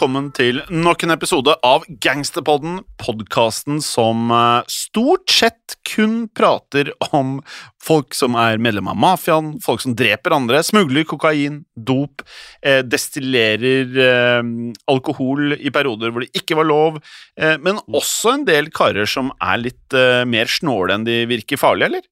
velkommen 0.00 0.30
til 0.32 0.62
nok 0.72 1.02
en 1.04 1.12
episode 1.12 1.52
av 1.60 1.82
Gangsterpodden, 2.00 2.78
podkasten 2.96 3.82
som 3.84 4.30
eh, 4.32 4.62
stort 4.72 5.28
sett 5.28 5.74
kun 5.84 6.22
prater 6.32 6.88
om 7.12 7.34
folk 7.84 8.16
som 8.16 8.32
er 8.40 8.56
medlem 8.64 8.88
av 8.88 8.96
mafiaen, 8.96 9.50
folk 9.60 9.84
som 9.84 9.92
dreper 9.92 10.32
andre, 10.32 10.62
smugler 10.64 11.04
kokain, 11.04 11.58
dop, 11.76 12.24
eh, 12.64 12.80
destillerer 12.80 14.00
eh, 14.06 14.40
alkohol 14.88 15.58
i 15.58 15.74
perioder 15.74 16.14
hvor 16.14 16.24
det 16.24 16.32
ikke 16.32 16.56
var 16.62 16.70
lov, 16.70 16.96
eh, 17.36 17.58
men 17.60 17.82
også 17.84 18.38
en 18.38 18.48
del 18.48 18.72
karer 18.72 19.04
som 19.04 19.28
er 19.36 19.60
litt 19.66 20.00
mer 20.32 20.48
snåle 20.48 20.96
enn 20.96 21.04
de 21.04 21.26
virker 21.28 21.60
farlige, 21.60 21.90
eller? 21.92 22.08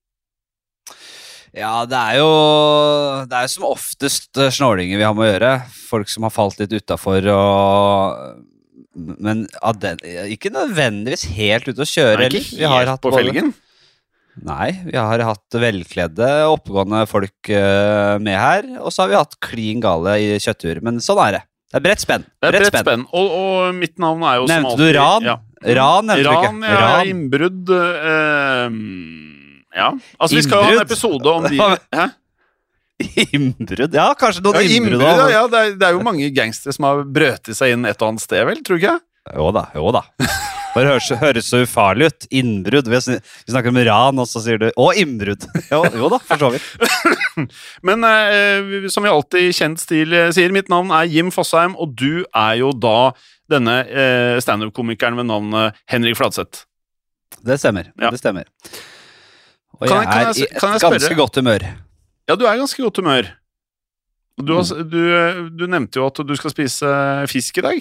Ja, 1.57 1.84
det 1.88 1.97
er 1.97 2.19
jo 2.20 2.29
Det 3.29 3.38
er 3.38 3.47
jo 3.47 3.52
som 3.55 3.69
oftest 3.70 4.41
eh, 4.41 4.51
snålinger 4.52 5.01
vi 5.01 5.07
har 5.07 5.15
med 5.16 5.27
å 5.27 5.30
gjøre. 5.30 5.52
Folk 5.88 6.12
som 6.12 6.27
har 6.27 6.34
falt 6.34 6.61
litt 6.61 6.74
utafor 6.77 7.30
og 7.33 8.45
Men 8.98 9.47
ja, 9.47 9.73
den, 9.84 10.02
ikke 10.34 10.52
nødvendigvis 10.52 11.29
helt 11.37 11.71
ute 11.71 11.84
å 11.84 11.88
kjøre. 11.88 12.27
Heller. 12.27 12.38
ikke 12.43 12.61
Vi 12.61 12.69
har 12.69 12.83
helt 12.83 12.95
hatt 12.97 13.05
på 13.05 13.15
felgen. 13.15 13.55
Nei, 14.47 14.71
vi 14.87 14.95
har 14.95 15.23
hatt 15.27 15.57
velkledde, 15.59 16.27
oppegående 16.47 17.01
folk 17.11 17.51
eh, 17.51 18.15
med 18.23 18.38
her. 18.38 18.69
Og 18.83 18.93
så 18.95 19.02
har 19.02 19.10
vi 19.10 19.19
hatt 19.19 19.38
klin 19.43 19.83
gale 19.83 20.15
i 20.23 20.37
kjøttur. 20.43 20.83
Men 20.85 21.01
sånn 21.02 21.19
er 21.24 21.38
det. 21.38 21.43
Det 21.69 21.80
er 21.80 21.85
bredt 21.85 22.01
spenn. 22.05 22.24
Det 22.38 22.49
er 22.49 22.55
bredt 22.55 22.79
spenn. 22.80 23.02
Og, 23.12 23.33
og 23.35 23.74
mitt 23.77 23.99
navn 24.01 24.23
er 24.24 24.38
jo 24.38 24.46
som 24.46 24.55
alltid 24.55 24.68
Nevnte 24.68 24.87
du 24.87 24.99
ran? 24.99 25.27
Ja. 25.27 25.35
Ran 25.79 26.07
nevnte 26.09 26.23
du 26.23 26.30
ikke. 26.30 26.52
Ran, 26.52 26.62
ja. 26.62 26.79
Ran. 26.85 27.10
Innbrudd 27.10 27.73
eh, 27.74 28.79
Ja. 29.79 29.93
Altså, 30.18 30.37
vi 30.37 30.43
skal 30.45 30.59
jo 30.65 30.66
ha 30.66 30.76
en 30.76 30.84
episode 30.87 31.34
om 31.37 31.46
de 31.46 31.59
Hæ? 31.95 32.09
Innbrudd? 33.30 33.95
Ja, 33.95 34.09
kanskje 34.18 34.43
noen 34.43 34.59
Ja, 34.59 34.74
innbrudd. 34.74 35.04
ja. 35.07 35.29
ja 35.30 35.43
det, 35.51 35.59
er, 35.59 35.74
det 35.79 35.87
er 35.87 35.95
jo 35.95 36.02
mange 36.07 36.29
gangstere 36.34 36.74
som 36.74 36.88
har 36.88 37.04
brøtet 37.07 37.54
seg 37.54 37.76
inn 37.76 37.87
et 37.87 38.01
og 38.02 38.09
annet 38.12 38.24
sted, 38.24 38.43
vel? 38.49 38.62
Tror 38.66 38.79
du 38.79 38.82
ikke? 38.82 38.96
Jo 39.37 39.51
da, 39.54 39.68
jo 39.76 39.90
da. 39.95 40.02
Bare 40.74 40.93
høres, 40.95 41.09
høres 41.21 41.49
så 41.51 41.60
ufarlig 41.65 42.09
ut. 42.10 42.26
Innbrudd. 42.38 42.88
Vi 42.90 42.99
snakker 43.52 43.71
om 43.73 43.80
ran, 43.88 44.21
og 44.23 44.29
så 44.30 44.43
sier 44.45 44.60
du 44.60 44.66
Å, 44.73 44.88
innbrudd! 44.99 45.46
Jo, 45.73 45.82
jo 45.95 46.10
da, 46.12 46.18
for 46.26 46.43
så 46.43 46.51
vidt. 46.54 46.66
Men 47.87 48.04
eh, 48.09 48.88
som 48.93 49.04
vi 49.06 49.12
alltid 49.12 49.54
kjent 49.56 49.82
stil 49.82 50.15
eh, 50.16 50.30
sier, 50.34 50.54
mitt 50.54 50.71
navn 50.73 50.93
er 50.95 51.09
Jim 51.12 51.30
Fosheim, 51.34 51.76
og 51.79 51.95
du 51.99 52.24
er 52.26 52.59
jo 52.62 52.73
da 52.74 53.12
denne 53.52 53.79
eh, 53.87 54.37
standup-komikeren 54.45 55.18
ved 55.18 55.29
navnet 55.30 55.79
Henrik 55.88 56.18
Fladseth. 56.18 56.65
Det 57.45 57.59
stemmer. 57.62 57.93
Ja. 58.01 58.10
Det 58.12 58.21
stemmer. 58.21 58.49
Og 59.80 59.88
Kan 59.88 59.97
jeg, 59.97 60.35
jeg- 60.38 60.49
kan 60.61 60.69
er 60.69 60.73
i 60.73 60.77
et 60.77 60.83
ganske 60.83 61.15
godt 61.15 61.35
humør. 61.37 61.63
Ja, 62.29 62.35
du 62.35 62.45
er 62.45 62.52
i 62.55 62.59
ganske 62.59 62.83
godt 62.83 62.97
humør. 62.97 63.23
Du, 64.38 64.55
Mm. 64.55 64.91
du, 64.91 64.99
eh, 65.15 65.50
du 65.59 65.66
nevnte 65.66 65.99
jo 66.00 66.06
at 66.06 66.16
du 66.28 66.34
skal 66.37 66.50
spise 66.50 66.87
fisk 67.28 67.59
i 67.59 67.61
dag. 67.61 67.81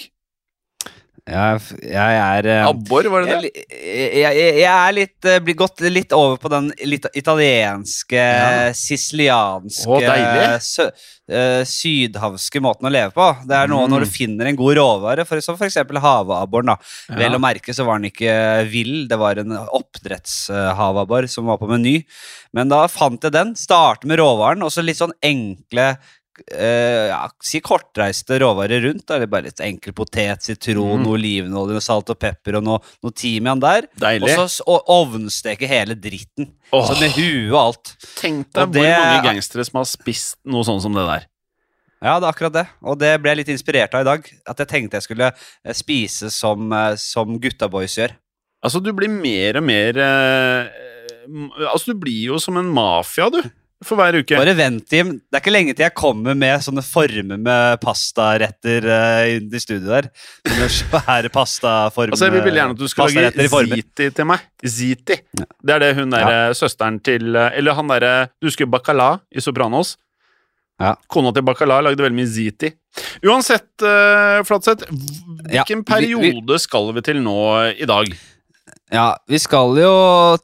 Jeg, 1.28 1.60
jeg 1.84 2.20
er 2.24 2.48
eh, 2.48 2.66
Abbor, 2.70 3.08
var 3.12 3.26
det 3.28 3.34
det? 3.44 3.50
jeg, 3.68 4.12
jeg, 4.22 4.52
jeg 4.62 4.70
er 4.72 4.94
litt 4.96 5.28
eh, 5.28 5.40
blitt 5.44 5.58
gått 5.60 5.82
litt 5.92 6.14
over 6.16 6.38
på 6.40 6.52
den 6.54 6.70
litt 6.88 7.04
italienske, 7.20 8.16
Ja. 8.16 8.70
sicilianske, 8.72 10.00
deilig. 10.06 10.62
sø, 10.64 10.86
eh, 11.28 11.64
sydhavske 11.68 12.62
måten 12.64 12.88
å 12.88 12.94
leve 12.94 13.12
på. 13.12 13.28
Det 13.44 13.58
er 13.60 13.68
noe 13.68 13.84
Mm. 13.88 13.92
når 13.92 14.06
du 14.06 14.10
finner 14.14 14.48
en 14.48 14.56
god 14.56 14.78
råvare, 14.80 15.26
for, 15.28 15.42
som 15.44 15.56
f.eks. 15.60 15.76
havabboren. 16.00 16.72
da. 16.72 16.78
Ja. 17.10 17.16
Vel 17.20 17.36
å 17.36 17.44
merke 17.44 17.76
så 17.76 17.84
var 17.86 18.00
den 18.00 18.10
ikke 18.10 18.38
vill, 18.72 19.08
det 19.12 19.20
var 19.20 19.36
en 19.44 19.52
oppdrettshavabbor 20.32 21.28
som 21.30 21.46
var 21.52 21.58
på 21.60 21.68
meny. 21.70 22.06
Men 22.56 22.70
da 22.72 22.86
fant 22.88 23.22
jeg 23.28 23.32
den, 23.36 23.54
Startet 23.60 24.06
med 24.08 24.20
råvaren, 24.20 24.64
og 24.64 24.72
så 24.72 24.84
litt 24.84 24.98
sånn 25.00 25.12
enkle 25.22 25.98
eh, 26.52 27.08
ja, 27.10 27.22
Si 27.44 27.60
kortreiste 27.64 28.38
råvarer 28.42 28.82
rundt. 28.86 29.06
Da. 29.08 29.16
Eller 29.18 29.30
bare 29.32 29.48
litt 29.50 29.62
enkel 29.64 29.94
potet, 29.98 30.44
sitron, 30.46 31.04
Mm. 31.04 31.08
olivenolje, 31.14 31.82
salt 31.82 32.10
og 32.14 32.20
pepper 32.20 32.58
og 32.60 32.64
noe, 32.64 32.80
noe 33.04 33.12
timian 33.12 33.60
der. 33.60 33.88
Og 34.22 34.30
så 34.30 34.62
og 34.68 34.86
ovnsteke 34.88 35.68
hele 35.68 35.96
dritten. 35.96 36.52
Oh. 36.72 36.86
Så 36.86 37.00
med 37.00 37.12
huet 37.16 37.52
og 37.52 37.60
alt. 37.62 37.96
Tenk 38.20 38.52
deg 38.54 38.68
hvor 38.74 38.84
mange 38.84 39.24
gangstere 39.32 39.66
som 39.66 39.80
har 39.82 39.86
spist 39.90 40.38
noe 40.46 40.64
sånn 40.68 40.82
som 40.82 40.94
det 40.94 41.06
der. 41.08 41.28
Ja, 42.04 42.20
det 42.20 42.28
er 42.28 42.34
akkurat 42.34 42.54
det. 42.54 42.68
Og 42.86 43.00
det 43.02 43.16
ble 43.24 43.32
jeg 43.32 43.38
litt 43.40 43.54
inspirert 43.56 43.96
av 43.98 44.04
i 44.04 44.10
dag. 44.12 44.28
At 44.48 44.60
jeg 44.62 44.68
tenkte 44.70 45.00
jeg 45.00 45.08
skulle 45.08 45.32
eh, 45.34 45.74
spise 45.74 46.30
som, 46.30 46.72
eh, 46.72 46.96
som 47.02 47.40
gutta 47.42 47.68
boys 47.74 47.96
gjør. 47.98 48.14
Altså, 48.64 48.82
du 48.84 48.92
blir 48.94 49.10
mer 49.10 49.58
og 49.58 49.64
mer 49.64 49.98
eh, 49.98 50.68
Altså, 51.68 51.92
du 51.92 52.00
blir 52.00 52.30
jo 52.30 52.38
som 52.40 52.56
en 52.58 52.70
mafia, 52.72 53.28
du. 53.34 53.42
For 53.86 53.94
hver 54.00 54.16
uke. 54.18 54.34
Bare 54.40 54.56
vent, 54.58 54.88
Jim. 54.90 55.12
Det 55.22 55.38
er 55.38 55.44
ikke 55.44 55.52
lenge 55.54 55.74
til 55.78 55.84
jeg 55.86 55.94
kommer 55.94 56.34
med 56.34 56.64
sånne 56.66 56.82
former 56.82 57.38
med 57.38 57.78
pastaretter 57.84 58.88
uh, 58.90 59.28
i 59.38 59.60
studio 59.62 59.86
der. 59.92 60.08
Sånne 60.48 60.70
svære 60.80 61.30
pastaformer. 61.34 62.16
Altså, 62.18 62.26
Jeg 62.32 62.44
vil 62.48 62.58
gjerne 62.58 62.74
at 62.74 62.82
du 62.82 62.88
skal 62.90 63.14
lage 63.14 63.46
ziti 63.54 64.10
til 64.18 64.26
meg. 64.32 64.48
Ziti. 64.66 65.20
Det 65.38 65.76
er 65.76 65.84
det 65.86 65.92
hun 66.00 66.10
derre 66.16 66.40
søsteren 66.58 66.98
til 67.06 67.36
eh, 67.38 67.54
Eller 67.60 67.78
han 67.78 67.88
derre 67.92 68.14
Du 68.42 68.48
husker 68.50 68.66
Bacala 68.66 69.20
i 69.30 69.44
Sopranos? 69.46 69.94
Ja. 70.82 70.96
Kona 71.10 71.30
til 71.34 71.46
Bacala 71.46 71.78
lagde 71.86 72.02
veldig 72.06 72.18
mye 72.18 72.30
ziti. 72.30 72.72
Uansett, 73.26 73.70
uh, 73.86 74.42
Flatseth, 74.46 74.90
hvilken 74.90 75.54
Ja, 75.54 75.64
vi- 75.70 75.86
periode 75.86 76.58
skal 76.62 76.90
vi 76.98 77.02
til 77.06 77.22
nå 77.22 77.38
i 77.78 77.86
dag? 77.90 78.10
Ja, 78.88 79.18
vi 79.28 79.36
skal 79.36 79.74
jo 79.82 79.92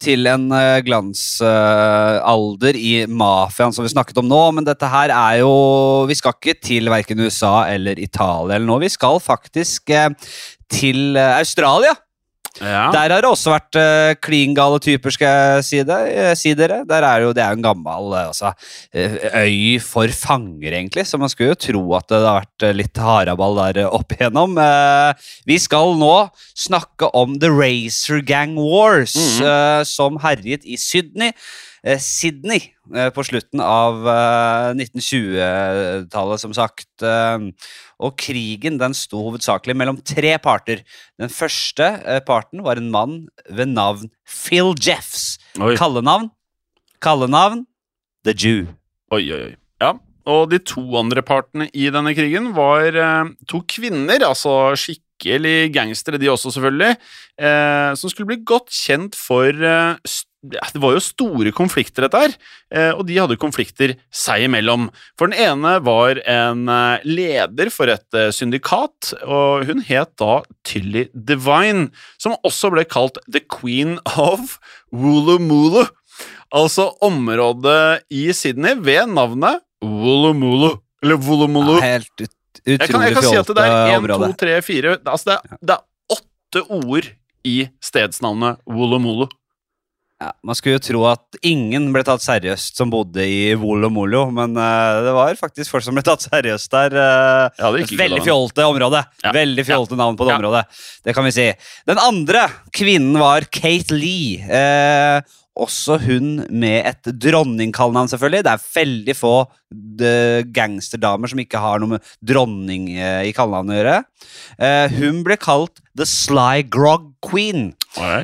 til 0.03 0.27
en 0.27 0.49
uh, 0.51 0.81
glansalder 0.83 2.75
i 2.75 3.05
mafiaen 3.07 3.71
som 3.71 3.85
vi 3.85 3.91
snakket 3.93 4.19
om 4.19 4.27
nå, 4.27 4.41
men 4.57 4.67
dette 4.67 4.89
her 4.91 5.13
er 5.15 5.37
jo 5.39 5.53
Vi 6.09 6.17
skal 6.19 6.35
ikke 6.35 6.57
til 6.59 6.91
verken 6.91 7.23
USA 7.23 7.69
eller 7.71 8.01
Italia 8.03 8.57
eller 8.57 8.67
noe. 8.67 8.83
Vi 8.83 8.91
skal 8.91 9.21
faktisk 9.23 9.93
eh, 9.95 10.09
til 10.67 11.15
eh, 11.15 11.37
Australia. 11.37 11.95
Ja. 12.61 12.91
Der 12.93 13.09
har 13.15 13.23
det 13.23 13.29
også 13.29 13.49
vært 13.49 13.77
uh, 13.81 14.13
klin 14.21 14.53
gale 14.53 14.77
typer, 14.83 15.09
skal 15.15 15.31
jeg 15.57 15.63
si, 15.65 15.79
det, 15.89 15.97
eh, 16.13 16.33
si 16.37 16.51
dere. 16.53 16.83
Der 16.85 17.01
er 17.07 17.23
jo, 17.25 17.31
det 17.33 17.41
er 17.41 17.55
jo 17.55 17.57
en 17.57 17.65
gammel 17.65 18.13
eh, 18.13 18.27
altså, 18.29 18.51
øy 18.93 19.79
for 19.81 20.07
fanger, 20.13 20.75
egentlig, 20.77 21.05
så 21.09 21.17
man 21.17 21.31
skulle 21.33 21.53
jo 21.55 21.59
tro 21.65 21.83
at 21.97 22.07
det 22.11 22.21
har 22.21 22.43
vært 22.43 22.67
litt 22.77 23.01
haraball 23.01 23.57
der 23.63 23.81
opp 23.89 24.13
igjennom. 24.13 24.53
Vi 25.49 25.57
skal 25.61 25.95
nå 25.97 26.13
snakke 26.53 27.09
om 27.17 27.39
The 27.41 27.49
Racer 27.49 28.21
Gang 28.21 28.55
Wars, 28.61 29.15
Mhm. 29.17 29.45
eh, 29.49 29.83
som 29.89 30.17
herjet 30.21 30.65
i 30.65 30.77
Sydney. 30.77 31.31
Eh, 31.85 31.99
Sydney 32.01 32.61
eh, 32.95 33.09
på 33.13 33.25
slutten 33.27 33.61
av 33.63 34.07
eh, 34.07 34.69
1920-tallet, 34.79 36.43
som 36.43 36.55
sagt. 36.55 36.89
Eh, 37.03 37.49
og 38.03 38.15
krigen 38.19 38.79
den 38.81 38.95
sto 38.97 39.21
hovedsakelig 39.27 39.75
mellom 39.79 39.99
tre 40.03 40.35
parter. 40.43 40.83
Den 41.21 41.31
første 41.31 41.89
eh, 42.01 42.23
parten 42.25 42.63
var 42.65 42.81
en 42.81 42.91
mann 42.93 43.19
ved 43.49 43.73
navn 43.75 44.09
Phil 44.27 44.73
Jeffs. 44.79 45.37
Oi. 45.59 45.75
Kallenavn? 45.79 46.31
Kallenavn? 47.03 47.65
The 48.23 48.33
Jew. 48.35 48.65
Oi, 49.13 49.23
oi, 49.27 49.41
oi. 49.51 49.55
Ja. 49.83 49.93
Og 50.31 50.47
de 50.53 50.59
to 50.63 50.81
andre 50.95 51.19
partene 51.25 51.67
i 51.75 51.89
denne 51.91 52.13
krigen 52.15 52.53
var 52.55 52.95
eh, 52.95 53.31
to 53.49 53.59
kvinner, 53.67 54.23
altså 54.23 54.71
skikkelig 54.79 55.73
gangstere, 55.75 56.19
de 56.19 56.31
også, 56.31 56.53
selvfølgelig, 56.55 56.95
eh, 57.43 57.89
som 57.99 58.11
skulle 58.11 58.31
bli 58.31 58.39
godt 58.47 58.71
kjent 58.71 59.17
for 59.19 59.51
eh, 59.51 59.99
Det 60.43 60.79
var 60.83 60.97
jo 60.97 61.01
store 61.03 61.53
konflikter, 61.55 62.03
dette 62.03 62.19
her, 62.19 62.33
eh, 62.75 62.89
og 62.91 63.05
de 63.07 63.15
hadde 63.15 63.39
konflikter 63.39 63.95
seg 64.11 64.49
imellom. 64.49 64.89
For 65.19 65.31
den 65.31 65.39
ene 65.39 65.77
var 65.85 66.19
en 66.27 66.67
eh, 66.67 67.05
leder 67.07 67.71
for 67.71 67.91
et 67.93 68.17
eh, 68.19 68.27
syndikat, 68.35 69.13
og 69.23 69.63
hun 69.69 69.83
het 69.87 70.11
da 70.19 70.41
Tilly 70.67 71.05
Divine, 71.15 71.87
som 72.19 72.35
også 72.43 72.73
ble 72.75 72.83
kalt 72.89 73.21
The 73.31 73.43
Queen 73.47 73.99
of 74.19 74.57
Wooloo 74.91 75.87
Altså 76.53 76.91
området 77.01 78.03
i 78.13 78.27
Sydney 78.35 78.77
ved 78.85 79.09
navnet 79.09 79.63
Wooloo 79.81 80.75
Eller 81.01 81.17
Wooloo 81.17 81.79
Ja, 81.79 81.95
helt 81.95 82.21
ut, 82.21 82.35
jeg, 82.63 82.77
kan, 82.79 82.87
utrolig 82.87 83.07
jeg 83.07 83.15
kan 83.17 83.25
si 83.25 83.39
at 83.39 83.49
det 83.49 83.63
er 83.63 83.95
én, 83.95 84.05
1, 84.05 84.11
tre, 84.11 84.19
2, 84.19 84.33
3, 84.43 84.59
4 84.67 84.93
Altså 85.01 85.37
det 85.59 85.73
er, 85.77 85.85
åtte 86.13 86.65
ord 86.69 87.09
i 87.43 87.57
stedsnavnet 87.83 88.61
Wooloo 88.69 89.27
Ja, 90.23 90.29
man 90.47 90.55
skulle 90.55 90.77
jo 90.77 90.83
tro 90.85 91.01
at 91.09 91.35
ingen 91.43 91.89
ble 91.91 91.99
tatt 92.07 92.23
seriøst 92.23 92.77
som 92.79 92.91
bodde 92.93 93.25
i 93.27 93.51
Volo 93.59 93.89
Molo, 93.91 94.21
men 94.31 94.53
uh, 94.55 95.01
det 95.03 95.11
var 95.17 95.35
faktisk 95.35 95.73
folk 95.73 95.83
som 95.83 95.97
ble 95.97 96.03
tatt 96.05 96.23
seriøst 96.29 96.71
der. 96.71 96.95
Uh, 96.95 97.49
Ja, 97.59 97.71
det 97.73 97.81
gikk 97.83 97.91
ikke 97.91 98.01
veldig 98.05 98.21
fjolte 98.23 98.63
område. 98.71 99.01
Ja. 99.25 99.33
Veldig 99.35 99.65
fjolte 99.67 99.97
navn 99.99 100.15
på 100.15 100.23
det 100.29 100.31
Ja. 100.31 100.39
området. 100.39 100.63
Det 101.03 101.15
kan 101.17 101.27
vi 101.27 101.33
si. 101.35 101.49
Den 101.89 101.99
andre 101.99 102.45
kvinnen 102.71 103.19
var 103.19 103.43
Kate 103.51 103.91
Lee. 103.97 104.39
Uh, 104.47 105.19
også 105.59 105.99
hun 106.05 106.47
med 106.49 106.87
et 106.87 107.11
dronningkallenavn, 107.19 108.07
selvfølgelig. 108.09 108.45
Det 108.47 108.53
er 108.55 108.63
veldig 108.79 109.15
få 109.19 109.33
gangsterdamer 110.55 111.29
som 111.29 111.41
ikke 111.43 111.61
har 111.61 111.77
noe 111.81 111.91
med 111.95 112.07
dronning 112.25 112.87
i 112.95 113.29
kallenavnet 113.37 113.75
å 113.75 113.77
gjøre. 113.77 114.95
Hun 114.97 115.19
ble 115.27 115.37
kalt 115.37 115.77
The 115.93 116.07
Sly 116.09 116.63
Grog 116.73 117.11
Queen. 117.21 117.75
Oi. 118.01 118.23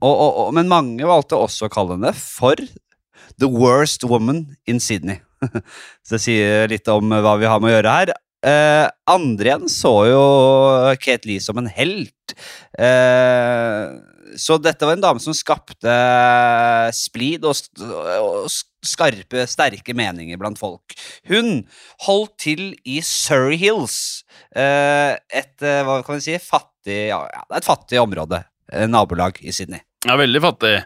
Og, 0.00 0.14
og, 0.16 0.54
men 0.56 0.70
mange 0.70 1.08
valgte 1.08 1.38
også 1.38 1.68
å 1.68 1.72
kalle 1.72 1.98
henne 1.98 2.14
for 2.16 2.56
The 3.40 3.48
Worst 3.48 4.04
Woman 4.08 4.46
in 4.68 4.80
Sydney. 4.80 5.20
Så 6.04 6.16
det 6.16 6.24
sier 6.24 6.72
litt 6.72 6.88
om 6.92 7.12
hva 7.12 7.36
vi 7.40 7.48
har 7.48 7.60
med 7.62 7.72
å 7.72 7.76
gjøre 7.78 7.96
her. 8.00 8.14
Eh, 8.40 8.86
andre 9.12 9.50
igjen 9.50 9.66
så 9.68 9.90
jo 10.08 10.20
Kate 10.96 11.28
Lee 11.28 11.42
som 11.44 11.58
en 11.60 11.68
helt. 11.68 12.32
Eh, 12.80 13.98
så 14.40 14.56
dette 14.62 14.86
var 14.86 14.96
en 14.96 15.02
dame 15.02 15.20
som 15.20 15.34
skapte 15.36 15.92
splid 16.96 17.44
og, 17.44 17.58
og 17.84 18.48
skarpe, 18.86 19.44
sterke 19.50 19.94
meninger 19.96 20.40
blant 20.40 20.60
folk. 20.60 20.94
Hun 21.28 21.66
holdt 22.06 22.36
til 22.46 22.64
i 22.88 23.00
Surrey 23.04 23.58
Hills, 23.60 24.24
eh, 24.54 25.18
et 25.28 25.66
eh, 25.66 25.82
hva 25.84 26.00
kan 26.06 26.16
vi 26.16 26.30
si, 26.30 26.38
fattig, 26.40 27.10
ja, 27.10 27.24
et 27.56 27.66
fattig 27.66 28.00
område, 28.00 28.44
eh, 28.72 28.88
nabolag 28.88 29.42
i 29.44 29.52
Sydney. 29.52 29.84
Ja, 30.08 30.14
veldig 30.16 30.40
fattig. 30.40 30.76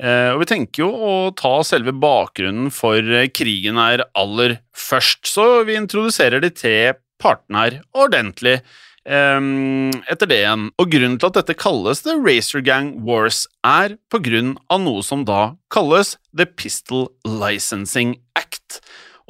Eh, 0.00 0.30
og 0.32 0.38
vi 0.40 0.48
tenker 0.48 0.86
jo 0.86 0.92
å 0.92 1.16
ta 1.36 1.58
selve 1.66 1.92
bakgrunnen 1.92 2.70
for 2.72 2.96
eh, 3.04 3.28
krigen 3.28 3.76
her 3.76 4.06
aller 4.16 4.56
først, 4.72 5.28
så 5.28 5.60
vi 5.68 5.76
introduserer 5.76 6.40
de 6.40 6.48
tre 6.56 6.78
partene 7.20 7.60
her 7.60 7.76
ordentlig 7.92 8.56
ehm, 9.04 9.92
etter 10.08 10.30
det 10.30 10.40
igjen. 10.40 10.70
Og 10.80 10.88
grunnen 10.94 11.18
til 11.20 11.28
at 11.28 11.36
dette 11.42 11.58
kalles 11.60 12.00
The 12.06 12.16
Racer 12.16 12.64
Gang 12.64 12.94
Wars, 13.04 13.44
er 13.60 13.98
på 14.08 14.22
grunn 14.24 14.56
av 14.72 14.80
noe 14.86 15.04
som 15.04 15.26
da 15.28 15.52
kalles 15.72 16.16
The 16.32 16.48
Pistol 16.48 17.10
Licensing 17.28 18.16
Act. 18.40 18.80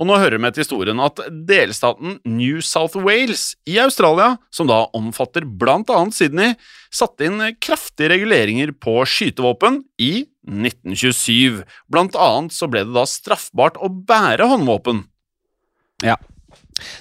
Og 0.01 0.09
nå 0.09 0.17
hører 0.19 0.41
vi 0.41 0.51
til 0.53 0.65
historien 0.65 1.01
at 1.05 1.21
delstaten 1.49 2.17
New 2.29 2.63
South 2.65 2.97
Wales 3.05 3.53
i 3.69 3.77
Australia, 3.83 4.37
som 4.55 4.71
da 4.71 4.87
omfatter 4.97 5.45
blant 5.45 5.93
annet 5.93 6.17
Sydney, 6.17 6.57
satte 6.93 7.29
inn 7.29 7.43
kraftige 7.63 8.13
reguleringer 8.15 8.73
på 8.73 9.01
skytevåpen 9.09 9.83
i 10.01 10.27
1927. 10.49 11.63
Blant 11.93 12.17
annet 12.19 12.57
så 12.57 12.69
ble 12.71 12.87
det 12.89 12.97
da 12.97 13.07
straffbart 13.09 13.79
å 13.81 13.91
bære 13.93 14.49
håndvåpen. 14.51 15.05
Ja. 16.03 16.17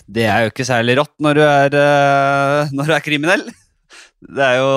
Det 0.06 0.28
er 0.30 0.46
jo 0.46 0.52
ikke 0.52 0.68
særlig 0.68 1.00
rått 1.00 1.14
når 1.24 1.40
du 1.40 1.44
er, 1.46 1.78
eh, 1.80 2.74
når 2.76 2.92
du 2.92 2.96
er 2.98 3.06
kriminell. 3.06 3.46
Det 4.22 4.44
er 4.46 4.60
jo 4.62 4.74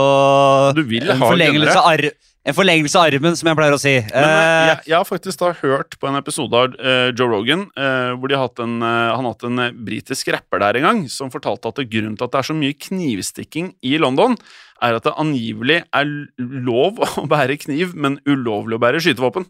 Du 0.78 0.82
vil 0.88 1.04
en 1.10 1.20
ha 1.20 1.28
forlengelse, 1.28 1.76
av 1.76 1.90
ar 1.92 2.06
en 2.44 2.56
forlengelse 2.56 3.00
av 3.00 3.08
armen, 3.08 3.36
som 3.38 3.48
jeg 3.48 3.56
pleier 3.56 3.74
å 3.76 3.80
si. 3.80 3.94
Men 4.12 4.28
eh, 4.28 4.44
Eh, 4.44 4.68
jeg, 4.68 4.80
jeg 4.90 4.96
har 4.98 5.08
faktisk 5.08 5.40
da 5.40 5.50
hørt 5.62 5.96
på 6.00 6.08
en 6.10 6.18
episode 6.18 6.60
av 6.60 6.76
uh, 6.76 7.08
Joe 7.16 7.30
Rogan 7.30 7.66
uh, 7.78 8.12
hvor 8.18 8.30
de 8.30 8.38
hatt 8.40 8.62
en, 8.64 8.76
uh, 8.84 9.14
han 9.16 9.28
hatt 9.28 9.46
en 9.48 9.64
britisk 9.86 10.28
rapper 10.34 10.62
der 10.62 10.80
en 10.80 10.88
gang 10.88 11.02
som 11.12 11.32
fortalte 11.32 11.72
at 11.72 11.82
grunnen 11.88 12.18
til 12.18 12.28
at 12.28 12.34
det 12.34 12.42
er 12.42 12.48
så 12.50 12.56
mye 12.58 12.76
knivstikking 12.86 13.72
i 13.86 13.96
London, 14.02 14.36
er 14.84 14.98
at 14.98 15.06
det 15.06 15.16
angivelig 15.20 15.82
er 15.88 16.14
lov 16.38 17.00
å 17.22 17.26
bære 17.30 17.58
kniv, 17.64 17.96
men 17.96 18.20
ulovlig 18.28 18.76
å 18.76 18.82
bære 18.82 19.02
skytevåpen. 19.04 19.48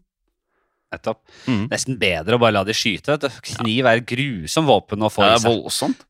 Nettopp. 0.94 1.24
Mm. 1.50 1.64
Nesten 1.72 1.98
bedre 1.98 2.36
å 2.36 2.42
bare 2.42 2.60
la 2.60 2.66
de 2.66 2.74
skyte. 2.76 3.18
Kniv 3.56 3.88
er 3.90 3.98
et 3.98 4.06
grusomt 4.06 4.70
våpen 4.70 5.02
å 5.02 5.10
få 5.10 5.24
i 5.24 5.32
seg. 5.32 5.40
Det 5.40 5.50
er 5.50 5.50
voldsomt. 5.50 6.06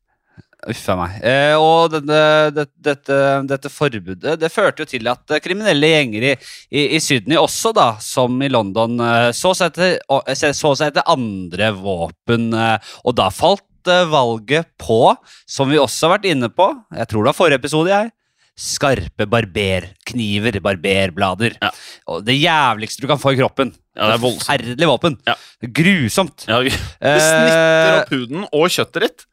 Uff 0.65 0.83
a 0.89 0.95
meg. 0.97 1.17
Eh, 1.25 1.53
og 1.59 1.93
dette, 1.93 2.65
dette, 2.81 3.17
dette 3.45 3.69
forbudet 3.69 4.37
det 4.41 4.49
førte 4.53 4.81
jo 4.81 4.89
til 4.89 5.09
at 5.11 5.35
eh, 5.35 5.41
kriminelle 5.43 5.91
gjenger 5.91 6.25
i, 6.31 6.33
i, 6.71 6.85
i 6.97 7.01
Sydney 7.03 7.37
også, 7.37 7.73
da, 7.75 7.91
som 8.01 8.39
i 8.41 8.49
London, 8.49 8.97
eh, 9.03 9.29
så 9.35 9.53
seg 9.57 9.73
etter, 9.73 9.99
eh, 9.99 10.51
så 10.57 10.73
seg 10.73 10.89
etter 10.89 11.05
andre 11.11 11.69
våpen. 11.77 12.49
Og 13.05 13.17
da 13.17 13.29
falt 13.33 13.63
valget 14.09 14.71
på, 14.81 15.13
som 15.45 15.69
vi 15.69 15.77
også 15.77 16.07
har 16.07 16.15
vært 16.15 16.31
inne 16.31 16.49
på, 16.49 16.71
jeg 16.97 17.11
tror 17.11 17.21
det 17.21 17.29
var 17.29 17.37
forrige 17.37 17.61
episode, 17.61 17.91
jeg, 17.91 18.09
skarpe 18.55 19.27
barberkniver, 19.29 20.57
barberblader. 20.63 21.57
Ja. 21.61 21.69
Og 22.09 22.23
det 22.25 22.37
jævligste 22.39 23.03
du 23.03 23.09
kan 23.11 23.21
få 23.21 23.35
i 23.35 23.39
kroppen. 23.39 23.75
Ja, 23.95 24.09
det 24.09 24.17
er 24.17 24.23
voldsomt. 24.23 24.47
Forferdelig 24.47 24.89
våpen. 24.89 25.17
Ja. 25.27 25.35
Grusomt. 25.75 26.47
Ja, 26.49 26.61
det 26.63 26.73
snitter 26.73 27.99
opp 27.99 28.13
huden 28.15 28.47
og 28.49 28.67
kjøttet 28.71 29.05
ditt. 29.05 29.25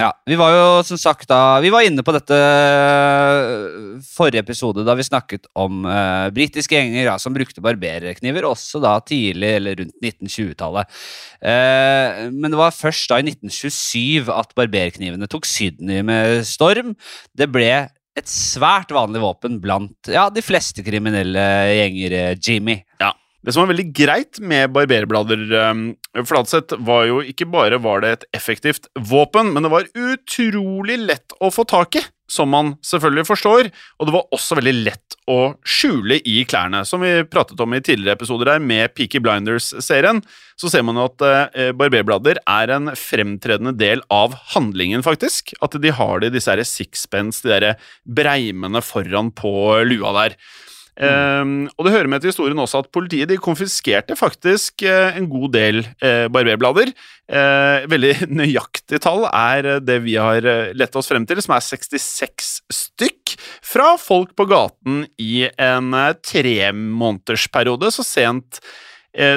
Ja, 0.00 0.08
Vi 0.24 0.36
var 0.40 0.54
jo 0.54 0.66
som 0.88 0.96
sagt 1.00 1.28
da 1.28 1.60
Vi 1.60 1.70
var 1.72 1.84
inne 1.84 2.00
på 2.04 2.14
dette 2.16 2.36
øh, 2.36 3.98
forrige 4.06 4.40
episode 4.40 4.86
da 4.86 4.94
vi 4.96 5.04
snakket 5.04 5.46
om 5.58 5.84
uh, 5.84 6.30
britiske 6.32 6.74
gjenger 6.74 7.10
ja, 7.10 7.16
som 7.20 7.34
brukte 7.34 7.62
barberkniver, 7.64 8.46
også 8.48 8.80
da 8.82 8.96
tidlig 9.04 9.50
eller 9.58 9.76
rundt 9.78 9.94
1920-tallet. 10.02 10.98
Uh, 11.44 12.32
men 12.32 12.48
det 12.48 12.60
var 12.60 12.74
først 12.74 13.12
da 13.12 13.20
i 13.20 13.26
1927 13.28 14.32
at 14.32 14.54
barberknivene 14.58 15.28
tok 15.30 15.46
Sydney 15.48 16.02
med 16.06 16.42
storm. 16.48 16.96
Det 17.36 17.50
ble 17.52 17.70
et 18.18 18.28
svært 18.28 18.92
vanlig 18.92 19.22
våpen 19.22 19.60
blant 19.62 20.10
ja, 20.10 20.26
de 20.32 20.44
fleste 20.44 20.84
kriminelle 20.84 21.46
gjenger, 21.76 22.18
Jimmy. 22.40 22.80
Jimmy. 22.98 23.12
Det 23.42 23.50
som 23.50 23.64
var 23.64 23.72
veldig 23.72 23.88
greit 23.90 24.38
med 24.38 24.70
barberblader, 24.70 25.40
um, 25.72 25.86
Fladseth, 26.22 26.76
var 26.86 27.08
jo 27.08 27.18
ikke 27.26 27.48
bare 27.50 27.80
var 27.82 28.04
det 28.04 28.12
et 28.14 28.26
effektivt 28.38 28.86
våpen, 28.94 29.50
men 29.50 29.66
det 29.66 29.72
var 29.72 29.88
utrolig 29.98 31.00
lett 31.02 31.34
å 31.42 31.50
få 31.50 31.64
tak 31.66 31.98
i, 31.98 32.04
som 32.30 32.52
man 32.54 32.76
selvfølgelig 32.86 33.26
forstår, 33.26 33.72
og 33.98 34.08
det 34.08 34.14
var 34.14 34.30
også 34.38 34.60
veldig 34.60 34.76
lett 34.86 35.18
å 35.26 35.40
skjule 35.66 36.20
i 36.22 36.38
klærne. 36.46 36.84
Som 36.86 37.02
vi 37.02 37.16
pratet 37.26 37.58
om 37.60 37.74
i 37.74 37.82
tidligere 37.82 38.14
episoder 38.14 38.54
her 38.54 38.62
med 38.62 38.94
Peaky 38.94 39.18
Blinders-serien, 39.22 40.22
så 40.54 40.70
ser 40.70 40.86
man 40.86 41.02
jo 41.02 41.10
at 41.10 41.26
uh, 41.26 41.70
barberblader 41.74 42.38
er 42.46 42.76
en 42.78 42.94
fremtredende 42.94 43.74
del 43.74 44.06
av 44.06 44.38
handlingen, 44.54 45.02
faktisk. 45.02 45.56
At 45.58 45.74
de 45.82 45.90
har 45.90 46.22
det 46.22 46.30
i 46.30 46.38
disse 46.38 46.54
her 46.54 46.62
sixpence, 46.62 47.42
de 47.42 47.58
der 47.58 47.88
breimene 48.06 48.86
foran 48.86 49.34
på 49.34 49.82
lua 49.90 50.14
der. 50.22 50.38
Um, 50.92 51.70
og 51.80 51.86
det 51.86 51.94
hører 51.94 52.08
med 52.12 52.20
til 52.20 52.28
historien 52.28 52.58
også 52.60 52.82
at 52.82 52.90
politiet 52.92 53.30
de 53.30 53.38
konfiskerte 53.40 54.12
faktisk 54.18 54.84
uh, 54.84 55.16
en 55.16 55.24
god 55.30 55.48
del 55.54 55.80
uh, 56.04 56.28
barberblader. 56.28 56.92
Uh, 57.32 57.88
veldig 57.88 58.28
nøyaktig 58.42 59.00
tall 59.00 59.24
er 59.30 59.80
det 59.80 59.98
vi 60.04 60.18
har 60.20 60.44
lett 60.76 60.98
oss 60.98 61.08
frem 61.08 61.24
til, 61.28 61.40
som 61.40 61.56
er 61.56 61.64
66 61.64 62.52
stykk 62.76 63.36
fra 63.64 63.94
folk 63.96 64.36
på 64.36 64.46
gaten 64.50 65.06
i 65.16 65.46
en 65.56 65.96
tremånedersperiode, 66.20 67.92
så 67.94 68.04
sent 68.04 68.60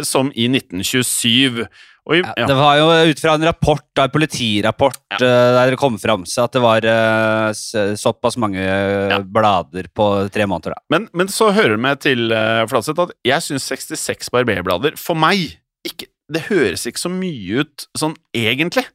som 0.07 0.31
i 0.35 0.47
1927. 0.51 1.65
Og 2.05 2.13
i, 2.15 2.19
Ja, 2.21 2.33
ja. 2.37 2.45
Det 2.45 2.55
var 2.57 2.75
jo 2.77 2.89
ut 3.09 3.19
fra 3.19 3.33
en 3.33 3.45
rapport, 3.47 3.85
en 3.97 4.11
politirapport 4.13 4.99
Ja. 5.15 5.17
eh, 5.25 5.53
der 5.57 5.71
det 5.73 5.79
kom 5.81 5.97
fram 5.97 6.25
seg 6.29 6.43
at 6.45 6.53
det 6.53 6.61
var 6.61 6.85
eh, 6.85 7.95
såpass 7.97 8.37
mange 8.37 8.61
eh, 8.61 9.19
blader 9.25 9.89
på 9.89 10.29
tre 10.29 10.45
måneder. 10.45 10.75
Da. 10.77 10.83
Men, 10.93 11.09
men 11.13 11.27
så 11.33 11.49
hører 11.51 11.75
det 11.75 11.81
med 11.81 12.01
til 12.05 12.29
Flatseth 12.69 13.01
at 13.07 13.15
jeg 13.25 13.41
syns 13.47 13.65
66 13.73 14.29
barberblader 14.31 14.97
for 15.01 15.17
meg 15.17 15.57
ikke, 15.85 16.07
Det 16.31 16.45
høres 16.47 16.85
ikke 16.89 17.01
så 17.01 17.09
mye 17.13 17.61
ut 17.65 17.87
sånn 17.97 18.15
egentlig. 18.33 18.85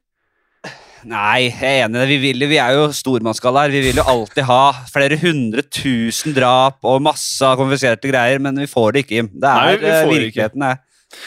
Nei, 1.09 1.49
jeg 1.49 1.65
er 1.65 1.87
enig. 1.87 2.05
Vi, 2.11 2.19
vil, 2.27 2.47
vi 2.51 2.59
er 2.61 2.77
jo 2.77 2.91
stormannsgalla 2.95 3.65
her. 3.67 3.73
Vi 3.73 3.83
vil 3.89 4.01
jo 4.03 4.05
alltid 4.13 4.45
ha 4.49 4.63
flere 4.93 5.17
hundre 5.21 5.65
tusen 5.65 6.37
drap 6.37 6.85
og 6.85 7.01
masse 7.05 7.55
konfiskerte 7.61 8.13
greier, 8.13 8.43
men 8.43 8.59
vi 8.61 8.69
får 8.71 8.95
det 8.95 9.05
ikke, 9.07 9.19
Jim. 9.21 9.33
Det 9.33 9.57
Nei, 9.57 9.75
er 9.75 10.07
vi 10.09 10.23
virkeligheten, 10.27 10.65
det. 10.67 10.77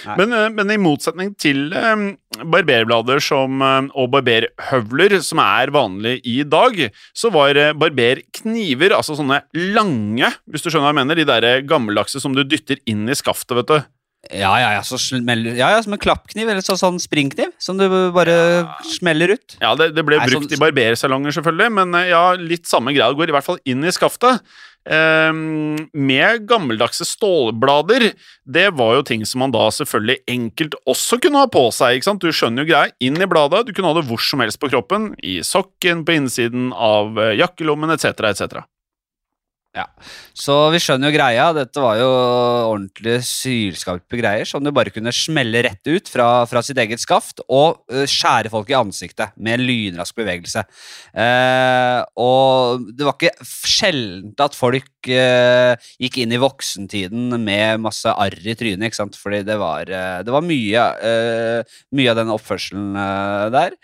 Nei. 0.07 0.15
Men, 0.15 0.31
eh, 0.31 0.49
men 0.55 0.71
i 0.71 0.79
motsetning 0.79 1.33
til 1.39 1.73
um, 1.75 2.05
barberblader 2.53 3.19
som, 3.23 3.59
um, 3.59 3.89
og 3.99 4.13
barberhøvler, 4.13 5.17
som 5.25 5.41
er 5.43 5.73
vanlig 5.75 6.21
i 6.29 6.37
dag, 6.47 6.79
så 7.11 7.31
var 7.33 7.59
uh, 7.59 7.73
barberkniver, 7.75 8.95
altså 8.95 9.17
sånne 9.19 9.41
lange, 9.75 10.31
hvis 10.47 10.63
du 10.63 10.69
skjønner 10.69 10.87
hva 10.87 10.93
jeg 10.93 11.01
mener, 11.01 11.19
de 11.19 11.27
der 11.27 11.67
gammeldagse 11.67 12.23
som 12.23 12.37
du 12.37 12.45
dytter 12.47 12.79
inn 12.89 13.03
i 13.11 13.17
skaftet, 13.17 13.57
vet 13.59 13.73
du. 13.73 13.91
Ja, 14.31 14.53
ja, 14.55 14.69
ja, 14.77 14.83
så 14.87 14.95
smeller, 15.01 15.57
ja, 15.59 15.67
ja, 15.73 15.81
som 15.83 15.95
en 15.97 15.99
klappkniv, 15.99 16.47
eller 16.47 16.63
så, 16.63 16.77
sånn 16.79 16.95
springkniv, 17.01 17.51
som 17.59 17.75
du 17.75 17.89
bare 18.15 18.35
smeller 18.87 19.35
ut. 19.35 19.57
Ja, 19.59 19.73
det, 19.75 19.89
det 19.97 20.05
ble 20.07 20.21
Nei, 20.21 20.29
brukt 20.31 20.47
sånn- 20.47 20.55
i 20.55 20.61
barbersalonger, 20.61 21.35
selvfølgelig, 21.35 21.73
men 21.75 21.97
eh, 21.99 22.11
ja, 22.13 22.29
litt 22.39 22.69
samme 22.69 22.95
greia. 22.95 23.11
Det 23.11 23.19
går 23.19 23.33
i 23.33 23.35
hvert 23.35 23.49
fall 23.49 23.59
inn 23.67 23.83
i 23.83 23.91
skaftet. 23.91 24.39
Ehm, 24.83 25.87
med 25.95 26.47
gammeldagse 26.47 27.05
stålblader. 27.07 28.09
Det 28.43 28.65
var 28.75 28.97
jo 28.97 29.05
ting 29.07 29.23
som 29.27 29.43
man 29.43 29.53
da 29.53 29.69
selvfølgelig 29.71 30.23
enkelt 30.27 30.75
også 30.89 31.19
kunne 31.23 31.39
ha 31.43 31.47
på 31.51 31.69
seg. 31.71 31.97
ikke 31.97 32.09
sant? 32.09 32.23
Du 32.23 32.31
skjønner 32.35 32.63
jo 32.63 32.71
greia. 32.73 32.91
Inn 32.99 33.19
i 33.19 33.29
bladet. 33.29 33.65
Du 33.67 33.73
kunne 33.73 33.91
ha 33.91 33.99
det 33.99 34.07
hvor 34.09 34.19
som 34.19 34.43
helst 34.43 34.59
på 34.59 34.71
kroppen. 34.71 35.13
I 35.23 35.39
sokken, 35.43 36.03
på 36.03 36.17
innsiden 36.17 36.71
av 36.75 37.17
eh, 37.19 37.35
jakkelommen 37.39 37.95
etc., 37.95 38.11
etc. 38.33 38.63
Så 40.37 40.53
vi 40.69 40.79
skjønner 40.81 41.09
jo 41.09 41.15
greia. 41.15 41.47
Dette 41.55 41.81
var 41.81 41.97
jo 41.97 42.09
ordentlig 42.69 43.15
sylskarpe 43.25 44.19
greier 44.19 44.45
som 44.45 44.61
du 44.61 44.69
bare 44.75 44.93
kunne 44.93 45.13
smelle 45.13 45.63
rett 45.65 45.89
ut 45.89 46.09
fra, 46.13 46.45
fra 46.49 46.61
sitt 46.65 46.77
eget 46.81 47.01
skaft 47.01 47.41
og 47.47 47.81
uh, 47.89 48.03
skjære 48.09 48.51
folk 48.53 48.69
i 48.69 48.77
ansiktet 48.77 49.33
med 49.33 49.57
en 49.57 49.65
lynrask 49.65 50.17
bevegelse. 50.19 50.61
Uh, 51.17 52.05
og 52.21 52.85
det 52.93 53.07
var 53.07 53.17
ikke 53.17 53.49
sjeldent 53.49 54.45
at 54.45 54.57
folk 54.57 55.09
uh, 55.09 55.73
gikk 56.01 56.21
inn 56.21 56.37
i 56.37 56.41
voksentiden 56.41 57.33
med 57.41 57.81
masse 57.81 58.13
arr 58.13 58.37
i 58.45 58.57
trynet, 58.59 58.91
ikke 58.91 59.01
sant? 59.01 59.17
fordi 59.17 59.41
det 59.47 59.57
var, 59.57 59.89
det 59.89 60.33
var 60.33 60.45
mye, 60.45 60.83
mye 61.95 62.11
av 62.11 62.17
den 62.19 62.31
oppførselen 62.33 62.97
der. 63.53 63.75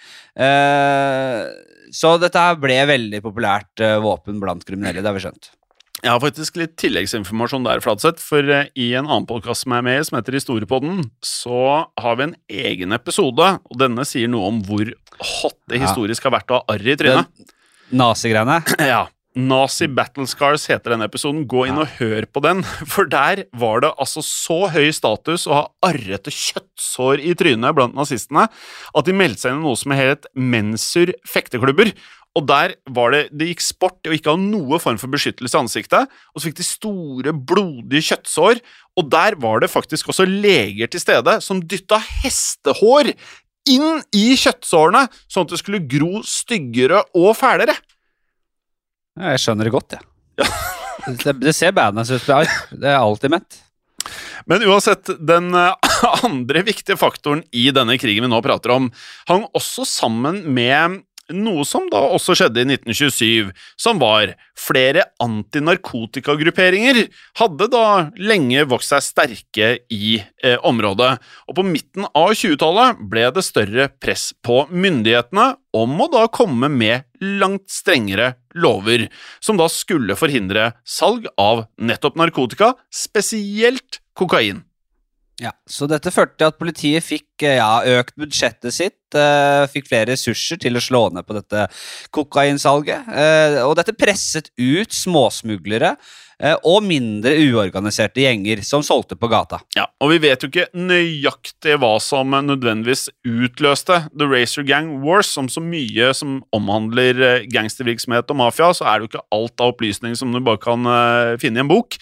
Så 1.95 2.15
dette 2.21 2.43
ble 2.61 2.79
veldig 2.89 3.21
populært 3.25 3.85
våpen 4.03 4.41
blant 4.43 4.65
kriminelle, 4.67 5.01
det 5.01 5.09
har 5.09 5.17
vi 5.17 5.25
skjønt. 5.25 5.53
Jeg 5.99 6.13
har 6.13 6.21
faktisk 6.23 6.55
litt 6.59 6.77
tilleggsinformasjon 6.79 7.65
der, 7.65 7.81
Fladseth, 7.83 8.23
for 8.23 8.45
eh, 8.47 8.69
i 8.79 8.93
en 8.95 9.09
annen 9.09 9.27
podkast 9.27 9.65
som 9.65 9.75
jeg 9.75 9.83
er 9.83 9.87
med 9.89 9.99
i, 9.99 10.05
som 10.07 10.15
heter 10.15 10.37
Historiepodden, 10.37 11.03
så 11.25 11.61
har 11.99 12.19
vi 12.19 12.29
en 12.29 12.35
egen 12.47 12.95
episode, 12.95 13.49
og 13.59 13.79
denne 13.81 14.05
sier 14.07 14.31
noe 14.31 14.47
om 14.47 14.61
hvor 14.63 14.93
hot 15.19 15.57
det 15.67 15.81
historisk 15.83 16.29
har 16.29 16.37
vært 16.37 16.53
å 16.53 16.61
ha 16.61 16.75
arr 16.75 16.87
i 16.87 16.95
trynet. 16.99 17.47
Nazigreiene. 17.91 18.61
Ja. 18.93 19.07
Nazi 19.39 19.85
Battle 19.87 20.25
Scars 20.27 20.65
heter 20.67 20.95
denne 20.95 21.05
episoden. 21.07 21.43
Gå 21.47 21.67
inn 21.69 21.77
og 21.79 21.91
hør 21.99 22.25
på 22.33 22.41
den, 22.43 22.63
for 22.91 23.07
der 23.07 23.43
var 23.55 23.83
det 23.83 23.91
altså 24.01 24.23
så 24.25 24.61
høy 24.73 24.89
status 24.95 25.45
å 25.47 25.55
ha 25.55 25.65
arrete 25.91 26.33
kjøttsår 26.33 27.21
i 27.23 27.35
trynet 27.37 27.75
blant 27.77 27.95
nazistene 27.95 28.47
at 28.49 29.07
de 29.07 29.15
meldte 29.15 29.45
seg 29.45 29.53
inn 29.53 29.61
i 29.61 29.67
noe 29.67 29.79
som 29.79 29.93
het 29.95 30.25
Mensur 30.33 31.13
fekteklubber. 31.29 31.93
Og 32.37 32.45
der 32.47 32.75
var 32.93 33.11
det 33.11 33.21
Det 33.35 33.47
gikk 33.49 33.63
sport 33.65 34.05
i 34.05 34.11
å 34.11 34.15
ikke 34.15 34.31
ha 34.35 34.37
noe 34.39 34.77
form 34.79 34.99
for 35.01 35.09
beskyttelse 35.11 35.57
i 35.57 35.59
ansiktet, 35.63 36.11
og 36.33 36.39
så 36.41 36.45
fikk 36.49 36.59
de 36.59 36.65
store, 36.67 37.33
blodige 37.33 38.05
kjøttsår, 38.11 38.61
og 38.99 39.09
der 39.11 39.35
var 39.41 39.63
det 39.63 39.71
faktisk 39.73 40.11
også 40.13 40.27
leger 40.29 40.87
til 40.93 41.01
stede 41.01 41.39
som 41.41 41.61
dytta 41.61 41.97
hestehår 42.21 43.13
inn 43.69 44.01
i 44.15 44.35
kjøttsårene, 44.39 45.07
sånn 45.29 45.45
at 45.47 45.53
det 45.55 45.59
skulle 45.61 45.81
gro 45.89 46.21
styggere 46.25 47.01
og 47.17 47.33
fælere. 47.37 47.75
Ja, 49.19 49.33
jeg 49.33 49.41
skjønner 49.43 49.67
det 49.67 49.73
godt, 49.75 49.97
jeg. 49.97 50.05
Det, 51.09 51.31
det 51.41 51.53
ser 51.55 51.71
badass 51.73 52.09
ut. 52.11 52.25
Det 52.27 52.35
er- 52.35 52.91
er 52.91 52.97
alltid 52.99 53.31
mett. 53.31 53.55
Men 54.49 54.61
uansett, 54.67 55.09
den 55.25 55.47
eh, 55.55 55.73
andre 56.27 56.61
viktige 56.67 56.97
faktoren 56.99 57.41
i 57.55 57.69
denne 57.73 57.95
krigen 57.97 58.25
vi 58.25 58.29
nå 58.29 58.41
prater 58.45 58.73
om, 58.75 58.89
hang 59.29 59.45
også 59.57 59.85
sammen 59.87 60.41
med 60.53 60.99
noe 61.35 61.65
som 61.67 61.87
da 61.91 62.01
også 62.15 62.35
skjedde 62.37 62.63
i 62.63 62.67
1927, 62.75 63.51
som 63.79 63.99
var 64.01 64.33
flere 64.59 65.05
antinarkotikagrupperinger 65.23 67.01
hadde 67.39 67.69
da 67.71 67.85
lenge 68.19 68.65
vokst 68.69 68.93
seg 68.93 69.05
sterke 69.05 69.71
i 69.93 70.19
eh, 70.19 70.57
området, 70.65 71.15
og 71.47 71.59
på 71.59 71.65
midten 71.67 72.07
av 72.11 72.33
20-tallet 72.33 73.01
ble 73.11 73.27
det 73.35 73.45
større 73.45 73.89
press 74.01 74.29
på 74.45 74.63
myndighetene 74.69 75.51
om 75.77 75.99
å 76.01 76.09
da 76.11 76.25
komme 76.33 76.71
med 76.71 77.05
langt 77.21 77.67
strengere 77.71 78.33
lover, 78.55 79.07
som 79.43 79.59
da 79.59 79.69
skulle 79.71 80.17
forhindre 80.19 80.71
salg 80.87 81.29
av 81.39 81.67
nettopp 81.77 82.17
narkotika, 82.19 82.73
spesielt 82.89 84.01
kokain. 84.17 84.63
Ja, 85.39 85.53
Så 85.69 85.87
dette 85.87 86.11
førte 86.11 86.35
til 86.39 86.49
at 86.51 86.57
politiet 86.59 87.05
fikk 87.05 87.45
eh, 87.47 87.59
ja, 87.61 87.79
økt 87.99 88.17
budsjettet 88.19 88.75
sitt, 88.75 89.15
eh, 89.15 89.63
fikk 89.71 89.87
flere 89.87 90.11
ressurser 90.11 90.59
til 90.59 90.75
å 90.75 90.83
slå 90.83 91.05
ned 91.15 91.27
på 91.27 91.37
dette 91.37 91.67
kokainsalget. 92.15 93.07
Eh, 93.07 93.59
og 93.63 93.77
dette 93.79 93.95
presset 93.95 94.51
ut 94.59 94.95
småsmuglere 94.95 95.95
og 96.63 96.83
mindre 96.87 97.33
uorganiserte 97.49 98.23
gjenger 98.23 98.61
som 98.63 98.83
solgte 98.85 99.17
på 99.19 99.27
gata. 99.31 99.59
Ja, 99.75 99.87
og 99.99 100.13
vi 100.13 100.21
vet 100.23 100.43
jo 100.43 100.49
ikke 100.51 100.69
nøyaktig 100.77 101.75
hva 101.81 101.91
som 102.03 102.31
nødvendigvis 102.31 103.09
utløste 103.27 104.05
The 104.13 104.27
Racer 104.29 104.63
Gang 104.67 104.99
Wars, 105.03 105.27
som 105.35 105.49
så 105.51 105.63
mye 105.63 106.13
som 106.15 106.39
omhandler 106.55 107.19
eh, 107.19 107.45
gangstervirksomhet 107.51 108.31
og 108.31 108.39
mafia, 108.39 108.71
så 108.73 108.87
er 108.87 108.99
det 108.99 109.07
jo 109.07 109.11
ikke 109.13 109.27
alt 109.35 109.63
av 109.63 109.73
opplysning 109.73 110.15
som 110.15 110.31
du 110.31 110.39
bare 110.43 110.61
kan 110.63 110.87
eh, 110.87 111.35
finne 111.41 111.59
i 111.59 111.65
en 111.65 111.71
bok. 111.71 111.99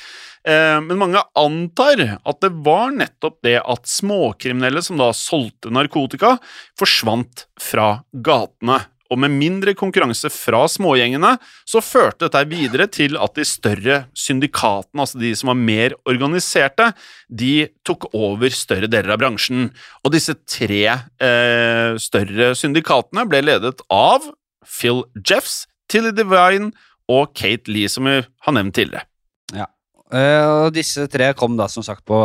Eh, 0.47 0.77
Men 0.85 1.01
mange 1.01 1.23
antar 1.37 2.03
at 2.17 2.43
det 2.43 2.53
var 2.65 2.93
nettopp 2.95 3.41
det 3.45 3.57
at 3.63 3.89
småkriminelle 3.89 4.83
som 4.85 5.01
da 5.01 5.09
solgte 5.15 5.73
narkotika, 5.73 6.37
forsvant 6.79 7.47
fra 7.61 7.97
gatene. 8.13 8.83
Og 9.13 9.19
med 9.21 9.33
mindre 9.33 9.73
konkurranse 9.77 10.29
fra 10.33 10.63
smågjengene, 10.71 11.35
så 11.67 11.83
førte 11.83 12.27
dette 12.27 12.43
videre 12.49 12.87
til 12.91 13.17
at 13.21 13.37
de 13.37 13.45
større 13.47 13.99
syndikatene, 14.17 15.03
altså 15.03 15.21
de 15.21 15.33
som 15.37 15.51
var 15.53 15.59
mer 15.59 15.95
organiserte, 16.09 16.91
de 17.29 17.67
tok 17.87 18.09
over 18.17 18.53
større 18.53 18.89
deler 18.91 19.15
av 19.15 19.21
bransjen. 19.21 19.69
Og 20.03 20.13
disse 20.15 20.35
tre 20.49 20.83
eh, 20.91 21.97
større 22.01 22.51
syndikatene 22.57 23.27
ble 23.29 23.43
ledet 23.45 23.83
av 23.93 24.27
Phil 24.67 25.05
Jeffs, 25.23 25.65
Tilly 25.91 26.11
Divine 26.15 26.73
og 27.11 27.31
Kate 27.37 27.71
Lee, 27.71 27.89
som 27.91 28.07
vi 28.07 28.19
har 28.19 28.55
nevnt 28.55 28.75
tidligere. 28.75 29.07
Ja. 29.55 29.69
og 30.11 30.73
disse 30.75 31.05
tre 31.11 31.29
kom 31.39 31.53
da 31.55 31.69
som 31.71 31.83
sagt 31.83 32.01
på 32.07 32.17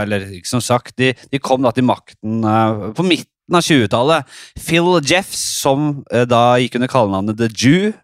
Eller 0.00 0.22
ikke 0.32 0.48
som 0.48 0.62
sagt, 0.64 0.94
de, 0.96 1.10
de 1.12 1.40
kom 1.40 1.60
da 1.60 1.74
til 1.76 1.84
makten 1.84 2.40
eh, 2.40 2.86
på 2.96 3.04
midten 3.04 3.29
av 3.58 3.66
20-tallet. 3.66 4.34
Phil 4.60 4.90
Jeffs, 5.06 5.42
som 5.60 6.04
eh, 6.12 6.26
da 6.28 6.58
gikk 6.62 6.78
under 6.78 6.90
kallenavnet 6.92 7.40
The 7.40 7.50
Jew 7.50 7.94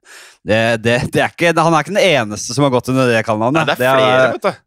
det, 0.46 0.60
det, 0.84 1.00
det 1.10 1.22
er 1.24 1.32
ikke, 1.32 1.50
Han 1.58 1.74
er 1.74 1.82
ikke 1.82 1.96
den 1.96 2.04
eneste 2.04 2.54
som 2.54 2.66
har 2.66 2.70
gått 2.76 2.92
under 2.92 3.10
det 3.10 3.24
kallenavnet. 3.26 3.66
det 3.66 3.74
er 3.74 3.98
flere, 3.98 4.28
vet 4.36 4.46
du. 4.46 4.62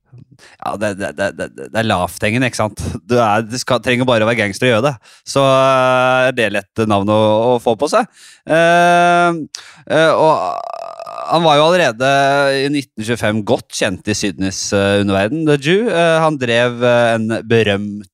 Ja, 0.59 0.73
det, 0.79 0.89
det, 0.99 1.11
det, 1.17 1.47
det, 1.55 1.67
er 1.75 1.87
lavthengende, 1.87 2.49
ikke 2.49 2.59
sant? 2.59 2.83
Du, 3.07 3.15
er, 3.19 3.43
du 3.47 3.55
skal, 3.59 3.81
trenger 3.83 4.07
bare 4.07 4.25
å 4.25 4.29
være 4.29 4.41
gangster 4.41 4.67
og 4.67 4.73
gjøre 4.73 4.89
det. 4.89 5.13
Så 5.27 5.43
eh, 5.43 6.27
er 6.29 6.35
det 6.35 6.49
lett 6.55 6.83
navn 6.89 7.11
å, 7.13 7.19
å 7.53 7.57
få 7.63 7.75
på 7.79 7.89
seg. 7.91 8.07
Uh, 8.49 9.39
uh, 9.87 10.13
og 10.15 10.33
han 11.29 11.43
var 11.45 11.59
jo 11.59 11.65
allerede 11.67 12.11
i 12.57 12.67
1925 12.71 13.43
godt 13.47 13.75
kjent 13.79 14.09
i 14.09 14.17
Sydneys 14.17 14.61
uh, 14.73 14.99
underverden, 15.03 15.45
The 15.47 15.59
Jew. 15.59 15.91
Han 16.23 16.39
drev 16.41 16.83
en 16.83 17.29
berømt 17.47 18.09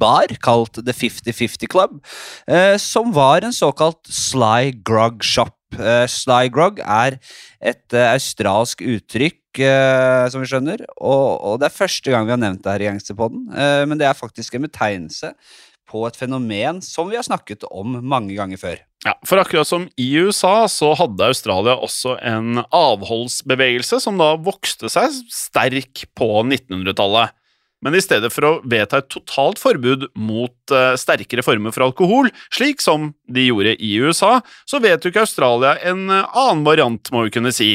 bar 0.00 0.32
kalt 0.42 0.80
The 0.80 0.94
50-50 0.94 1.70
Club, 1.70 1.98
eh, 2.46 2.76
som 2.80 3.14
var 3.16 3.46
en 3.46 3.56
såkalt 3.56 4.02
sly 4.06 4.72
grog 4.84 5.24
shop. 5.24 5.56
Eh, 5.78 6.06
sly 6.10 6.50
grog 6.50 6.80
er 6.82 7.20
et 7.60 7.94
eh, 7.94 8.12
australsk 8.12 8.82
uttrykk, 8.82 9.62
eh, 9.62 10.26
som 10.32 10.42
vi 10.42 10.50
skjønner, 10.50 10.84
og, 10.98 11.58
det 11.60 11.70
er 11.70 11.78
første 11.78 12.12
gang 12.12 12.26
vi 12.26 12.34
har 12.34 12.42
nevnt 12.42 12.64
det 12.64 12.74
her 12.74 12.86
i 12.86 12.90
Gangsterpodden, 12.90 13.48
eh, 13.54 13.82
men 13.86 14.00
det 14.00 14.08
er 14.08 14.18
faktisk 14.18 14.56
en 14.56 14.66
betegnelse 14.66 15.34
på 15.90 16.04
et 16.06 16.18
fenomen 16.18 16.78
som 16.84 17.10
vi 17.10 17.18
har 17.18 17.26
snakket 17.26 17.66
om 17.70 17.98
mange 18.06 18.36
ganger 18.38 18.60
før. 18.60 18.78
Ja, 19.06 19.14
for 19.24 19.40
akkurat 19.40 19.68
som 19.68 19.86
i 19.98 20.08
USA, 20.20 20.68
så 20.68 20.92
hadde 20.98 21.30
Australia 21.32 21.78
også 21.80 22.18
en 22.20 22.60
avholdsbevegelse 22.68 24.00
som 24.04 24.20
da 24.20 24.34
vokste 24.36 24.90
seg 24.92 25.14
sterk 25.32 26.04
på 26.18 26.28
1900-tallet. 26.44 27.32
Men 27.84 27.96
i 27.96 28.02
stedet 28.04 28.28
for 28.34 28.46
å 28.46 28.52
vedta 28.68 29.00
et 29.00 29.10
totalt 29.12 29.60
forbud 29.60 30.10
mot 30.20 30.74
eh, 30.74 30.94
sterkere 31.00 31.44
former 31.44 31.72
for 31.72 31.86
alkohol, 31.88 32.28
slik 32.52 32.82
som 32.84 33.12
de 33.30 33.46
gjorde 33.48 33.76
i 33.80 33.94
USA, 34.02 34.38
så 34.68 34.82
vedtok 34.84 35.22
Australia 35.22 35.76
en 35.88 36.04
eh, 36.12 36.26
annen 36.36 36.66
variant, 36.66 37.12
må 37.14 37.24
vi 37.26 37.34
kunne 37.38 37.54
si. 37.56 37.72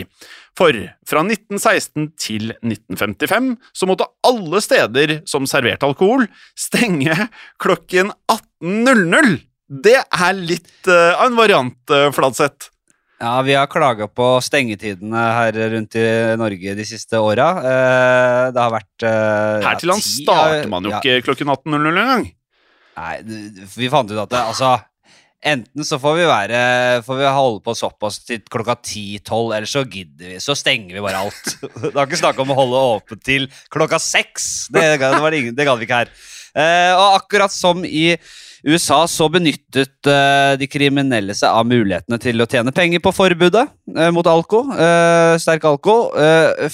For 0.55 0.77
fra 1.09 1.23
1916 1.25 2.11
til 2.21 2.53
1955 2.61 3.49
så 3.75 3.89
måtte 3.89 4.07
alle 4.23 4.61
steder 4.63 5.17
som 5.27 5.49
serverte 5.49 5.89
alkohol, 5.89 6.29
stenge 6.55 7.27
klokken 7.61 8.13
18.00. 8.31 9.41
Det 9.65 9.97
er 9.97 10.37
litt 10.37 10.87
eh, 10.87 11.11
av 11.17 11.31
en 11.31 11.39
variant, 11.39 11.77
uh, 11.89 12.11
Fladseth. 12.13 12.69
Ja, 13.25 13.41
vi 13.41 13.55
har 13.57 13.65
klaga 13.65 14.05
på 14.05 14.25
stengetidene 14.45 15.21
her 15.33 15.55
rundt 15.71 15.95
i 15.97 16.05
Norge 16.37 16.73
de 16.77 16.83
siste 16.85 17.17
åra. 17.17 17.47
Eh, 17.57 18.41
det 18.53 18.61
har 18.61 18.73
vært 18.73 19.05
eh, 19.07 19.63
Her 19.65 19.79
til 19.81 19.89
lands 19.89 20.09
starter 20.19 20.69
man 20.69 20.85
jo 20.85 20.91
ja, 20.93 20.99
ikke 21.01 21.31
klokken 21.31 21.49
18.00 21.55 22.01
engang. 22.03 22.27
Nei, 22.99 23.15
vi 23.73 23.89
fant 23.89 24.13
ut 24.13 24.21
at 24.21 24.29
det, 24.29 24.43
altså 24.53 24.75
Enten 25.45 25.83
så 25.85 25.97
får 25.99 26.13
vi 26.15 26.27
være 26.29 26.59
Får 27.03 27.17
vi 27.19 27.25
holde 27.35 27.59
på 27.65 27.73
såpass 27.77 28.21
til 28.25 28.39
klokka 28.49 28.77
10-12, 28.77 29.33
eller 29.57 29.69
så 29.69 29.83
gidder 29.83 30.31
vi. 30.35 30.39
Så 30.41 30.55
stenger 30.57 30.93
vi 30.93 31.03
bare 31.05 31.25
alt. 31.25 31.51
Det 31.81 31.95
har 31.97 32.05
ikke 32.05 32.21
snakk 32.21 32.45
om 32.45 32.53
å 32.53 32.61
holde 32.61 32.87
åpent 32.93 33.25
til 33.25 33.49
klokka 33.73 33.99
seks. 34.01 34.67
Det, 34.73 34.85
det, 35.01 35.11
det, 35.17 35.43
det 35.57 35.67
gadd 35.67 35.81
vi 35.81 35.89
ikke 35.89 36.03
her. 36.05 36.13
Eh, 36.55 36.93
og 36.93 37.17
akkurat 37.23 37.53
som 37.53 37.81
i 37.85 38.11
USA 38.65 39.03
så 39.05 39.27
benyttet 39.29 40.07
eh, 40.09 40.55
de 40.57 40.65
kriminelle 40.65 41.35
seg 41.37 41.53
av 41.53 41.67
mulighetene 41.69 42.17
til 42.17 42.41
å 42.41 42.47
tjene 42.49 42.71
penger 42.73 43.01
på 43.05 43.11
forbudet 43.13 43.61
eh, 43.93 44.09
mot 44.15 44.25
alko, 44.25 44.63
eh, 44.73 45.35
sterk 45.41 45.67
alko. 45.69 45.95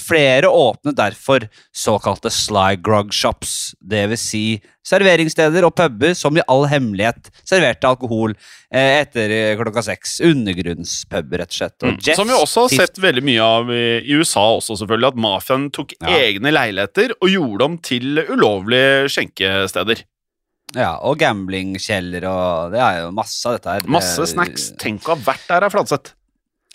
Flere 0.00 0.48
åpnet 0.48 0.96
derfor 0.96 1.44
såkalte 1.76 2.32
sly 2.32 2.78
grog 2.80 3.12
shops, 3.12 3.74
dvs. 3.84 4.22
Si 4.32 4.44
serveringssteder 4.88 5.66
og 5.68 5.74
puber 5.78 6.14
som 6.18 6.34
i 6.40 6.42
all 6.50 6.64
hemmelighet 6.70 7.28
serverte 7.46 7.86
alkohol 7.86 8.32
etter 8.72 9.54
klokka 9.60 9.84
seks. 9.86 10.16
Undergrunnspuber, 10.26 11.42
rett 11.42 11.52
og 11.52 11.58
slett. 11.58 11.76
Og 11.82 11.92
Mm. 11.92 11.98
Jeffs 12.02 12.16
Som 12.18 12.28
vi 12.32 12.34
også 12.38 12.64
har 12.64 12.72
sett 12.86 12.98
veldig 12.98 13.22
mye 13.26 13.42
av 13.44 13.70
i, 13.70 13.84
i 14.00 14.16
USA 14.16 14.46
også, 14.56 14.78
selvfølgelig. 14.80 15.12
At 15.12 15.20
mafiaen 15.28 15.68
tok 15.76 15.92
Ja. 16.00 16.16
egne 16.24 16.50
leiligheter 16.56 17.12
og 17.20 17.28
gjorde 17.28 17.58
dem 17.66 17.78
til 17.78 18.24
ulovlige 18.32 19.12
skjenkesteder. 19.12 20.02
Ja, 20.72 20.96
og 21.04 21.18
gamblingkjeller 21.20 22.24
og 22.30 22.72
Det 22.72 22.80
er 22.80 22.98
jo 23.02 23.12
masse 23.14 23.44
av 23.48 23.58
dette 23.58 23.76
her. 23.76 23.88
Masse 23.92 24.26
snacks. 24.32 24.70
Tenk 24.80 25.06
å 25.06 25.14
ha 25.14 25.24
vært 25.30 25.48
der, 25.50 25.66
er 25.66 25.72
Fladseth. 25.72 26.14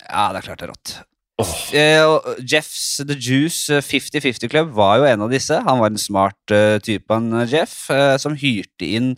Ja, 0.06 0.30
det 0.32 0.42
er 0.42 0.50
klart 0.50 0.62
det 0.62 0.68
er 0.68 0.74
rått. 0.76 0.98
Oh. 1.38 1.50
Uh, 1.70 2.34
Jeffs 2.42 2.98
The 3.06 3.14
Juice 3.14 3.70
eh, 3.70 3.78
50-50 3.78 4.50
Club 4.50 4.72
var 4.74 4.96
jo 4.98 5.04
en 5.06 5.22
av 5.22 5.30
disse. 5.30 5.54
Han 5.68 5.78
var 5.78 5.92
en 5.92 6.00
smart 6.02 6.50
uh, 6.50 6.80
type, 6.82 7.06
han 7.14 7.30
eh, 7.44 7.52
Jeff, 7.52 7.76
uh, 7.94 8.16
som 8.18 8.34
hyrte 8.34 8.88
inn 8.88 9.12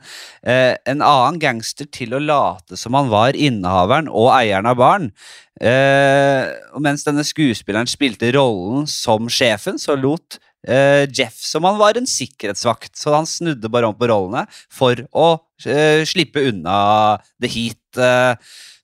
eh, 0.44 0.74
en 0.84 1.00
annen 1.00 1.38
gangster 1.40 1.88
til 1.88 2.12
å 2.12 2.20
late 2.20 2.76
som 2.76 2.98
han 2.98 3.08
var 3.08 3.38
innehaveren 3.38 4.12
og 4.12 4.28
eieren 4.34 4.68
av 4.68 4.76
baren. 4.82 5.08
Eh, 5.64 6.52
og 6.76 6.84
mens 6.84 7.08
denne 7.08 7.24
skuespilleren 7.24 7.88
spilte 7.88 8.34
rollen 8.36 8.84
som 8.88 9.32
sjefen, 9.32 9.80
så 9.80 9.96
lot 9.96 10.36
eh, 10.68 11.04
Jeff 11.08 11.38
som 11.44 11.64
han 11.68 11.78
var 11.80 11.96
en 12.00 12.08
sikkerhetsvakt. 12.08 12.94
Så 12.98 13.14
han 13.14 13.28
snudde 13.28 13.70
bare 13.72 13.88
om 13.90 13.96
på 13.96 14.08
rollene 14.10 14.46
for 14.72 14.98
å 15.12 15.28
uh, 15.40 16.02
slippe 16.08 16.42
unna 16.50 17.18
the 17.40 17.48
heat. 17.50 17.80
Uh, 17.96 18.34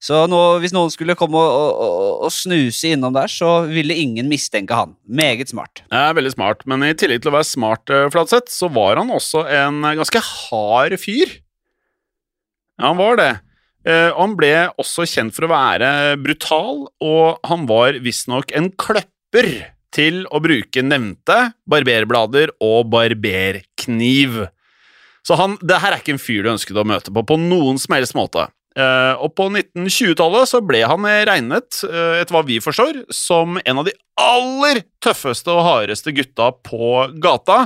så 0.07 0.21
nå, 0.31 0.39
hvis 0.63 0.75
noen 0.77 0.91
skulle 0.93 1.17
komme 1.19 1.41
og, 1.41 1.79
og, 1.83 1.95
og- 2.29 2.33
snuse 2.35 2.93
innom 2.95 3.15
der, 3.17 3.31
så 3.33 3.65
ville 3.67 3.97
ingen 3.97 4.29
mistenke 4.31 4.77
han. 4.77 4.93
Meget 5.09 5.51
smart. 5.51 5.81
Er 5.91 6.13
veldig 6.15 6.35
smart, 6.37 6.63
men 6.69 6.85
i 6.87 6.93
tillegg 6.95 7.25
til 7.25 7.33
å 7.33 7.37
være 7.39 7.49
smart, 7.49 7.91
eh, 7.91 8.05
Flatseth, 8.13 8.53
så 8.53 8.69
var 8.71 9.01
han 9.01 9.11
også 9.11 9.43
en 9.49 9.81
eh, 9.89 9.97
ganske 9.99 10.21
hard 10.23 10.95
fyr. 11.03 11.33
Ja, 12.79 12.91
han 12.93 13.01
var 13.01 13.19
det. 13.19 13.31
Eh, 13.89 14.11
han 14.15 14.37
ble 14.39 14.53
også 14.79 15.09
kjent 15.11 15.35
for 15.35 15.49
å 15.49 15.53
være 15.55 15.91
brutal, 16.23 16.85
og 17.03 17.41
han 17.49 17.67
var 17.71 17.99
visstnok 18.05 18.53
en 18.55 18.69
kløpper 18.79 19.51
til 19.95 20.25
å 20.35 20.41
bruke 20.43 20.83
nevnte 20.85 21.39
barberblader 21.71 22.53
og 22.65 22.91
barberkniv. 22.93 24.45
Så 25.27 25.39
han, 25.39 25.57
det 25.63 25.81
her 25.83 25.95
er 25.95 26.03
ikke 26.03 26.15
en 26.15 26.23
fyr 26.23 26.45
du 26.45 26.53
ønsket 26.55 26.79
å 26.79 26.87
møte 26.87 27.15
på 27.15 27.25
på 27.27 27.39
noen 27.41 27.81
som 27.83 27.97
helst 27.97 28.17
måte. 28.19 28.49
Uh, 28.77 29.17
og 29.25 29.33
på 29.33 29.47
1920-tallet 29.49 30.51
så 30.51 30.61
ble 30.61 30.83
han 30.85 31.07
regnet, 31.29 31.79
uh, 31.89 32.19
etter 32.21 32.37
hva 32.37 32.43
vi 32.45 32.59
forstår, 32.61 33.07
som 33.09 33.57
en 33.63 33.81
av 33.81 33.87
de 33.89 33.95
aller 34.21 34.83
tøffeste 35.01 35.49
og 35.49 35.65
hardeste 35.65 36.13
gutta 36.13 36.51
på 36.67 37.07
gata. 37.23 37.65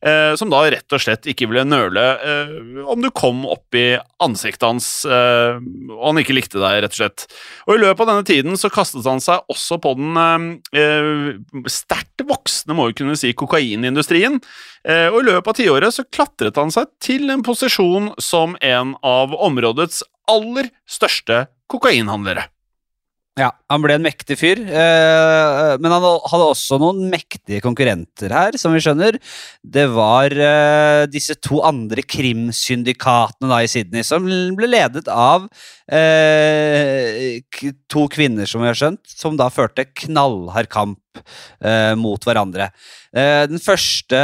Eh, 0.00 0.32
som 0.40 0.48
da 0.48 0.62
rett 0.72 0.94
og 0.96 1.02
slett 1.02 1.26
ikke 1.28 1.44
ville 1.50 1.66
nøle 1.68 2.02
eh, 2.24 2.52
om 2.88 3.02
du 3.04 3.10
kom 3.12 3.42
opp 3.44 3.76
i 3.76 3.98
ansiktet 4.24 4.64
hans 4.64 4.86
eh, 5.04 5.58
og 5.60 6.04
han 6.06 6.20
ikke 6.22 6.36
likte 6.38 6.56
deg, 6.56 6.78
rett 6.86 6.94
og 6.96 7.00
slett. 7.02 7.26
Og 7.66 7.74
i 7.74 7.82
løpet 7.82 8.06
av 8.06 8.08
denne 8.14 8.28
tiden 8.28 8.56
så 8.56 8.70
kastet 8.72 9.04
han 9.04 9.20
seg 9.20 9.44
også 9.52 9.76
på 9.84 9.92
den 9.98 10.16
eh, 10.16 10.46
eh, 10.80 11.66
sterkt 11.68 12.24
voksne, 12.24 12.76
må 12.76 12.88
vi 12.88 12.96
kunne 13.02 13.18
si, 13.20 13.34
kokainindustrien. 13.36 14.40
Eh, 14.88 15.08
og 15.10 15.20
i 15.20 15.28
løpet 15.28 15.52
av 15.52 15.58
tiåret 15.60 15.96
så 15.96 16.06
klatret 16.08 16.56
han 16.56 16.72
seg 16.72 16.88
til 17.04 17.28
en 17.34 17.44
posisjon 17.44 18.14
som 18.16 18.56
en 18.64 18.96
av 19.04 19.36
områdets 19.36 20.00
aller 20.32 20.72
største 20.88 21.44
kokainhandlere. 21.70 22.48
Ja, 23.38 23.52
Han 23.70 23.82
ble 23.84 23.94
en 23.94 24.02
mektig 24.02 24.34
fyr, 24.40 24.58
eh, 24.58 25.74
men 25.78 25.92
han 25.94 26.02
hadde 26.02 26.48
også 26.50 26.80
noen 26.82 27.04
mektige 27.12 27.62
konkurrenter 27.62 28.32
her, 28.34 28.58
som 28.58 28.74
vi 28.74 28.82
skjønner. 28.82 29.20
Det 29.62 29.86
var 29.94 30.34
eh, 30.34 31.04
disse 31.12 31.36
to 31.38 31.60
andre 31.64 32.02
krimsyndikatene 32.02 33.52
da 33.52 33.60
i 33.62 33.70
Sydney, 33.70 34.02
som 34.04 34.26
ble 34.26 34.68
ledet 34.68 35.06
av 35.14 35.46
eh, 35.86 37.38
to 37.90 38.08
kvinner, 38.10 38.50
som 38.50 38.64
vi 38.64 38.72
har 38.72 38.80
skjønt, 38.82 39.06
som 39.06 39.38
da 39.38 39.46
førte 39.54 39.86
knallhard 40.02 40.68
kamp 40.72 40.98
eh, 41.18 41.94
mot 41.98 42.24
hverandre. 42.24 42.70
Eh, 43.10 43.44
den 43.50 43.62
første 43.62 44.18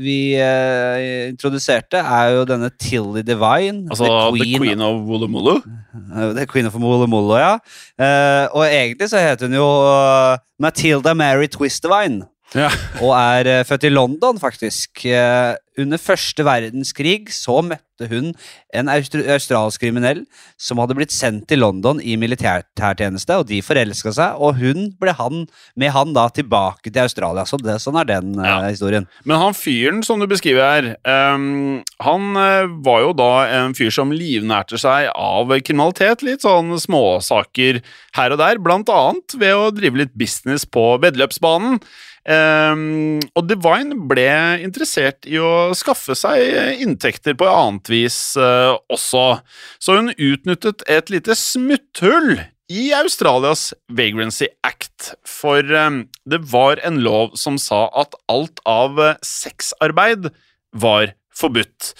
vi 0.00 0.34
eh, 0.36 1.30
introduserte, 1.30 2.00
er 2.00 2.34
jo 2.36 2.46
denne 2.48 2.70
Tilly 2.76 3.24
Divine. 3.26 3.86
Altså 3.90 4.10
The 4.36 4.48
Queen 4.58 4.84
of 4.84 5.06
Woolloomooloo. 5.08 5.62
Uh, 6.10 6.30
Det 6.34 6.44
er 6.44 6.50
Queen 6.50 6.66
of 6.66 6.74
Molo, 6.74 7.36
ja. 7.38 7.54
Eh, 7.98 8.46
og 8.52 8.66
egentlig 8.66 9.10
så 9.10 9.22
heter 9.22 9.48
hun 9.48 9.56
jo 9.58 9.70
Matilda 10.60 11.14
Mary 11.14 11.46
Twistevine. 11.46 12.29
Ja. 12.56 12.70
Og 13.04 13.12
er 13.14 13.46
eh, 13.60 13.64
født 13.68 13.86
i 13.86 13.92
London, 13.94 14.38
faktisk. 14.42 15.04
Eh, 15.06 15.54
under 15.80 16.00
første 16.02 16.44
verdenskrig 16.44 17.30
så 17.32 17.60
møtte 17.64 18.08
hun 18.10 18.32
en 18.76 18.88
austr 18.90 19.20
australsk 19.32 19.80
kriminell 19.84 20.22
som 20.60 20.80
hadde 20.82 20.96
blitt 20.98 21.12
sendt 21.14 21.46
til 21.48 21.60
London 21.62 22.00
i 22.02 22.16
militærtjeneste, 22.20 23.36
og 23.40 23.46
de 23.48 23.60
forelska 23.64 24.12
seg, 24.16 24.40
og 24.42 24.58
hun 24.60 24.90
ble 25.00 25.14
han, 25.16 25.44
med 25.78 25.92
han 25.94 26.12
da 26.16 26.26
tilbake 26.36 26.90
til 26.90 27.04
Australia. 27.04 27.46
Så 27.48 27.60
det, 27.62 27.78
sånn 27.84 28.00
er 28.02 28.08
den 28.10 28.34
eh, 28.40 28.48
Ja. 28.50 28.58
historien. 28.68 29.06
Men 29.24 29.40
han 29.40 29.56
fyren 29.56 30.02
som 30.04 30.20
du 30.20 30.26
beskriver 30.30 30.66
her, 30.66 30.90
um, 31.36 31.80
han 32.02 32.28
var 32.84 33.06
jo 33.06 33.14
da 33.16 33.30
en 33.60 33.76
fyr 33.78 33.92
som 33.94 34.12
livnærte 34.12 34.80
seg 34.80 35.08
av 35.14 35.54
kriminalitet. 35.64 36.26
Litt 36.26 36.44
sånn 36.44 36.74
småsaker 36.82 37.80
her 38.18 38.34
og 38.34 38.42
der, 38.42 38.60
blant 38.60 38.90
annet 38.92 39.38
ved 39.38 39.54
å 39.56 39.70
drive 39.76 40.02
litt 40.04 40.16
business 40.18 40.66
på 40.66 40.92
veddeløpsbanen. 41.04 41.78
Ehm, 42.28 43.20
og 43.32 43.46
Divine 43.48 43.96
ble 44.10 44.28
interessert 44.60 45.24
i 45.24 45.38
å 45.40 45.72
skaffe 45.76 46.16
seg 46.18 46.82
inntekter 46.84 47.36
på 47.38 47.48
annet 47.48 47.88
vis 47.88 48.18
uh, 48.36 48.76
også, 48.92 49.40
så 49.80 49.96
hun 49.96 50.12
utnyttet 50.12 50.84
et 50.90 51.12
lite 51.12 51.36
smutthull 51.38 52.42
i 52.70 52.90
Australias 52.94 53.70
Vagrancy 53.88 54.50
Act, 54.66 55.14
for 55.26 55.64
um, 55.64 56.04
det 56.28 56.42
var 56.52 56.82
en 56.86 57.00
lov 57.02 57.34
som 57.40 57.56
sa 57.58 57.88
at 57.98 58.14
alt 58.30 58.60
av 58.68 59.00
eh, 59.02 59.16
sexarbeid 59.26 60.28
var 60.70 61.16
forbudt. 61.34 61.94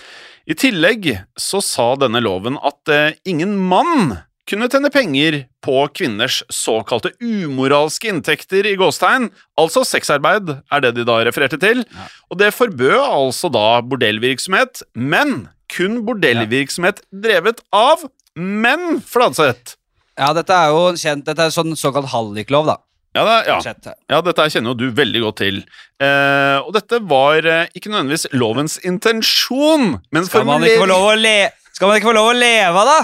I 0.47 0.55
tillegg 0.55 1.11
så 1.35 1.59
sa 1.65 1.95
denne 1.99 2.23
loven 2.23 2.61
at 2.63 2.93
uh, 2.93 3.11
ingen 3.27 3.57
mann 3.59 4.21
kunne 4.51 4.69
tjene 4.71 4.91
penger 4.93 5.39
på 5.65 5.77
kvinners 5.95 6.41
såkalte 6.53 7.13
umoralske 7.23 8.11
inntekter 8.11 8.67
i 8.67 8.77
gåstegn, 8.81 9.31
altså 9.61 9.85
sexarbeid, 9.87 10.57
er 10.73 10.85
det 10.85 10.95
de 10.99 11.07
da 11.09 11.21
refererte 11.27 11.61
til. 11.63 11.85
Ja. 11.87 12.09
Og 12.31 12.41
det 12.43 12.53
forbød 12.57 12.99
altså 12.99 13.51
da 13.53 13.81
bordellvirksomhet, 13.87 14.83
men 14.99 15.49
kun 15.71 16.01
bordellvirksomhet 16.07 17.05
drevet 17.15 17.63
av 17.77 18.05
menn, 18.35 19.01
Fladseth. 19.07 19.77
Ja, 20.21 20.35
dette 20.37 20.53
er 20.53 20.75
jo 20.75 20.91
kjent 21.01 21.25
Dette 21.25 21.47
er 21.47 21.53
sånn 21.55 21.77
såkalt 21.79 22.11
halliklov, 22.13 22.67
da. 22.69 22.81
Ja, 23.17 23.25
det, 23.27 23.37
ja. 23.49 23.95
Ja, 24.13 24.19
dette 24.23 24.45
kjenner 24.55 24.71
jo 24.71 24.79
du 24.79 24.91
veldig 24.95 25.23
godt 25.25 25.41
til. 25.41 25.57
Eh, 25.99 26.59
og 26.63 26.71
dette 26.77 27.01
var 27.11 27.43
eh, 27.43 27.71
ikke 27.75 27.91
nødvendigvis 27.91 28.29
lovens 28.39 28.77
intensjon, 28.87 29.97
men 30.15 30.29
Skal 30.29 30.47
man 30.47 30.63
ikke 30.63 30.85
få 30.85 30.91
lov 30.93 31.09
å 31.09 31.17
le 31.19 31.39
Skal 31.75 31.91
man 31.91 31.99
ikke 31.99 32.11
få 32.13 32.15
lov 32.15 32.31
å 32.31 32.37
leve, 32.39 32.85
da? 32.87 33.01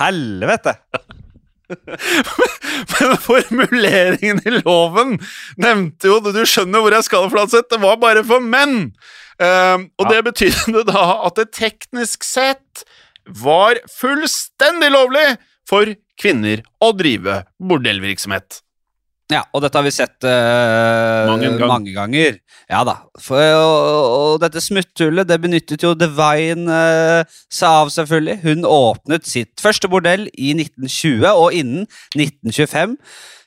Helvete! 0.00 0.76
Men 2.92 3.14
formuleringen 3.22 4.40
i 4.44 4.50
loven 4.58 5.14
nevnte 5.60 6.10
jo 6.10 6.18
Du 6.20 6.42
skjønner 6.44 6.84
hvor 6.84 6.92
jeg 6.92 7.06
skal, 7.06 7.30
Flatseth. 7.32 7.70
Det 7.72 7.80
var 7.82 8.00
bare 8.02 8.24
for 8.26 8.44
menn! 8.44 8.92
Eh, 9.40 9.78
og 9.98 10.04
Ja. 10.06 10.10
det 10.12 10.24
betydde 10.30 10.84
da 10.88 11.04
at 11.28 11.38
det 11.40 11.52
teknisk 11.56 12.26
sett 12.26 12.84
var 13.26 13.78
fullstendig 13.90 14.90
lovlig 14.92 15.26
for 15.68 15.94
kvinner 16.20 16.64
å 16.82 16.90
drive 16.96 17.42
bordellvirksomhet. 17.62 18.60
Ja, 19.30 19.44
og 19.54 19.62
dette 19.64 19.78
har 19.78 19.84
vi 19.86 19.92
sett 19.94 20.26
uh, 20.26 21.28
mange, 21.30 21.52
gang. 21.56 21.68
mange 21.70 21.92
ganger. 21.94 22.40
Ja 22.68 22.82
da. 22.84 22.96
For, 23.22 23.38
og, 23.38 24.06
og 24.16 24.40
dette 24.42 24.60
smutthullet 24.60 25.28
det 25.28 25.38
benyttet 25.40 25.84
jo 25.86 25.94
Divine 25.96 26.66
uh, 26.66 27.36
seg 27.52 27.68
av, 27.68 27.92
selvfølgelig. 27.94 28.40
Hun 28.42 28.66
åpnet 28.68 29.28
sitt 29.28 29.62
første 29.62 29.88
bordell 29.92 30.26
i 30.34 30.52
1920, 30.58 31.30
og 31.30 31.56
innen 31.56 31.86
1925 32.18 32.98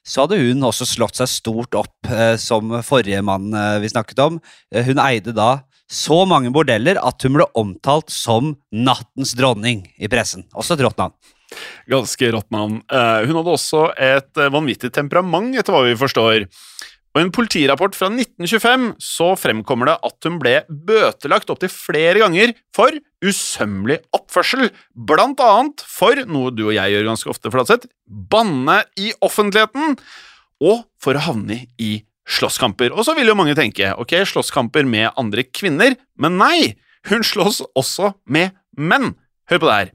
så 0.05 0.25
hadde 0.25 0.37
hun 0.37 0.65
også 0.67 0.85
slått 0.87 1.17
seg 1.19 1.29
stort 1.31 1.77
opp, 1.77 1.95
uh, 2.11 2.35
som 2.41 2.77
forrige 2.85 3.23
mann 3.25 3.49
eh, 3.57 3.79
vi 3.81 3.89
snakket 3.89 4.21
om. 4.21 4.37
Eh, 4.73 4.85
hun 4.85 5.01
eide 5.01 5.33
da 5.35 5.65
så 5.91 6.23
mange 6.29 6.51
bordeller 6.53 6.97
at 7.01 7.21
hun 7.25 7.35
ble 7.37 7.45
omtalt 7.57 8.13
som 8.13 8.55
nattens 8.73 9.35
dronning 9.37 9.83
i 9.97 10.09
pressen. 10.09 10.45
Også 10.57 10.77
et 10.77 10.85
rått 10.85 10.97
navn. 11.01 11.13
Ganske 11.91 12.31
rått 12.35 12.51
navn. 12.53 12.81
Eh, 12.91 13.25
hun 13.27 13.39
hadde 13.39 13.55
også 13.55 13.87
et 13.93 14.41
eh, 14.41 14.51
vanvittig 14.53 14.91
temperament, 14.95 15.55
etter 15.57 15.75
hva 15.75 15.85
vi 15.87 15.97
forstår. 15.99 16.47
Og 17.15 17.21
I 17.21 17.23
en 17.23 17.31
politirapport 17.31 17.95
fra 17.95 18.09
1925 18.11 18.89
så 18.99 19.29
fremkommer 19.39 19.87
det 19.87 19.95
at 20.03 20.27
hun 20.27 20.39
ble 20.41 20.57
bøtelagt 20.67 21.51
opptil 21.53 21.71
flere 21.71 22.19
ganger 22.19 22.51
for 22.75 22.91
usømmelig 23.23 24.01
oppførsel, 24.17 24.67
blant 24.91 25.39
annet 25.39 25.85
for 25.87 26.19
noe 26.27 26.51
du 26.51 26.65
og 26.67 26.75
jeg 26.75 26.91
gjør 26.91 27.07
ganske 27.07 27.31
ofte, 27.31 27.53
Flatseth, 27.53 27.87
banne 28.03 28.81
i 28.99 29.13
offentligheten, 29.23 29.95
og 30.59 30.83
for 30.99 31.15
å 31.15 31.23
havne 31.29 31.61
i 31.79 32.01
slåsskamper. 32.27 32.91
Og 32.91 33.07
så 33.07 33.15
vil 33.15 33.31
jo 33.31 33.37
mange 33.37 33.55
tenke 33.55 33.93
ok, 33.95 34.17
slåsskamper 34.27 34.83
med 34.89 35.13
andre 35.15 35.47
kvinner, 35.47 35.95
men 36.19 36.39
nei, 36.41 36.75
hun 37.07 37.23
slåss 37.23 37.61
også 37.77 38.11
med 38.27 38.55
menn. 38.75 39.13
Hør 39.47 39.61
på 39.61 39.69
det 39.69 39.79
her. 39.79 39.91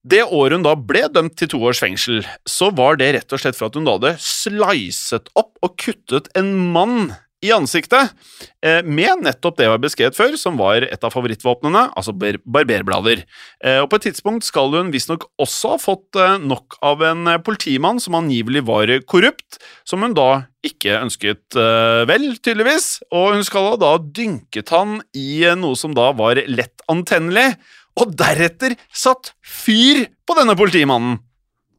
Det 0.00 0.22
året 0.24 0.56
hun 0.56 0.64
da 0.64 0.72
ble 0.78 1.02
dømt 1.12 1.34
til 1.36 1.50
to 1.52 1.58
års 1.68 1.80
fengsel, 1.82 2.22
så 2.48 2.70
var 2.72 2.96
det 3.00 3.10
rett 3.18 3.34
og 3.36 3.42
slett 3.42 3.58
for 3.58 3.68
at 3.68 3.76
hun 3.76 3.84
da 3.84 3.98
hadde 3.98 4.14
sliset 4.24 5.28
opp 5.36 5.58
og 5.60 5.74
kuttet 5.80 6.30
en 6.40 6.54
mann 6.72 7.10
i 7.40 7.50
ansiktet, 7.56 8.12
eh, 8.60 8.82
med 8.84 9.22
nettopp 9.24 9.56
det 9.56 9.64
jeg 9.64 9.72
har 9.72 9.80
beskrevet 9.80 10.16
før, 10.16 10.34
som 10.36 10.58
var 10.60 10.84
et 10.84 11.04
av 11.04 11.12
favorittvåpnene, 11.14 11.86
altså 11.96 12.12
bar 12.12 12.36
barberblader. 12.44 13.22
Eh, 13.64 13.78
og 13.80 13.88
på 13.88 13.96
et 13.96 14.10
tidspunkt 14.10 14.44
skal 14.44 14.68
hun 14.74 14.92
visstnok 14.92 15.24
også 15.40 15.72
ha 15.72 15.80
fått 15.80 16.20
eh, 16.20 16.36
nok 16.36 16.76
av 16.84 17.04
en 17.08 17.32
politimann 17.44 18.00
som 18.00 18.18
angivelig 18.18 18.66
var 18.68 18.92
korrupt, 19.08 19.56
som 19.88 20.04
hun 20.04 20.16
da 20.16 20.44
ikke 20.60 20.98
ønsket 21.00 21.56
vel, 22.04 22.34
tydeligvis, 22.36 22.98
og 23.16 23.38
hun 23.38 23.46
skal 23.48 23.70
ha 23.70 23.76
da 23.80 23.94
dynket 23.96 24.68
han 24.74 24.98
i 25.16 25.40
noe 25.56 25.78
som 25.80 25.94
da 25.96 26.10
var 26.12 26.36
lett 26.52 26.84
antennelig, 26.92 27.54
og 27.98 28.14
deretter 28.18 28.76
satt 28.94 29.32
fyr 29.42 30.06
på 30.26 30.36
denne 30.38 30.56
politimannen. 30.58 31.18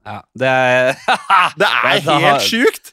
Ja, 0.08 0.22
det 0.34 0.50
er 0.50 0.96
Det 1.62 1.68
er 1.68 2.02
helt 2.08 2.48
sjukt! 2.48 2.91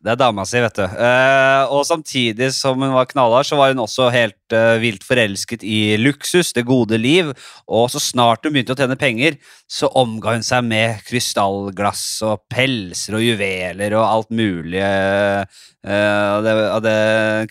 Det 0.00 0.14
er 0.14 0.16
dama 0.16 0.46
si, 0.48 0.56
vet 0.62 0.78
du. 0.78 0.84
Eh, 0.86 1.72
og 1.76 1.82
samtidig 1.84 2.46
som 2.56 2.80
hun 2.80 2.94
var 2.94 3.08
knallhard, 3.10 3.44
så 3.44 3.58
var 3.58 3.74
hun 3.74 3.82
også 3.82 4.06
helt 4.14 4.54
eh, 4.56 4.78
vilt 4.80 5.04
forelsket 5.04 5.60
i 5.60 5.98
luksus, 6.00 6.54
det 6.56 6.64
gode 6.68 6.96
liv. 6.96 7.34
Og 7.68 7.90
så 7.92 8.00
snart 8.00 8.48
hun 8.48 8.54
begynte 8.54 8.72
å 8.72 8.80
tjene 8.80 8.96
penger, 9.00 9.36
så 9.68 9.90
omga 10.00 10.38
hun 10.38 10.46
seg 10.46 10.64
med 10.70 11.04
krystallglass 11.04 12.06
og 12.24 12.46
pelser 12.48 13.18
og 13.18 13.26
juveler 13.26 13.98
og 13.98 14.06
alt 14.06 14.32
mulig 14.32 14.80
eh, 14.80 15.60
av, 15.84 16.48
det, 16.48 16.56
av 16.70 16.80
det 16.88 16.98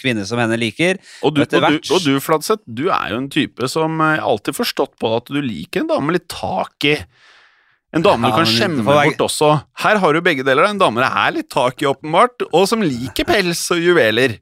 kvinner 0.01 0.25
som 0.25 0.41
henne 0.41 0.57
liker. 0.57 0.97
Og 1.21 1.38
du, 1.38 1.45
og 1.45 1.53
du, 1.53 1.79
og 1.93 2.01
du 2.01 2.13
Fladseth, 2.17 2.65
du 2.65 2.88
er 2.89 3.13
jo 3.13 3.21
en 3.21 3.29
type 3.29 3.69
som 3.69 4.01
eh, 4.01 4.17
alltid 4.25 4.57
forstått 4.57 4.97
på 4.97 5.13
at 5.21 5.29
du 5.29 5.38
liker 5.38 5.85
en 5.85 5.93
dame 5.93 6.09
med 6.09 6.17
litt 6.17 6.31
tak 6.33 6.89
i. 6.89 6.97
En 7.95 8.04
dame 8.06 8.30
Ja, 8.30 8.36
du 8.36 8.43
kan 8.43 8.49
skjemme 8.49 8.84
bort 8.86 9.23
også. 9.25 9.54
Her 9.82 9.97
har 10.04 10.13
du 10.13 10.21
begge 10.21 10.45
deler. 10.45 10.67
En 10.69 10.78
dame 10.82 11.02
det 11.02 11.10
er 11.10 11.34
litt 11.39 11.49
tak 11.49 11.82
i, 11.82 11.88
åpenbart, 11.89 12.45
og 12.52 12.67
som 12.69 12.84
liker 12.86 13.25
pels 13.25 13.63
og 13.73 13.82
juveler. 13.82 14.38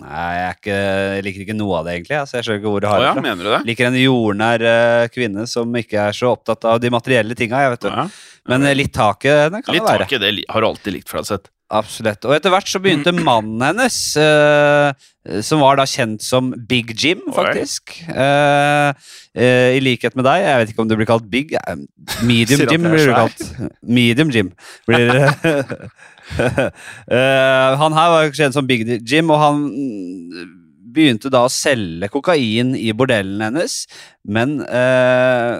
Nei, 0.00 0.28
jeg, 0.32 0.44
er 0.46 0.54
ikke, 0.56 0.76
jeg 1.16 1.24
liker 1.26 1.42
ikke 1.44 1.56
noe 1.58 1.80
av 1.80 1.88
det, 1.88 1.96
egentlig. 1.98 2.16
Altså, 2.22 2.38
jeg 2.38 2.46
skjønner 2.46 2.60
ikke 2.62 2.72
hvor 2.72 2.84
det 2.84 2.92
har 2.92 3.02
ja, 3.04 3.12
mener 3.20 3.44
du 3.44 3.50
det? 3.52 3.60
Liker 3.68 3.88
en 3.90 3.98
jordnær 4.00 4.64
uh, 4.64 5.06
kvinne 5.12 5.44
som 5.50 5.74
ikke 5.76 6.06
er 6.06 6.16
så 6.16 6.30
opptatt 6.32 6.64
av 6.70 6.80
de 6.80 6.92
materielle 6.94 7.36
tinga. 7.36 7.64
Ja. 7.66 7.74
Ja. 7.84 8.06
Men 8.48 8.64
eh, 8.64 8.76
litt 8.78 8.94
tak 8.96 9.26
i 9.28 9.34
det 9.34 9.60
kan 9.60 9.74
Litt 9.74 9.82
det 9.82 9.90
være. 9.90 10.06
tak 10.06 10.14
i 10.16 10.22
det 10.22 10.30
har 10.48 10.64
du 10.64 10.68
alltid 10.70 10.96
likt, 10.96 11.10
Fladseth. 11.12 11.50
Absolutt. 11.70 12.24
Og 12.26 12.34
etter 12.34 12.50
hvert 12.50 12.66
så 12.70 12.80
begynte 12.82 13.12
mannen 13.28 13.62
hennes, 13.62 13.96
eh, 14.18 15.40
som 15.46 15.60
var 15.62 15.78
da 15.78 15.84
kjent 15.86 16.24
som 16.26 16.50
Big 16.70 16.90
Jim, 16.98 17.20
faktisk. 17.36 17.94
Eh, 18.10 18.90
eh, 19.38 19.76
I 19.76 19.82
likhet 19.84 20.16
med 20.18 20.26
deg. 20.26 20.42
Jeg 20.42 20.62
vet 20.64 20.72
ikke 20.72 20.82
om 20.82 20.90
du 20.90 20.96
blir 20.98 21.08
kalt 21.10 21.28
Big. 21.30 21.54
eh, 21.54 21.76
Medium 22.26 22.64
Jim 22.70 22.88
blir 22.90 23.06
du 23.06 23.14
kalt. 23.14 23.44
Medium 23.86 24.32
Jim 24.34 24.52
blir 24.90 25.14
Eh, 26.30 27.70
Han 27.80 27.94
her 27.96 28.10
var 28.12 28.28
kjent 28.36 28.54
som 28.54 28.66
Big 28.68 28.84
Jim, 29.08 29.30
og 29.34 29.40
han 29.42 29.64
begynte 30.94 31.30
da 31.30 31.44
å 31.46 31.50
selge 31.50 32.06
kokain 32.10 32.72
i 32.78 32.92
bordellen 32.94 33.42
hennes, 33.42 33.80
men 34.26 34.60
eh, 34.66 35.58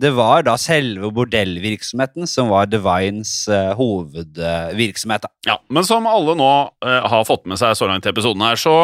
det 0.00 0.10
var 0.16 0.44
da 0.46 0.56
selve 0.60 1.10
bordellvirksomheten 1.14 2.26
som 2.30 2.50
var 2.52 2.66
Divines 2.70 3.44
uh, 3.50 3.74
hovedvirksomhet. 3.78 5.26
da. 5.26 5.30
Ja, 5.46 5.58
men 5.72 5.86
som 5.86 6.08
alle 6.10 6.34
nå 6.38 6.50
uh, 6.84 7.04
har 7.10 7.28
fått 7.28 7.46
med 7.50 7.60
seg 7.60 7.76
så 7.78 7.88
langt 7.90 8.06
i 8.06 8.12
episoden 8.12 8.42
her, 8.44 8.58
så 8.60 8.74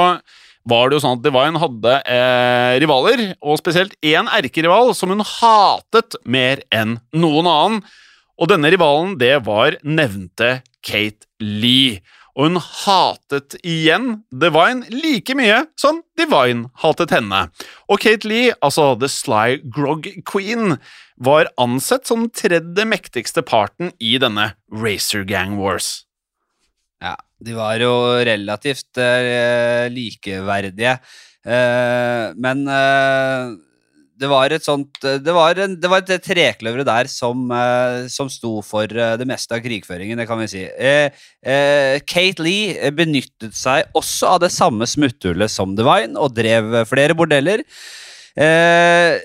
var 0.68 0.88
det 0.88 0.98
jo 0.98 1.02
sånn 1.04 1.18
at 1.18 1.24
Divine 1.24 1.60
hadde 1.60 1.92
eh, 2.04 2.74
rivaler, 2.82 3.22
og 3.40 3.58
spesielt 3.60 3.94
én 4.04 4.28
erkerival 4.28 4.92
som 4.96 5.12
hun 5.12 5.24
hatet 5.24 6.18
mer 6.28 6.60
enn 6.68 6.98
noen 7.16 7.48
annen. 7.48 7.80
Og 8.40 8.50
denne 8.52 8.68
rivalen, 8.72 9.16
det 9.20 9.38
var 9.46 9.78
nevnte 9.84 10.60
Kate 10.84 11.28
Lee. 11.40 12.00
Og 12.40 12.46
hun 12.48 12.56
hatet 12.56 13.58
igjen 13.60 14.22
Divine 14.32 14.88
like 14.88 15.34
mye 15.36 15.58
som 15.76 15.98
Divine 16.16 16.70
hatet 16.80 17.12
henne. 17.12 17.42
Og 17.84 18.00
Kate 18.00 18.24
Lee, 18.24 18.54
altså 18.64 18.94
The 18.96 19.10
Sly 19.12 19.58
Grog 19.68 20.08
Queen, 20.24 20.78
var 21.20 21.50
ansett 21.60 22.08
som 22.08 22.24
den 22.24 22.32
tredje 22.32 22.86
mektigste 22.88 23.44
parten 23.44 23.92
i 24.00 24.14
denne 24.22 24.54
Racer 24.72 25.26
Gang 25.28 25.58
Wars. 25.60 26.06
Ja, 27.04 27.18
de 27.44 27.58
var 27.58 27.76
jo 27.84 27.92
relativt 28.24 28.96
uh, 28.96 29.84
likeverdige. 29.92 30.96
uh, 31.44 32.32
men 32.40 32.64
eh, 32.68 33.52
det 34.20 34.28
var 34.28 34.52
et 34.52 34.64
sånt 34.64 35.00
Det 35.00 35.34
var, 35.34 35.58
en, 35.62 35.76
det 35.80 35.90
var 35.90 36.04
et 36.04 36.24
trekløver 36.24 36.84
der 36.86 37.08
som, 37.10 37.46
eh, 37.54 38.06
som 38.12 38.28
sto 38.32 38.58
for 38.66 38.84
eh, 38.84 39.16
det 39.20 39.26
meste 39.28 39.56
av 39.56 39.64
krigføringen, 39.64 40.20
det 40.20 40.28
kan 40.28 40.40
vi 40.42 40.48
si. 40.52 40.64
Eh, 40.68 41.24
eh, 41.40 41.96
Kate 42.04 42.44
Lee 42.44 42.74
eh, 42.76 42.92
benyttet 42.94 43.56
seg 43.56 43.88
også 43.96 44.34
av 44.34 44.42
det 44.44 44.52
samme 44.54 44.88
smutthullet 44.88 45.52
som 45.52 45.72
Divine 45.78 46.20
og 46.20 46.34
drev 46.36 46.82
flere 46.90 47.16
bordeller. 47.16 47.64
Eh, 48.36 49.16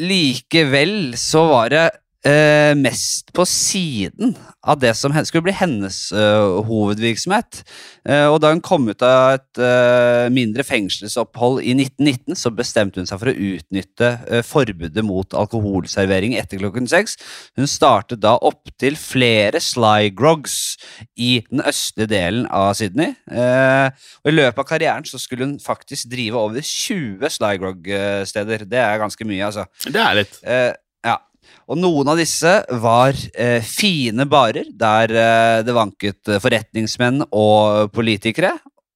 likevel 0.00 1.14
så 1.20 1.44
var 1.52 1.70
det 1.74 1.84
eh, 2.24 2.72
mest 2.78 3.32
på 3.36 3.44
siden 3.48 4.34
av 4.64 4.80
det 4.80 4.94
som 4.96 5.12
skulle 5.24 5.46
bli 5.48 5.56
hennes 5.56 5.98
eh, 6.12 6.64
hovedvirksomhet. 6.68 7.62
Eh, 8.08 8.26
og 8.30 8.40
da 8.42 8.52
hun 8.54 8.62
kom 8.64 8.88
ut 8.88 9.04
av 9.04 9.36
et 9.36 9.60
eh, 9.60 10.26
mindre 10.32 10.64
fengselsopphold 10.66 11.60
i 11.62 11.74
1919, 11.76 12.38
så 12.40 12.52
bestemte 12.54 13.00
hun 13.00 13.08
seg 13.08 13.20
for 13.20 13.30
å 13.30 13.36
utnytte 13.36 14.10
eh, 14.28 14.44
forbudet 14.46 15.04
mot 15.04 15.36
alkoholservering 15.36 16.36
etter 16.40 16.62
klokken 16.62 16.88
seks. 16.90 17.18
Hun 17.58 17.68
startet 17.70 18.22
da 18.24 18.36
opptil 18.40 18.96
flere 19.00 19.60
sly 19.62 20.10
grogs 20.16 20.78
i 21.16 21.38
den 21.50 21.64
østlige 21.64 22.12
delen 22.14 22.48
av 22.48 22.72
Sydney. 22.78 23.14
Eh, 23.30 23.90
og 24.24 24.32
I 24.32 24.36
løpet 24.38 24.62
av 24.64 24.68
karrieren 24.68 25.08
så 25.08 25.20
skulle 25.20 25.46
hun 25.46 25.58
faktisk 25.62 26.08
drive 26.12 26.40
over 26.40 26.64
20 26.64 27.36
sly 27.36 27.54
grog-steder. 27.60 28.64
Det 28.68 28.80
er 28.80 29.02
ganske 29.02 29.28
mye, 29.28 29.44
altså. 29.52 29.68
Det 29.84 30.00
er 30.00 30.22
litt. 30.22 30.40
Eh. 31.44 31.64
Og 31.70 31.80
noen 31.80 32.10
av 32.12 32.20
disse 32.20 32.52
var 32.82 33.16
eh, 33.32 33.64
fine 33.64 34.26
barer, 34.30 34.68
der 34.68 35.12
eh, 35.12 35.58
det 35.64 35.74
vanket 35.76 36.32
eh, 36.32 36.40
forretningsmenn 36.42 37.24
og 37.30 37.92
politikere. 37.94 38.54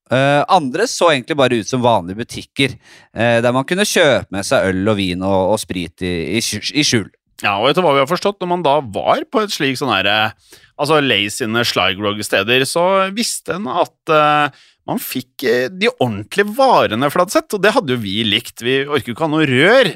Eh, 0.09 0.43
andre 0.49 0.87
så 0.89 1.11
egentlig 1.13 1.37
bare 1.37 1.61
ut 1.61 1.69
som 1.69 1.85
vanlige 1.85 2.23
butikker, 2.23 2.77
eh, 3.13 3.39
der 3.45 3.53
man 3.53 3.67
kunne 3.69 3.89
kjøpe 3.89 4.33
med 4.33 4.47
seg 4.49 4.71
øl 4.71 4.89
og 4.89 4.97
vin 5.01 5.25
og, 5.25 5.55
og 5.55 5.61
sprit 5.61 6.05
i, 6.05 6.15
i, 6.39 6.43
i 6.43 6.85
skjul. 6.87 7.09
Ja, 7.45 7.55
og 7.61 7.69
etter 7.69 7.85
hva 7.85 7.93
vi 7.95 8.03
har 8.03 8.11
forstått, 8.11 8.41
når 8.41 8.51
man 8.51 8.65
da 8.67 8.79
var 8.83 9.23
på 9.31 9.45
et 9.45 9.53
slik 9.55 9.79
sånn 9.79 9.93
herre 9.95 10.33
Altså 10.79 11.01
Lay 11.03 11.27
sine 11.31 11.65
Slygrog-steder, 11.67 12.63
så 12.67 12.83
visste 13.15 13.57
en 13.57 13.67
at 13.71 14.13
eh, 14.15 14.59
man 14.89 15.01
fikk 15.03 15.45
eh, 15.45 15.67
de 15.69 15.91
ordentlige 15.99 16.49
varene, 16.57 17.11
Fladseth, 17.13 17.55
og 17.57 17.63
det 17.65 17.75
hadde 17.75 17.93
jo 17.95 18.01
vi 18.01 18.23
likt. 18.25 18.63
Vi 18.65 18.81
orker 18.87 19.13
jo 19.13 19.17
ikke 19.17 19.27
ha 19.27 19.31
noe 19.35 19.49
rør. 19.49 19.91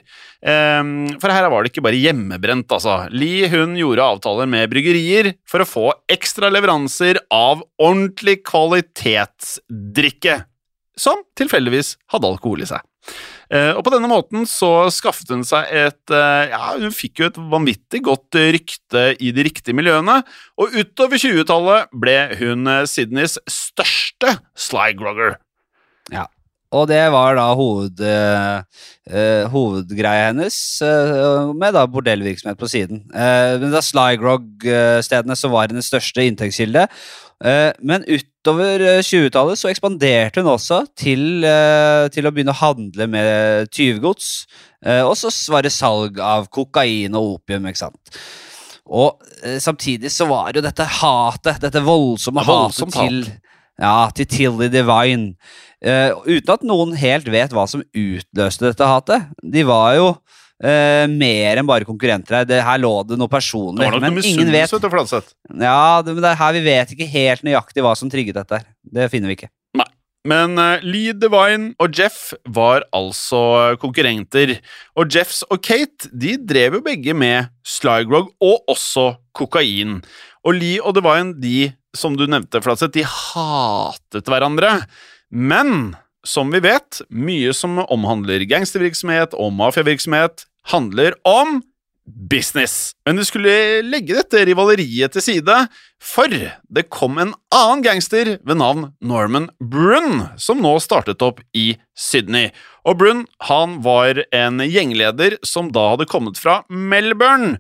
Ehm, 0.52 0.92
for 1.22 1.32
her 1.32 1.48
var 1.48 1.64
det 1.64 1.72
ikke 1.72 1.84
bare 1.86 2.00
hjemmebrent, 2.00 2.68
altså. 2.76 2.98
Li 3.14 3.48
hun 3.52 3.74
gjorde 3.78 4.04
avtaler 4.14 4.50
med 4.52 4.68
bryggerier 4.72 5.32
for 5.48 5.64
å 5.64 5.68
få 5.68 5.86
ekstra 6.12 6.52
leveranser 6.52 7.22
av 7.32 7.64
ordentlig 7.80 8.42
kvalitetsdrikke, 8.48 10.42
som 11.00 11.24
tilfeldigvis 11.40 11.96
hadde 12.12 12.28
alkohol 12.28 12.66
i 12.66 12.68
seg. 12.68 12.84
Eh, 13.52 13.70
og 13.76 13.82
på 13.84 13.92
denne 13.92 14.08
måten 14.08 14.46
så 14.48 14.88
skaffet 14.94 15.28
hun 15.34 15.42
seg 15.44 15.68
et 15.76 16.14
eh, 16.14 16.52
Ja, 16.54 16.72
hun 16.80 16.94
fikk 16.96 17.20
jo 17.20 17.28
et 17.28 17.40
vanvittig 17.52 18.00
godt 18.06 18.38
rykte 18.56 19.10
i 19.20 19.32
de 19.36 19.44
riktige 19.44 19.76
miljøene, 19.76 20.22
og 20.56 20.72
utover 20.72 21.20
20-tallet 21.20 21.92
ble 21.92 22.16
hun 22.40 22.70
eh, 22.70 22.86
Sydneys 22.88 23.36
største 23.50 24.38
slygrogger. 24.56 25.36
Og 26.72 26.86
det 26.88 27.02
var 27.12 27.36
da 27.36 27.50
hoved, 27.56 28.00
eh, 28.00 29.44
hovedgreia 29.52 30.30
hennes, 30.30 30.56
uh, 30.80 31.52
med 31.52 31.74
da 31.76 31.84
bordellvirksomhet 31.90 32.58
på 32.60 32.70
siden. 32.70 33.02
Uh, 33.12 33.60
men 33.60 33.74
da 33.74 33.82
Slygrog-stedene 33.84 35.36
som 35.36 35.52
var 35.52 35.68
hennes 35.68 35.90
største 35.92 36.24
inntektskilde. 36.24 36.86
Men 37.82 38.04
utover 38.06 38.78
eh, 38.86 39.00
20-tallet 39.02 39.58
så 39.58 39.66
ekspanderte 39.72 40.38
hun 40.38 40.52
også 40.52 40.84
til, 40.94 41.42
til 42.14 42.28
å 42.28 42.30
begynne 42.30 42.54
å 42.54 42.60
handle 42.60 43.08
med 43.10 43.72
tyvegods. 43.74 44.44
Eh, 44.86 45.02
og 45.02 45.16
så 45.18 45.32
var 45.50 45.66
det 45.66 45.72
salg 45.74 46.20
av 46.22 46.46
kokain 46.54 47.18
og 47.18 47.40
opium, 47.40 47.66
ikke 47.66 47.82
sant. 47.82 48.20
Og 48.86 49.18
samtidig 49.58 50.12
så 50.14 50.28
var 50.30 50.54
jo 50.54 50.62
dette 50.62 50.86
hatet, 51.00 51.58
dette 51.66 51.82
voldsomme 51.82 52.46
det 52.46 52.52
voldsomt 52.52 52.94
hatet 52.94 53.26
til 53.26 53.42
ja, 53.80 54.10
til 54.14 54.28
Tilly 54.28 54.68
Divine. 54.72 55.34
Eh, 55.82 56.12
uten 56.28 56.52
at 56.54 56.62
noen 56.66 56.94
helt 56.98 57.26
vet 57.32 57.54
hva 57.54 57.66
som 57.70 57.82
utløste 57.82 58.68
dette 58.68 58.86
hatet. 58.86 59.30
De 59.42 59.64
var 59.66 59.96
jo 59.98 60.10
uh, 60.12 61.06
mer 61.10 61.58
enn 61.58 61.66
bare 61.66 61.88
konkurrenter 61.88 62.38
her. 62.38 62.46
Det, 62.48 62.60
her 62.62 62.82
lå 62.82 62.92
det 63.08 63.18
noe 63.18 63.26
Det 63.26 63.34
personlig. 63.34 63.82
var 63.82 63.98
nok 63.98 64.04
Men 64.06 64.20
ingen 64.22 64.52
vet 64.54 64.70
vet 64.70 64.92
Fladseth. 64.94 65.34
Ja, 65.50 66.02
det, 66.06 66.14
men 66.14 66.22
det 66.22 66.30
er 66.30 66.38
her 66.38 66.54
vi 66.54 66.62
vet 66.68 66.94
ikke 66.94 67.10
helt 67.10 67.42
nøyaktig 67.46 67.82
hva 67.82 67.96
som 67.98 68.12
trigget 68.12 68.38
dette. 68.38 68.62
her. 68.62 68.70
Det 68.94 69.10
finner 69.12 69.32
vi 69.32 69.40
ikke. 69.40 69.52
Men 70.22 70.54
uh, 70.54 70.78
Lee 70.86 71.10
Divine 71.18 71.72
og 71.82 71.96
Jeff 71.98 72.30
var 72.46 72.84
altså 72.94 73.74
konkurrenter, 73.82 74.54
og 74.94 75.10
Jeffs 75.10 75.40
og 75.50 75.58
Kate 75.66 76.12
de 76.14 76.36
drev 76.38 76.78
jo 76.78 76.82
begge 76.86 77.14
med 77.18 77.50
Slygrog 77.66 78.30
og 78.38 78.70
også 78.70 79.16
kokain. 79.34 79.98
Og 80.46 80.54
Lee 80.60 80.78
og 80.78 80.94
Divine, 80.94 81.34
de, 81.42 81.72
som 81.98 82.14
du 82.14 82.28
nevnte, 82.30 82.62
Flatseth, 82.62 82.94
de 82.94 83.02
hatet 83.02 84.30
hverandre. 84.30 84.76
Men 85.32 85.96
som 86.24 86.52
vi 86.52 86.60
vet, 86.62 87.00
mye 87.10 87.52
som 87.56 87.80
omhandler 87.82 88.44
gangstervirksomhet 88.46 89.34
og 89.34 89.54
mafiavirksomhet, 89.56 90.44
handler 90.70 91.16
om 91.26 91.62
business. 92.06 92.92
Men 93.06 93.18
vi 93.18 93.24
skulle 93.26 93.54
legge 93.86 94.16
dette 94.16 94.42
rivaleriet 94.46 95.14
til 95.14 95.24
side, 95.24 95.56
for 96.02 96.30
det 96.30 96.84
kom 96.92 97.18
en 97.22 97.34
annen 97.54 97.84
gangster 97.84 98.36
ved 98.42 98.58
navn 98.58 98.90
Norman 99.00 99.48
Brun, 99.62 100.26
som 100.36 100.62
nå 100.62 100.74
startet 100.82 101.22
opp 101.24 101.40
i 101.56 101.72
Sydney. 101.98 102.50
Og 102.86 102.98
Brun 103.00 103.24
han 103.48 103.80
var 103.86 104.24
en 104.34 104.62
gjengleder 104.66 105.38
som 105.46 105.70
da 105.74 105.92
hadde 105.94 106.10
kommet 106.10 106.40
fra 106.42 106.62
Melbourne. 106.68 107.58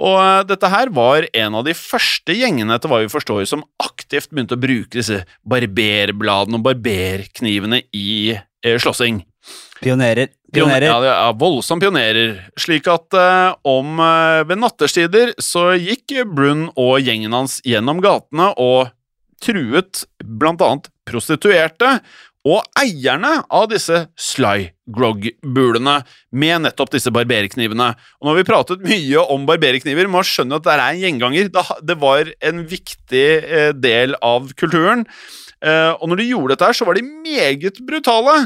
Og 0.00 0.16
eh, 0.16 0.42
dette 0.48 0.70
her 0.72 0.92
var 0.96 1.26
en 1.28 1.58
av 1.60 1.66
de 1.66 1.74
første 1.76 2.36
gjengene 2.36 2.76
etter 2.76 2.90
hva 2.90 3.02
vi 3.02 3.10
forstår, 3.12 3.44
som 3.48 3.64
aktivt 3.82 4.32
begynte 4.32 4.56
å 4.56 4.62
bruke 4.62 4.96
disse 4.96 5.22
barberbladene 5.48 6.60
og 6.60 6.68
barberknivene 6.70 7.84
i 7.96 8.36
eh, 8.36 8.78
slåssing. 8.80 9.24
Pionerer. 9.80 10.32
Pionerer. 10.52 10.90
Ja, 10.90 11.12
er 11.30 11.36
voldsomt 11.40 11.82
pionerer. 11.84 12.36
Slik 12.60 12.88
at 12.90 13.16
eh, 13.16 13.52
om 13.68 14.00
eh, 14.04 14.42
ved 14.48 14.60
nattestider 14.60 15.34
så 15.40 15.70
gikk 15.78 16.18
Brunn 16.28 16.68
og 16.74 16.98
gjengen 17.00 17.36
hans 17.36 17.60
gjennom 17.64 18.02
gatene 18.04 18.50
og 18.60 18.90
truet 19.40 20.04
blant 20.20 20.60
annet 20.64 20.90
prostituerte 21.08 21.98
og 22.48 22.64
eierne 22.80 23.32
av 23.52 23.66
disse 23.68 24.06
Sly 24.16 24.70
Grog-bulene 24.90 25.98
med 26.32 26.64
nettopp 26.64 26.94
disse 26.94 27.12
barberknivene. 27.12 27.90
Og 28.20 28.30
når 28.30 28.38
vi 28.38 28.46
pratet 28.48 28.86
mye 28.86 29.24
om 29.32 29.44
barberkniver, 29.48 30.08
må 30.08 30.24
skjønne 30.24 30.56
at 30.56 30.64
det 30.64 30.72
er 30.74 30.84
en 30.86 31.02
gjenganger. 31.04 31.50
Det 31.84 31.98
var 32.00 32.32
en 32.48 32.62
viktig 32.70 33.26
eh, 33.44 33.72
del 33.76 34.16
av 34.24 34.52
kulturen. 34.56 35.04
Eh, 35.60 35.92
og 35.92 36.08
når 36.08 36.22
de 36.22 36.30
gjorde 36.30 36.54
dette, 36.54 36.70
her, 36.70 36.78
så 36.80 36.88
var 36.88 36.96
de 36.96 37.04
meget 37.04 37.82
brutale. 37.86 38.36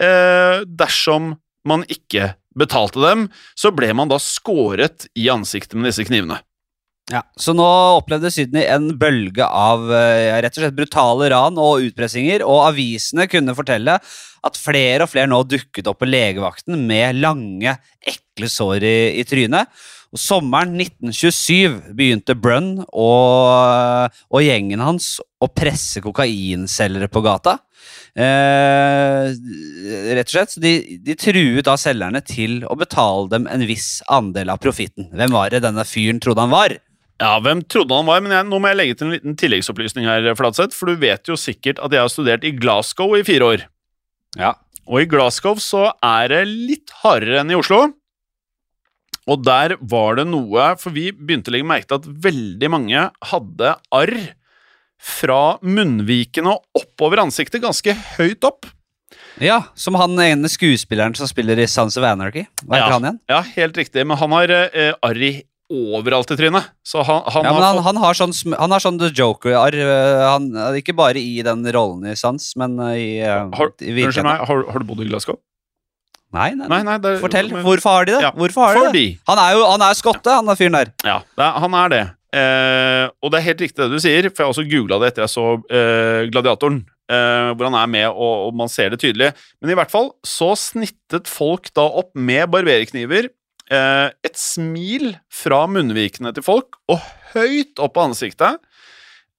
Eh, 0.00 0.62
dersom 0.70 1.34
man 1.66 1.82
ikke 1.90 2.34
betalte 2.58 3.02
dem, 3.02 3.26
så 3.58 3.74
ble 3.74 3.90
man 3.98 4.10
da 4.10 4.20
skåret 4.22 5.08
i 5.18 5.26
ansiktet 5.32 5.78
med 5.78 5.90
disse 5.90 6.06
knivene. 6.06 6.38
Ja, 7.10 7.24
Så 7.34 7.54
nå 7.58 7.66
opplevde 7.96 8.30
Sydney 8.30 8.68
en 8.70 8.92
bølge 8.98 9.42
av 9.42 9.88
eh, 9.90 10.36
rett 10.44 10.54
og 10.54 10.62
slett 10.62 10.76
brutale 10.76 11.30
ran 11.32 11.56
og 11.58 11.86
utpressinger, 11.88 12.44
og 12.46 12.68
avisene 12.68 13.26
kunne 13.30 13.56
fortelle 13.58 13.96
at 14.46 14.58
flere 14.58 15.04
og 15.04 15.10
flere 15.10 15.28
nå 15.28 15.40
dukket 15.44 15.90
opp 15.90 16.00
på 16.00 16.08
legevakten 16.08 16.86
med 16.86 17.18
lange, 17.18 17.74
ekle 18.06 18.48
sår 18.48 18.86
i, 18.86 18.98
i 19.20 19.24
trynet. 19.26 19.66
Og 20.10 20.18
Sommeren 20.18 20.74
1927 20.74 21.94
begynte 21.98 22.34
Brunn 22.38 22.80
og, 22.82 24.14
og 24.30 24.42
gjengen 24.42 24.82
hans 24.82 25.18
å 25.42 25.48
presse 25.50 26.02
kokainselgere 26.02 27.10
på 27.10 27.22
gata. 27.22 27.56
Eh, 28.18 29.30
rett 30.18 30.30
og 30.30 30.34
slett, 30.34 30.56
de, 30.62 30.72
de 31.02 31.14
truet 31.18 31.66
da 31.66 31.76
selgerne 31.78 32.22
til 32.26 32.60
å 32.66 32.78
betale 32.78 33.30
dem 33.34 33.46
en 33.50 33.66
viss 33.66 34.00
andel 34.10 34.50
av 34.54 34.62
profitten. 34.62 35.10
Hvem 35.14 35.34
var 35.34 35.54
det 35.54 35.62
denne 35.66 35.86
fyren 35.86 36.22
trodde 36.22 36.46
han 36.46 36.54
var? 36.54 36.78
Ja, 37.20 37.34
hvem 37.44 37.60
trodde 37.68 37.92
han 37.98 38.08
var? 38.08 38.22
Men 38.24 38.32
jeg, 38.32 38.46
nå 38.48 38.58
må 38.62 38.70
jeg 38.70 38.78
legge 38.80 38.96
til 38.96 39.10
en 39.10 39.14
liten 39.18 39.36
tilleggsopplysning 39.36 40.06
her, 40.08 40.30
Flatseth, 40.38 40.72
for 40.76 40.88
du 40.88 41.00
vet 41.02 41.28
jo 41.28 41.36
sikkert 41.36 41.78
at 41.84 41.92
jeg 41.92 42.00
har 42.00 42.08
studert 42.12 42.46
i 42.48 42.54
Glasgow 42.56 43.12
i 43.18 43.24
fire 43.26 43.50
år. 43.54 43.64
Ja. 44.40 44.54
Og 44.88 45.02
i 45.02 45.08
Glasgow 45.10 45.58
så 45.60 45.90
er 46.02 46.32
det 46.32 46.44
litt 46.48 46.94
hardere 47.02 47.42
enn 47.42 47.52
i 47.52 47.58
Oslo. 47.58 47.90
Og 49.30 49.44
der 49.44 49.76
var 49.84 50.16
det 50.18 50.24
noe 50.26 50.70
For 50.80 50.90
vi 50.96 51.10
begynte 51.12 51.52
å 51.52 51.54
legge 51.54 51.68
merke 51.68 51.86
til 51.90 51.98
at 52.00 52.08
veldig 52.24 52.70
mange 52.72 53.02
hadde 53.30 53.74
arr 53.94 54.14
fra 55.00 55.56
munnvikene 55.64 56.50
og 56.56 56.80
oppover 56.82 57.22
ansiktet, 57.22 57.62
ganske 57.62 57.94
høyt 58.18 58.44
opp. 58.44 58.66
Ja, 59.40 59.62
som 59.78 59.96
han 59.96 60.18
ene 60.20 60.48
skuespilleren 60.52 61.14
som 61.16 61.28
spiller 61.30 61.56
i 61.62 61.68
Sons 61.70 61.96
of 61.96 62.04
Anarchy. 62.04 62.42
Hva 62.66 62.76
heter 62.76 62.88
Ja. 62.90 62.92
han 62.98 63.06
igjen? 63.06 63.20
Ja, 63.32 63.40
helt 63.56 63.78
riktig, 63.80 64.04
men 64.06 64.18
han 64.20 64.32
har 64.36 64.50
eh, 64.50 64.92
arr 65.00 65.22
i 65.24 65.32
overalt 65.70 66.30
i 66.34 66.36
trynet. 66.38 66.70
Så 66.84 67.02
han, 67.06 67.22
han 67.30 67.44
Ja, 67.46 67.52
men 67.54 67.62
har 67.62 67.74
han, 67.76 67.84
han 67.86 68.00
har 68.02 68.18
sånn, 68.18 68.32
han 68.58 68.74
har 68.74 68.82
sånn 68.82 68.98
The 69.00 69.10
Joker-arr. 69.14 69.76
øh, 69.78 70.78
Ikke 70.80 70.94
bare 70.98 71.20
i 71.22 71.42
den 71.46 71.62
rollen 71.72 72.04
i 72.10 72.16
Sans, 72.18 72.50
men 72.60 72.74
øh, 72.78 72.96
i, 72.98 73.08
har, 73.22 73.72
i 73.80 73.92
virkeligheten. 73.94 74.26
meg, 74.26 74.44
har, 74.50 74.64
har 74.72 74.78
du 74.82 74.88
bodd 74.90 75.04
i 75.06 75.08
Glasgow? 75.10 75.38
Nei, 76.32 76.52
nei, 76.54 76.68
Nei, 76.70 76.82
nei, 76.86 76.98
det, 77.02 77.16
Fortell. 77.22 77.48
men- 77.50 77.64
Hvorfor 77.66 77.90
har 77.96 78.04
de 78.06 78.12
det? 78.14 78.20
Ja, 78.22 78.30
Hvorfor 78.38 78.66
har 78.68 78.92
de 78.92 78.98
det? 78.98 79.18
Han 79.26 79.38
er 79.42 79.56
jo 79.58 79.64
han 79.66 79.82
er 79.82 79.94
skotte, 79.98 80.30
han 80.30 80.48
er 80.48 80.54
fyren 80.58 80.76
der. 80.78 80.92
Ja, 81.02 81.16
er, 81.38 81.58
han 81.64 81.74
er 81.74 81.88
det. 81.90 82.02
Eh, 82.30 83.08
og 83.24 83.32
det 83.32 83.40
er 83.40 83.46
helt 83.48 83.60
riktig 83.64 83.82
det 83.82 83.90
du 83.90 83.98
sier, 83.98 84.28
for 84.30 84.44
jeg 84.44 84.46
har 84.46 84.52
også 84.54 84.66
googla 84.70 85.00
det 85.02 85.08
etter 85.10 85.24
jeg 85.26 85.32
så 85.32 85.46
eh, 85.66 86.28
Gladiatoren. 86.30 86.84
Eh, 87.10 87.48
hvor 87.58 87.66
han 87.66 87.74
er 87.74 87.88
med, 87.90 88.06
og, 88.12 88.46
og 88.46 88.54
man 88.54 88.68
ser 88.70 88.92
det 88.94 89.00
tydelig. 89.02 89.32
Men 89.60 89.72
i 89.72 89.74
hvert 89.74 89.90
fall 89.90 90.12
så 90.22 90.52
snittet 90.54 91.26
folk 91.26 91.72
da 91.74 91.82
opp 91.98 92.12
med 92.14 92.46
barberkniver 92.54 93.26
eh, 93.26 93.34
et 93.70 94.38
smil 94.38 95.14
fra 95.30 95.62
munnvikene 95.70 96.32
til 96.34 96.44
folk, 96.46 96.80
og 96.90 96.98
høyt 97.34 97.78
opp 97.82 97.94
på 97.96 98.06
ansiktet. 98.08 98.58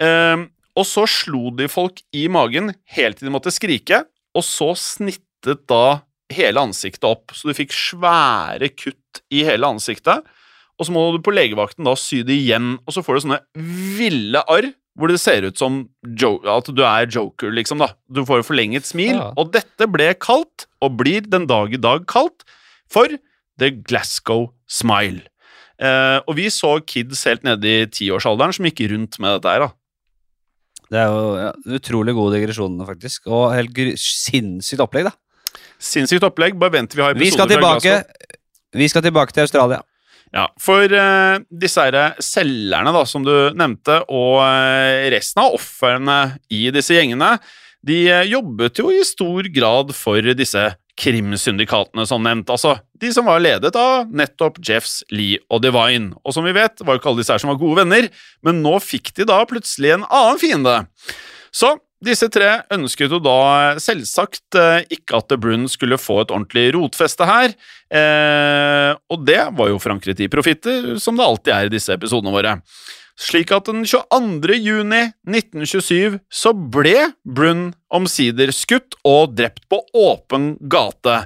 Eh, 0.01 0.47
og 0.71 0.87
så 0.87 1.03
slo 1.09 1.51
de 1.55 1.67
folk 1.71 1.99
i 2.15 2.27
magen 2.31 2.71
helt 2.95 3.19
til 3.19 3.27
de 3.27 3.33
måtte 3.33 3.53
skrike, 3.53 4.05
og 4.31 4.45
så 4.47 4.71
snittet 4.79 5.65
da 5.69 6.01
hele 6.31 6.63
ansiktet 6.63 7.03
opp, 7.07 7.33
så 7.35 7.49
du 7.49 7.57
fikk 7.57 7.73
svære 7.75 8.71
kutt 8.71 9.23
i 9.33 9.43
hele 9.47 9.67
ansiktet. 9.67 10.23
Og 10.79 10.87
så 10.87 10.93
må 10.95 11.03
du 11.13 11.19
på 11.21 11.33
legevakten 11.35 11.85
da 11.85 11.97
sy 11.99 12.21
det 12.25 12.37
igjen, 12.39 12.77
og 12.87 12.95
så 12.95 13.03
får 13.05 13.17
du 13.17 13.25
sånne 13.25 13.41
ville 13.97 14.41
arr 14.47 14.71
hvor 14.99 15.07
det 15.07 15.21
ser 15.21 15.45
ut 15.47 15.59
som 15.59 15.85
at 16.11 16.67
du 16.67 16.81
er 16.83 17.07
joker, 17.07 17.51
liksom. 17.55 17.79
da. 17.79 17.93
Du 18.11 18.25
får 18.27 18.43
forlenget 18.43 18.87
smil. 18.87 19.15
Ja. 19.15 19.29
Og 19.39 19.53
dette 19.53 19.87
ble 19.87 20.09
kalt, 20.19 20.65
og 20.83 20.97
blir 20.99 21.23
den 21.23 21.45
dag 21.47 21.71
i 21.71 21.79
dag 21.79 22.03
kalt, 22.11 22.43
for 22.91 23.07
The 23.61 23.69
Glasgow 23.85 24.49
Smile. 24.65 25.27
Eh, 25.81 26.17
og 26.27 26.37
vi 26.37 26.49
så 26.53 26.75
kids 26.85 27.23
helt 27.29 27.45
nede 27.45 27.69
i 27.69 27.85
tiårsalderen 27.89 28.53
som 28.53 28.67
gikk 28.67 28.83
rundt 28.91 29.17
med 29.21 29.37
dette 29.37 29.53
her. 29.53 29.65
da. 29.65 29.71
Det 30.91 30.99
er 30.99 31.07
jo 31.07 31.21
ja, 31.39 31.51
utrolig 31.77 32.13
gode 32.17 32.35
digresjoner, 32.35 32.89
faktisk. 32.89 33.29
Og 33.31 33.53
helt 33.55 33.77
sinnssykt 34.01 34.83
opplegg, 34.83 35.07
da. 35.07 35.61
Sinnssykt 35.81 36.25
opplegg. 36.27 36.57
Bare 36.59 36.75
vent 36.75 36.91
til 36.91 37.01
vi 37.01 37.05
har 37.07 37.15
Vi 37.15 37.31
skal 37.31 37.47
episoder 37.47 37.63
fra 37.63 37.79
tilbake, 37.79 37.95
Glasgow. 37.95 38.37
vi 38.81 38.91
skal 38.91 39.05
tilbake 39.07 39.35
til 39.37 39.45
Australia. 39.47 39.81
Ja, 40.31 40.45
for 40.63 40.93
uh, 40.95 41.41
disse 41.63 41.83
her 41.83 42.19
selgerne 42.23 42.93
da, 42.95 43.01
som 43.07 43.23
du 43.25 43.33
nevnte, 43.57 43.97
og 44.07 44.37
uh, 44.39 45.09
resten 45.11 45.41
av 45.43 45.57
ofrene 45.57 46.19
i 46.51 46.69
disse 46.71 46.95
gjengene, 46.95 47.33
de 47.81 48.03
jobbet 48.29 48.77
jo 48.77 48.91
i 48.93 49.01
stor 49.07 49.47
grad 49.51 49.91
for 49.97 50.21
disse 50.37 50.67
krimsyndikatene 50.99 52.05
som 52.07 52.23
nevnt, 52.25 52.49
altså 52.51 52.77
de 53.01 53.11
som 53.13 53.27
var 53.29 53.41
ledet 53.41 53.75
av 53.79 54.09
nettopp 54.13 54.59
Jeffs, 54.65 55.01
Lee 55.13 55.39
og 55.49 55.63
Divine. 55.63 56.11
Og 56.21 56.35
som 56.35 56.45
vi 56.45 56.53
vet, 56.55 56.83
var 56.83 56.95
jo 56.95 57.01
ikke 57.01 57.11
alle 57.11 57.23
disse 57.23 57.33
her 57.33 57.41
som 57.41 57.53
var 57.53 57.61
gode 57.61 57.81
venner, 57.81 58.09
men 58.45 58.61
nå 58.63 58.75
fikk 58.83 59.13
de 59.17 59.27
da 59.29 59.39
plutselig 59.49 59.95
en 59.95 60.05
annen 60.05 60.41
fiende. 60.41 60.75
Så 61.51 61.73
disse 62.01 62.27
tre 62.33 62.63
ønsket 62.73 63.13
jo 63.13 63.19
da 63.21 63.77
selvsagt 63.81 64.57
eh, 64.57 64.87
ikke 64.97 65.19
at 65.19 65.35
Brun 65.41 65.67
skulle 65.69 65.99
få 66.01 66.21
et 66.23 66.33
ordentlig 66.33 66.71
rotfeste 66.73 67.27
her, 67.29 67.53
eh, 67.93 68.93
og 69.11 69.27
det 69.27 69.43
var 69.57 69.69
jo 69.69 69.81
forankret 69.81 70.23
i 70.25 70.29
profitter, 70.31 70.95
som 71.01 71.17
det 71.17 71.27
alltid 71.27 71.53
er 71.53 71.69
i 71.69 71.75
disse 71.75 71.93
episodene 71.93 72.33
våre. 72.33 72.55
Slik 73.21 73.51
at 73.53 73.67
den 73.69 73.83
22. 73.85 74.55
juni 74.57 75.01
1927 75.29 76.19
så 76.33 76.53
ble 76.57 77.11
Brun 77.21 77.69
omsider 77.93 78.49
skutt 78.55 78.97
og 79.05 79.35
drept 79.37 79.67
på 79.69 79.81
åpen 79.93 80.55
gate. 80.71 81.19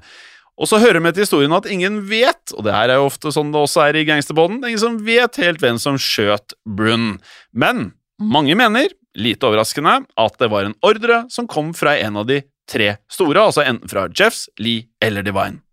Og 0.60 0.70
så 0.72 0.80
hører 0.80 1.02
vi 1.04 1.14
til 1.16 1.26
historien 1.26 1.56
at 1.56 1.68
ingen 1.72 2.02
vet, 2.10 2.52
og 2.56 2.68
det 2.68 2.76
her 2.76 2.92
er 2.92 3.00
jo 3.00 3.10
ofte 3.10 3.32
sånn 3.36 3.52
det 3.52 3.64
også 3.64 3.86
er 3.88 4.00
i 4.00 4.06
gangsterbåten, 4.08 4.62
er 4.64 4.72
ingen 4.74 4.84
som 4.84 5.00
vet 5.08 5.40
helt 5.40 5.64
hvem 5.64 5.80
som 5.82 6.00
skjøt 6.00 6.56
Brun. 6.68 7.18
Men 7.52 7.90
mange 8.20 8.56
mener, 8.60 8.92
lite 9.16 9.48
overraskende, 9.48 10.02
at 10.08 10.40
det 10.40 10.52
var 10.52 10.68
en 10.68 10.78
ordre 10.84 11.24
som 11.32 11.48
kom 11.52 11.74
fra 11.76 11.98
en 12.00 12.24
av 12.24 12.28
de 12.32 12.42
tre 12.72 12.96
store, 13.12 13.40
altså 13.40 13.64
enten 13.68 13.92
fra 13.92 14.08
Jeffs, 14.12 14.48
Lee 14.60 14.88
eller 15.04 15.24
Divine. 15.24 15.65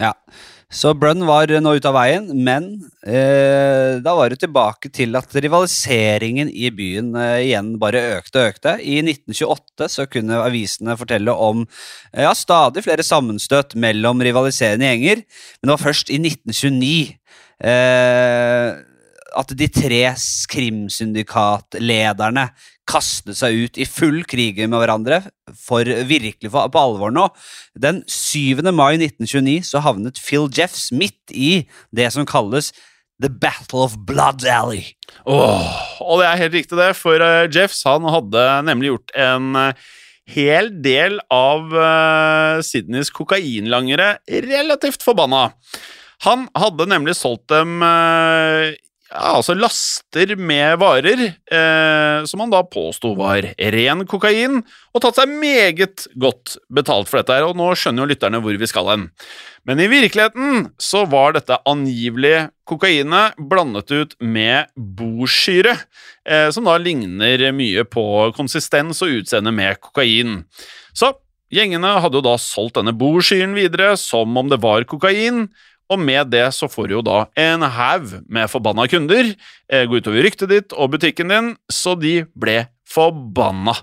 Ja. 0.00 0.12
Så 0.74 0.90
Brønn 0.98 1.22
var 1.22 1.52
nå 1.62 1.74
ute 1.76 1.86
av 1.86 1.94
veien, 1.94 2.24
men 2.34 2.64
eh, 3.06 4.00
da 4.02 4.14
var 4.18 4.32
det 4.32 4.40
tilbake 4.42 4.90
til 4.90 5.14
at 5.14 5.30
rivaliseringen 5.30 6.48
i 6.50 6.70
byen 6.74 7.12
eh, 7.14 7.44
igjen 7.44 7.74
bare 7.78 8.02
økte 8.16 8.40
og 8.40 8.48
økte. 8.50 8.72
I 8.82 8.98
1928 9.04 9.88
så 9.92 10.08
kunne 10.10 10.40
avisene 10.42 10.96
fortelle 10.98 11.30
om 11.30 11.62
eh, 11.62 12.24
ja, 12.24 12.32
stadig 12.34 12.82
flere 12.86 13.06
sammenstøt 13.06 13.76
mellom 13.78 14.24
rivaliserende 14.26 14.90
gjenger, 14.90 15.22
men 15.22 15.70
det 15.70 15.76
var 15.76 15.84
først 15.84 16.10
i 16.10 16.18
1929 16.18 16.90
eh, 17.70 18.82
at 19.36 19.52
de 19.58 19.68
tre 19.72 20.02
krimsyndikatlederne 20.52 22.48
kastet 22.88 23.38
seg 23.38 23.56
ut 23.64 23.78
i 23.80 23.86
full 23.88 24.22
krig 24.28 24.60
med 24.66 24.76
hverandre, 24.76 25.22
for 25.56 25.84
virkelig 25.84 26.50
for, 26.52 26.68
på 26.68 26.80
alvor 26.80 27.14
nå. 27.14 27.28
Den 27.80 28.02
7. 28.10 28.60
mai 28.76 28.96
1929 28.98 29.70
så 29.70 29.82
havnet 29.84 30.20
Phil 30.20 30.50
Jeffs 30.52 30.90
midt 30.92 31.32
i 31.32 31.64
det 31.96 32.10
som 32.14 32.28
kalles 32.28 32.72
The 33.22 33.30
Battle 33.30 33.86
of 33.86 33.96
Blood 34.06 34.44
Alley. 34.44 34.92
Åh, 35.24 35.74
og 36.02 36.20
det 36.20 36.28
er 36.28 36.40
helt 36.42 36.56
riktig, 36.58 36.78
det, 36.78 36.92
for 36.98 37.22
eh, 37.22 37.48
Jeffs 37.52 37.84
han 37.88 38.06
hadde 38.10 38.46
nemlig 38.66 38.90
gjort 38.92 39.14
en 39.26 39.60
eh, 39.60 39.84
hel 40.34 40.70
del 40.84 41.18
av 41.32 41.68
uh, 41.68 42.62
Sydneys 42.64 43.10
kokainlangere 43.12 44.14
relativt 44.24 45.04
forbanna. 45.04 45.50
Han 46.24 46.46
hadde 46.56 46.86
nemlig 46.88 47.12
solgt 47.18 47.44
dem 47.52 47.84
ja, 49.14 49.30
altså 49.38 49.54
laster 49.54 50.34
med 50.34 50.78
varer 50.82 51.20
eh, 51.22 52.24
som 52.26 52.42
han 52.42 52.50
da 52.50 52.64
påsto 52.66 53.12
var 53.18 53.46
ren 53.74 54.02
kokain, 54.10 54.58
og 54.90 55.02
tatt 55.04 55.20
seg 55.20 55.30
meget 55.30 56.08
godt 56.18 56.56
betalt 56.74 57.10
for 57.10 57.20
dette. 57.20 57.36
her, 57.36 57.46
Og 57.46 57.54
nå 57.58 57.70
skjønner 57.78 58.02
jo 58.02 58.10
lytterne 58.10 58.40
hvor 58.42 58.58
vi 58.58 58.70
skal 58.70 58.90
hen. 58.90 59.08
Men 59.64 59.80
i 59.80 59.88
virkeligheten 59.88 60.68
så 60.82 61.04
var 61.08 61.36
dette 61.36 61.60
angivelig 61.64 62.50
kokainet 62.68 63.38
blandet 63.38 63.92
ut 63.94 64.16
med 64.20 64.66
borsyre, 64.74 65.76
eh, 66.26 66.50
som 66.50 66.66
da 66.66 66.76
ligner 66.76 67.52
mye 67.54 67.84
på 67.86 68.34
konsistens 68.36 69.02
og 69.04 69.20
utseende 69.20 69.54
med 69.54 69.78
kokain. 69.80 70.42
Så 70.92 71.14
gjengene 71.54 72.00
hadde 72.02 72.18
jo 72.18 72.26
da 72.26 72.34
solgt 72.40 72.80
denne 72.80 72.92
borsyren 72.98 73.54
videre 73.54 73.94
som 74.00 74.34
om 74.36 74.50
det 74.50 74.60
var 74.64 74.84
kokain, 74.90 75.46
og 75.92 76.00
med 76.00 76.30
det 76.32 76.46
så 76.56 76.68
får 76.70 76.88
du 76.88 76.96
jo 76.96 77.04
da 77.04 77.24
en 77.40 77.64
haug 77.76 78.08
med 78.32 78.50
forbanna 78.52 78.86
kunder 78.90 79.28
eh, 79.28 79.84
gå 79.88 80.00
utover 80.00 80.24
ryktet 80.24 80.52
ditt 80.52 80.74
og 80.76 80.94
butikken 80.94 81.32
din, 81.32 81.52
så 81.72 81.94
de 81.98 82.22
ble 82.32 82.62
forbanna. 82.88 83.76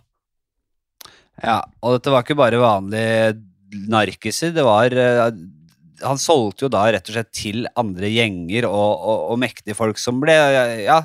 Ja, 1.42 1.62
og 1.82 1.98
dette 1.98 2.14
var 2.14 2.26
ikke 2.26 2.38
bare 2.38 2.62
vanlige 2.62 3.40
narkiser. 3.90 4.52
Det 4.54 4.66
var 4.66 4.94
eh, 4.94 5.24
Han 6.04 6.20
solgte 6.22 6.66
jo 6.66 6.74
da 6.74 6.84
rett 6.92 7.08
og 7.10 7.16
slett 7.16 7.32
til 7.38 7.66
andre 7.78 8.10
gjenger 8.12 8.68
og, 8.70 8.92
og, 8.98 9.26
og 9.34 9.42
mektige 9.42 9.78
folk 9.78 10.02
som 10.02 10.22
ble 10.22 10.36
ja, 10.86 11.02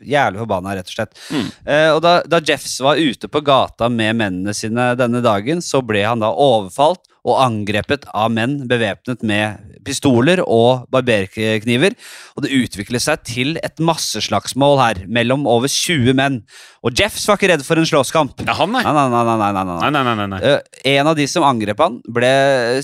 jævlig 0.00 0.42
forbanna, 0.42 0.76
rett 0.78 0.88
og 0.88 0.96
slett. 0.96 1.14
Mm. 1.32 1.46
Eh, 1.64 1.90
og 1.92 2.00
da, 2.04 2.18
da 2.26 2.40
Jeffs 2.44 2.78
var 2.84 3.00
ute 3.00 3.30
på 3.30 3.42
gata 3.44 3.90
med 3.92 4.18
mennene 4.18 4.54
sine 4.56 4.92
denne 4.98 5.22
dagen, 5.24 5.62
så 5.64 5.82
ble 5.84 6.04
han 6.06 6.24
da 6.24 6.32
overfalt 6.32 7.04
og 7.28 7.40
angrepet 7.44 8.06
av 8.16 8.32
menn 8.32 8.62
bevæpnet 8.70 9.24
med 9.26 9.78
pistoler 9.86 10.42
og 10.44 10.88
barberkniver. 10.92 11.96
Og 12.36 12.44
det 12.44 12.54
utviklet 12.56 13.04
seg 13.04 13.22
til 13.28 13.60
et 13.62 13.78
masseslagsmål 13.82 14.80
her, 14.80 15.04
mellom 15.06 15.46
over 15.50 15.70
20 15.70 16.16
menn. 16.18 16.40
Og 16.86 16.96
Jeffs 16.98 17.26
var 17.28 17.38
ikke 17.38 17.52
redd 17.52 17.64
for 17.66 17.80
en 17.80 17.88
slåsskamp. 17.88 18.42
Ja, 18.46 18.56
han, 18.58 18.74
nei. 18.74 18.84
Nei, 18.86 18.94
nei, 18.96 19.06
nei, 19.12 19.38
nei, 19.38 19.78
nei, 19.78 20.02
nei, 20.02 20.16
nei. 20.18 20.28
Nei. 20.34 20.42
Eh, 20.42 20.82
en 20.96 21.12
av 21.12 21.18
de 21.18 21.28
som 21.30 21.46
angrep 21.46 21.80
han, 21.84 22.02
ble 22.08 22.34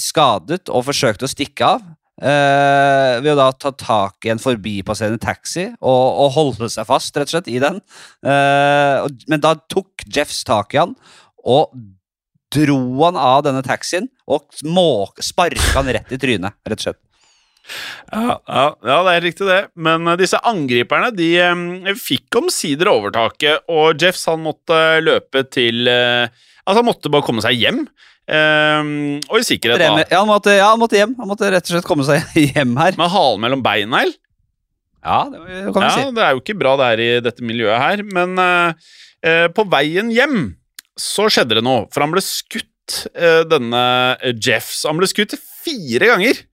skadet 0.03 0.67
og 0.71 0.87
forsøkte 0.91 1.29
å 1.29 1.35
stikke 1.35 1.75
av. 1.77 1.93
Uh, 2.15 3.19
ved 3.25 3.33
å 3.33 3.41
da 3.41 3.49
ta 3.59 3.73
tak 3.75 4.23
i 4.23 4.31
en 4.31 4.39
forbipasserende 4.39 5.19
taxi 5.19 5.65
og, 5.83 6.05
og 6.23 6.29
holde 6.37 6.69
seg 6.71 6.87
fast 6.87 7.19
rett 7.19 7.27
og 7.27 7.35
slett 7.35 7.51
i 7.51 7.59
den. 7.59 7.81
Uh, 8.23 9.03
og, 9.03 9.25
men 9.27 9.43
da 9.43 9.57
tok 9.59 10.07
Jeffs 10.07 10.45
tak 10.47 10.77
i 10.77 10.79
han 10.79 10.95
og 11.43 11.75
dro 12.55 12.79
han 13.05 13.19
av 13.21 13.43
denne 13.47 13.63
taxien 13.67 14.07
og 14.31 14.47
sparka 15.23 15.75
han 15.77 15.91
rett 15.99 16.15
i 16.15 16.21
trynet, 16.21 16.57
rett 16.65 16.81
og 16.81 16.87
slett. 16.89 17.01
Ja, 18.13 18.35
ja, 18.45 18.65
ja, 18.85 18.97
det 19.07 19.13
er 19.15 19.23
riktig 19.25 19.47
det. 19.49 19.61
Men 19.81 20.09
eh, 20.11 20.19
disse 20.21 20.37
angriperne 20.45 21.09
de 21.17 21.29
eh, 21.41 21.95
fikk 21.97 22.37
omsider 22.43 22.91
overtaket, 22.93 23.65
og 23.73 24.01
Jeffs 24.03 24.27
han 24.29 24.43
måtte 24.45 24.81
løpe 25.05 25.47
til 25.53 25.89
eh, 25.89 26.27
Altså, 26.65 26.79
han 26.81 26.87
måtte 26.89 27.11
bare 27.13 27.25
komme 27.27 27.43
seg 27.45 27.59
hjem. 27.61 27.83
Um, 28.25 29.19
og 29.29 29.35
i 29.37 29.45
sikkerhet, 29.45 29.83
da. 29.83 30.05
Ja, 30.09 30.23
han 30.23 30.31
måtte, 30.31 30.55
ja, 30.57 30.71
han 30.71 30.81
måtte 30.81 30.97
hjem. 30.97 31.11
Han 31.19 31.29
måtte 31.29 31.51
rett 31.53 31.67
og 31.69 31.75
slett 31.75 31.85
komme 31.85 32.07
seg 32.09 32.25
hjem 32.55 32.73
her. 32.81 32.97
Med 32.97 33.11
halen 33.13 33.43
mellom 33.45 33.61
beina, 33.65 34.01
eller? 34.01 34.15
Ja, 35.05 35.19
det 35.29 35.43
kan 35.45 35.83
vi 35.83 35.85
Ja, 35.85 35.91
si. 35.93 36.07
det 36.17 36.23
er 36.25 36.33
jo 36.33 36.41
ikke 36.41 36.57
bra 36.57 36.73
det 36.81 36.87
er 36.95 37.03
i 37.05 37.09
dette 37.27 37.45
miljøet 37.45 37.77
her, 37.83 38.01
men 38.17 38.33
uh, 38.41 38.73
uh, 39.29 39.49
på 39.53 39.67
veien 39.75 40.09
hjem 40.15 40.39
så 41.01 41.29
skjedde 41.33 41.59
det 41.59 41.65
noe, 41.67 41.87
for 41.93 42.05
han 42.05 42.13
ble 42.15 42.23
skutt, 42.25 43.07
eh, 43.15 43.43
denne 43.49 43.85
Jeffs. 44.39 44.85
Han 44.87 45.01
ble 45.01 45.09
skutt 45.11 45.35
fire 45.39 46.13
ganger. 46.15 46.45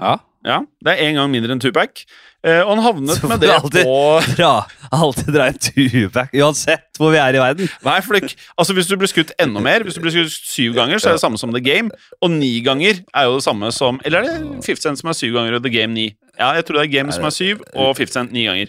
Ja. 0.00 0.16
Ja, 0.46 0.60
det 0.84 0.92
er 0.94 1.08
én 1.08 1.16
gang 1.18 1.32
mindre 1.32 1.56
enn 1.56 1.62
Tupac. 1.62 2.04
Eh, 2.46 2.60
og 2.62 2.76
han 2.76 2.84
havnet 2.84 3.24
med 3.26 3.40
det 3.42 3.50
alltid- 3.50 3.82
på 3.88 4.36
Bra. 4.36 4.52
Alltid 4.94 5.34
dra 5.34 5.48
en 5.50 5.58
tuback, 5.58 6.30
uansett 6.38 6.94
hvor 7.00 7.10
vi 7.10 7.18
er 7.18 7.34
i 7.34 7.40
verden. 7.42 7.68
Nei, 7.82 7.96
for 8.06 8.14
det, 8.14 8.36
altså 8.56 8.72
Hvis 8.76 8.86
du 8.86 8.94
blir 8.96 9.10
skutt 9.10 9.32
enda 9.42 9.60
mer, 9.60 9.82
hvis 9.82 9.96
du 9.96 10.00
blir 10.00 10.14
skutt 10.14 10.30
syv 10.46 10.76
ganger, 10.76 11.00
så 11.02 11.10
er 11.10 11.16
det 11.16 11.24
samme 11.24 11.40
som 11.40 11.50
The 11.52 11.60
Game. 11.60 11.90
Og 12.22 12.30
ni 12.30 12.60
ganger 12.62 13.02
er 13.12 13.26
jo 13.26 13.34
det 13.40 13.44
samme 13.44 13.72
som 13.74 13.98
Eller 14.04 14.22
er 14.22 14.38
det 14.38 14.62
50 14.62 14.82
Cent 14.84 14.98
som 15.02 15.10
er 15.10 15.18
syv 15.18 15.34
ganger 15.34 15.58
og 15.58 15.64
The 15.66 15.72
Game 15.74 15.92
ni? 15.92 16.14
Ja, 16.38 16.52
jeg 16.52 16.66
tror 16.68 16.78
det 16.78 16.84
er 16.84 16.92
Game 16.92 17.12
som 17.16 17.24
er 17.24 17.32
syv, 17.34 17.62
og 17.74 17.96
50 17.96 18.12
Cent 18.12 18.32
ni 18.32 18.44
ganger. 18.44 18.68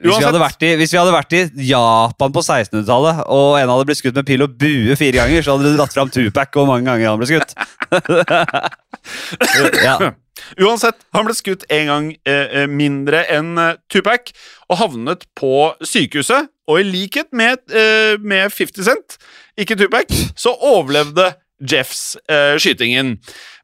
Hvis 0.00 0.16
vi, 0.16 0.68
i, 0.70 0.76
hvis 0.78 0.92
vi 0.94 0.98
hadde 1.00 1.12
vært 1.12 1.34
i 1.36 1.42
Japan 1.68 2.32
på 2.32 2.40
1600-tallet, 2.40 3.24
og 3.26 3.58
en 3.58 3.68
hadde 3.74 3.86
blitt 3.88 3.98
skutt 4.00 4.14
med 4.14 4.28
pil 4.28 4.46
og 4.46 4.54
bue 4.56 4.96
fire 4.96 5.18
ganger, 5.18 5.42
så 5.42 5.56
hadde 5.58 5.72
du 5.72 5.76
dratt 5.76 5.92
fram 5.92 6.08
Tupac 6.14 6.54
hvor 6.54 6.70
mange 6.70 6.86
ganger 6.86 7.10
han 7.10 7.18
ble 7.20 7.26
skutt. 7.28 7.52
ja. 9.84 9.98
Uansett, 10.60 10.98
han 11.14 11.26
ble 11.28 11.36
skutt 11.36 11.66
en 11.72 11.90
gang 11.90 12.08
eh, 12.28 12.62
eh, 12.62 12.70
mindre 12.70 13.24
enn 13.32 13.52
eh, 13.60 13.76
Tupac, 13.92 14.32
og 14.70 14.80
havnet 14.82 15.26
på 15.38 15.70
sykehuset. 15.82 16.50
Og 16.70 16.82
i 16.82 16.86
likhet 16.86 17.32
med, 17.34 17.62
eh, 17.74 18.16
med 18.22 18.52
50 18.54 18.86
Cent, 18.86 19.16
ikke 19.58 19.78
Tupac, 19.78 20.12
så 20.38 20.54
overlevde 20.54 21.32
Jeffs 21.60 22.16
eh, 22.30 22.56
skytingen. 22.58 23.18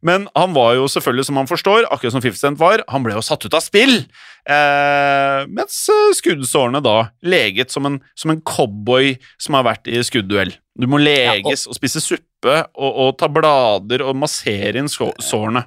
Men 0.05 0.27
han 0.37 0.53
var 0.55 0.75
jo 0.77 0.89
selvfølgelig, 0.91 1.27
som 1.31 1.39
han 1.41 1.49
forstår, 1.49 1.87
akkurat 1.91 2.15
som 2.15 2.23
50 2.23 2.41
Cent 2.41 2.61
var, 2.61 2.83
han 2.93 3.05
ble 3.07 3.17
jo 3.17 3.25
satt 3.25 3.47
ut 3.47 3.57
av 3.57 3.65
spill. 3.65 4.03
Eh, 4.47 5.47
mens 5.49 5.79
eh, 5.91 6.13
skuddsårene 6.19 6.83
da 6.85 6.97
leget 7.27 7.73
som 7.75 7.89
en, 7.89 8.01
som 8.19 8.35
en 8.35 8.43
cowboy 8.47 9.17
som 9.43 9.59
har 9.59 9.67
vært 9.67 9.91
i 9.91 10.03
skuddduell. 10.07 10.53
Du 10.77 10.87
må 10.91 11.01
leges 11.01 11.65
og, 11.67 11.79
spise 11.79 12.03
suppe 12.05 12.59
og, 12.77 12.91
og 12.91 13.17
ta 13.19 13.31
blader 13.33 14.05
og 14.05 14.19
massere 14.21 14.77
inn 14.79 14.93
sårene. 14.93 15.65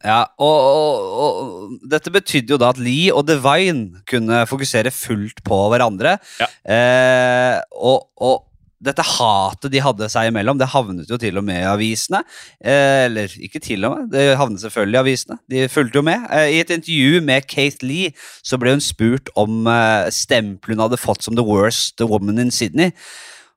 Ja, 0.00 0.20
og, 0.40 0.58
og, 0.64 1.16
og 1.22 1.88
dette 1.92 2.12
betydde 2.12 2.54
jo 2.54 2.60
da 2.60 2.70
at 2.72 2.78
Lee 2.80 3.10
og 3.12 3.26
Divine 3.28 4.00
kunne 4.08 4.46
fokusere 4.48 4.92
fullt 4.94 5.42
på 5.44 5.58
hverandre. 5.72 6.14
Ja. 6.40 6.48
Eh, 6.64 7.58
og, 7.76 8.06
og 8.16 8.46
dette 8.80 9.04
hatet 9.04 9.74
de 9.74 9.82
hadde 9.84 10.08
seg 10.08 10.30
imellom, 10.30 10.56
det 10.56 10.70
havnet 10.72 11.10
jo 11.10 11.18
til 11.20 11.36
og 11.36 11.44
med 11.44 11.60
i 11.60 11.68
avisene. 11.68 12.22
Eh, 12.64 13.04
eller 13.10 13.34
ikke 13.44 13.60
til 13.60 13.84
og 13.84 13.92
med, 13.92 14.06
det 14.14 14.38
havnet 14.40 14.62
selvfølgelig 14.64 14.96
i 14.96 15.02
avisene. 15.02 15.36
De 15.52 15.66
fulgte 15.68 16.00
jo 16.00 16.04
med. 16.08 16.24
Eh, 16.32 16.54
I 16.56 16.62
et 16.62 16.72
intervju 16.72 17.20
med 17.26 17.48
Kate 17.50 17.84
Lee 17.84 18.14
så 18.40 18.56
ble 18.60 18.72
hun 18.72 18.84
spurt 18.84 19.28
om 19.40 19.68
eh, 19.68 20.08
stempelet 20.16 20.78
hun 20.78 20.86
hadde 20.86 21.00
fått 21.02 21.28
som 21.28 21.36
the 21.36 21.44
worst 21.44 22.00
woman 22.00 22.40
in 22.40 22.54
Sydney. 22.54 22.94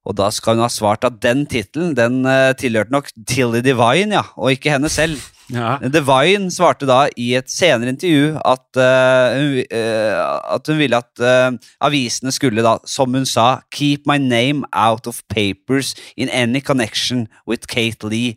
Og 0.04 0.18
da 0.20 0.28
skal 0.36 0.58
hun 0.58 0.66
ha 0.66 0.72
svart 0.72 1.08
at 1.08 1.22
den 1.24 1.46
tittelen 1.48 1.96
den 1.96 2.26
eh, 2.28 2.52
tilhørte 2.60 2.92
nok 2.92 3.08
Tilly 3.24 3.64
Divine, 3.64 4.20
ja, 4.20 4.26
og 4.36 4.52
ikke 4.52 4.76
henne 4.76 4.92
selv. 4.92 5.24
Ja. 5.54 5.78
Divine 5.82 6.50
svarte 6.52 6.88
da 6.90 7.06
i 7.20 7.34
et 7.38 7.52
senere 7.52 7.94
intervju 7.94 8.40
at, 8.42 8.66
uh, 8.80 9.36
hun, 9.38 9.60
uh, 9.70 10.56
at 10.56 10.70
hun 10.70 10.80
ville 10.82 10.98
at 10.98 11.22
uh, 11.22 11.54
avisene 11.84 12.34
skulle 12.34 12.66
da, 12.66 12.78
som 12.90 13.14
hun 13.14 13.28
sa, 13.30 13.62
keep 13.72 14.08
my 14.10 14.18
name 14.18 14.66
out 14.74 15.08
of 15.08 15.22
papers 15.30 15.94
in 16.18 16.30
any 16.30 16.62
connection 16.62 17.28
with 17.48 17.68
Kate 17.68 18.04
Lee. 18.04 18.36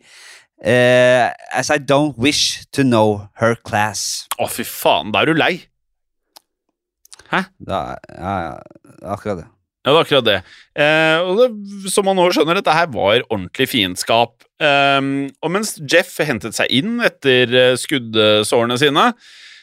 as 0.59 1.69
I 1.69 1.77
don't 1.77 2.17
wish 2.17 2.65
to 2.71 2.83
know 2.83 3.29
her 3.37 3.55
class. 3.55 4.25
Å, 4.41 4.47
fy 4.49 4.65
faen, 4.65 5.11
da 5.13 5.21
er 5.21 5.29
du 5.29 5.37
lei. 5.37 5.67
Da, 7.61 7.97
ja, 8.09 8.33
ja, 8.41 8.55
akkurat 9.13 9.43
det. 9.43 9.47
Ja, 9.87 9.93
det 9.93 9.99
er 10.01 10.03
akkurat 10.03 10.25
det. 10.27 10.37
Eh, 10.75 11.17
og 11.23 11.37
det, 11.39 11.91
som 11.93 12.03
man 12.03 12.17
nå 12.19 12.25
skjønner, 12.35 12.57
dette 12.59 12.73
her 12.75 12.89
var 12.91 13.21
ordentlig 13.29 13.69
fiendskap. 13.71 14.43
Eh, 14.59 14.99
og 15.39 15.53
mens 15.53 15.77
Jeff 15.87 16.17
hentet 16.27 16.57
seg 16.57 16.73
inn 16.75 16.97
etter 17.07 17.53
eh, 17.55 17.75
skuddsårene 17.79 18.75
sine, 18.81 19.05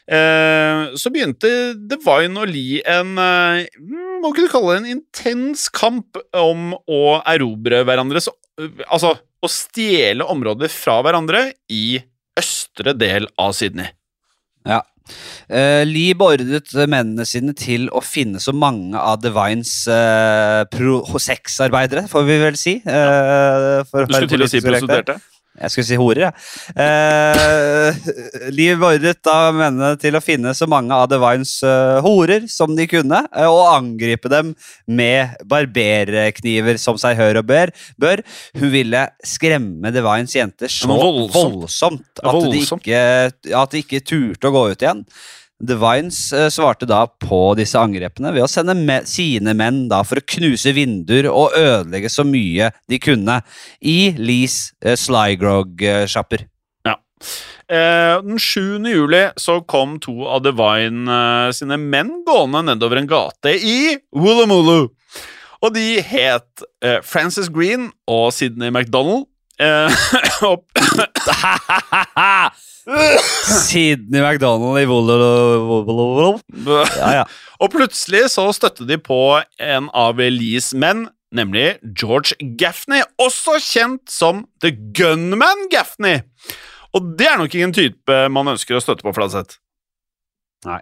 eh, 0.08 0.94
så 0.96 1.12
begynte 1.12 1.50
Divine 1.76 2.40
og 2.40 2.48
Lee 2.48 2.80
en 2.88 3.20
eh, 3.20 3.68
Hva 4.24 4.32
kunne 4.32 4.48
kalle 4.48 4.72
det? 4.72 4.80
En 4.80 4.90
intens 4.94 5.66
kamp 5.68 6.16
om 6.40 6.72
å 6.88 7.02
erobre 7.28 7.82
hverandres 7.84 8.30
Altså 8.88 9.12
å 9.44 9.50
stjele 9.50 10.24
områder 10.30 10.72
fra 10.72 11.02
hverandre 11.04 11.50
i 11.68 11.98
østre 12.40 12.94
del 12.96 13.26
av 13.36 13.52
Sydney. 13.58 13.90
Ja. 14.64 14.80
Eh, 15.48 15.82
Lee 15.84 16.16
beordret 16.16 16.72
mennene 16.88 17.26
sine 17.28 17.52
til 17.58 17.90
å 17.92 18.00
finne 18.04 18.40
så 18.40 18.54
mange 18.56 18.96
av 18.96 19.20
Divines 19.20 19.84
uh, 19.90 20.64
sexarbeidere, 21.20 22.06
får 22.08 22.26
vi 22.28 22.40
vel 22.40 22.58
si. 22.60 22.78
Uh, 22.86 23.84
for 23.90 24.08
Du 24.08 24.16
skulle 24.16 24.32
til 24.32 24.46
å 24.46 24.50
si 24.50 24.64
prostituerte? 24.64 25.20
Jeg 25.54 25.70
skulle 25.70 25.86
si 25.86 25.98
horer, 25.98 26.24
jeg. 26.24 26.32
Eh, 26.82 27.98
Liv 28.54 28.80
beordret 28.80 29.20
da 29.22 29.52
mennene 29.54 29.94
til 30.02 30.18
å 30.18 30.22
finne 30.24 30.50
så 30.56 30.66
mange 30.70 30.96
av 30.96 31.06
Divines 31.12 31.52
uh, 31.62 32.00
horer 32.02 32.48
som 32.50 32.74
de 32.74 32.88
kunne, 32.90 33.20
eh, 33.30 33.46
og 33.46 33.70
angripe 33.70 34.30
dem 34.32 34.50
med 34.90 35.36
barberkniver 35.46 36.80
som 36.82 36.98
seg 36.98 37.20
hør 37.20 37.38
og 37.44 37.46
bør. 37.52 37.70
bør. 38.02 38.24
Hun 38.58 38.74
ville 38.74 39.04
skremme 39.22 39.94
Divines 39.94 40.34
jenter 40.34 40.72
så 40.72 40.90
voldsomt. 40.90 41.30
voldsomt, 41.38 42.10
at, 42.18 42.42
De 42.50 42.64
ikke, 42.66 43.06
at 43.62 43.78
de 43.78 43.84
ikke 43.86 44.02
turte 44.02 44.50
å 44.50 44.54
gå 44.54 44.66
ut 44.74 44.82
igjen. 44.82 45.06
Divines 45.64 46.18
Vines 46.32 46.54
svarte 46.54 46.86
da 46.88 47.04
på 47.06 47.40
disse 47.58 47.78
angrepene 47.80 48.32
ved 48.34 48.44
å 48.44 48.50
sende 48.50 48.76
me 48.76 49.00
sine 49.08 49.54
menn 49.56 49.84
da 49.90 50.02
for 50.06 50.20
å 50.20 50.26
knuse 50.36 50.72
vinduer 50.76 51.28
og 51.30 51.56
ødelegge 51.58 52.10
så 52.12 52.24
mye 52.26 52.70
de 52.90 53.00
kunne 53.02 53.40
i 53.80 54.12
Lees 54.18 54.72
uh, 54.84 54.94
Slygrog-sjapper. 54.98 56.46
Eh, 57.68 58.22
den 58.22 58.38
7. 58.38 58.84
juli 58.84 59.22
så 59.40 59.60
kom 59.64 59.96
to 60.00 60.26
av 60.28 60.42
Divine 60.44 61.08
eh, 61.08 61.52
sine 61.56 61.78
menn 61.80 62.10
gående 62.26 62.60
nedover 62.68 63.00
en 63.00 63.08
gate 63.08 63.54
i 63.56 63.96
Woolloomooloo. 64.12 64.90
Og 65.64 65.72
de 65.72 66.02
het 66.04 66.64
eh, 66.84 67.00
Francis 67.00 67.48
Green 67.48 67.88
og 68.10 68.34
Sydney 68.36 68.68
MacDonald. 68.74 69.24
Eh, 69.62 70.04
og, 70.48 70.64
Sydney 72.84 74.20
MacDonald 74.20 74.80
i 74.80 74.86
Wololo... 74.88 76.38
Ja, 76.98 77.10
ja. 77.20 77.24
og 77.62 77.72
plutselig 77.72 78.26
så 78.34 78.48
støtte 78.56 78.86
de 78.88 78.98
på 79.00 79.20
en 79.62 79.90
av 79.94 80.20
Lees 80.20 80.72
menn, 80.76 81.06
nemlig 81.34 81.76
George 81.96 82.36
Gaffney, 82.60 83.04
også 83.22 83.58
kjent 83.62 84.10
som 84.10 84.44
The 84.64 84.74
Gunman 84.96 85.68
Gaffney. 85.72 86.22
Og 86.94 87.14
det 87.18 87.30
er 87.30 87.38
nok 87.40 87.54
ikke 87.54 87.68
en 87.68 87.76
type 87.76 88.18
man 88.30 88.54
ønsker 88.54 88.78
å 88.78 88.82
støtte 88.82 89.06
på, 89.06 89.14
Fladseth. 89.16 89.58
Nei. 90.68 90.80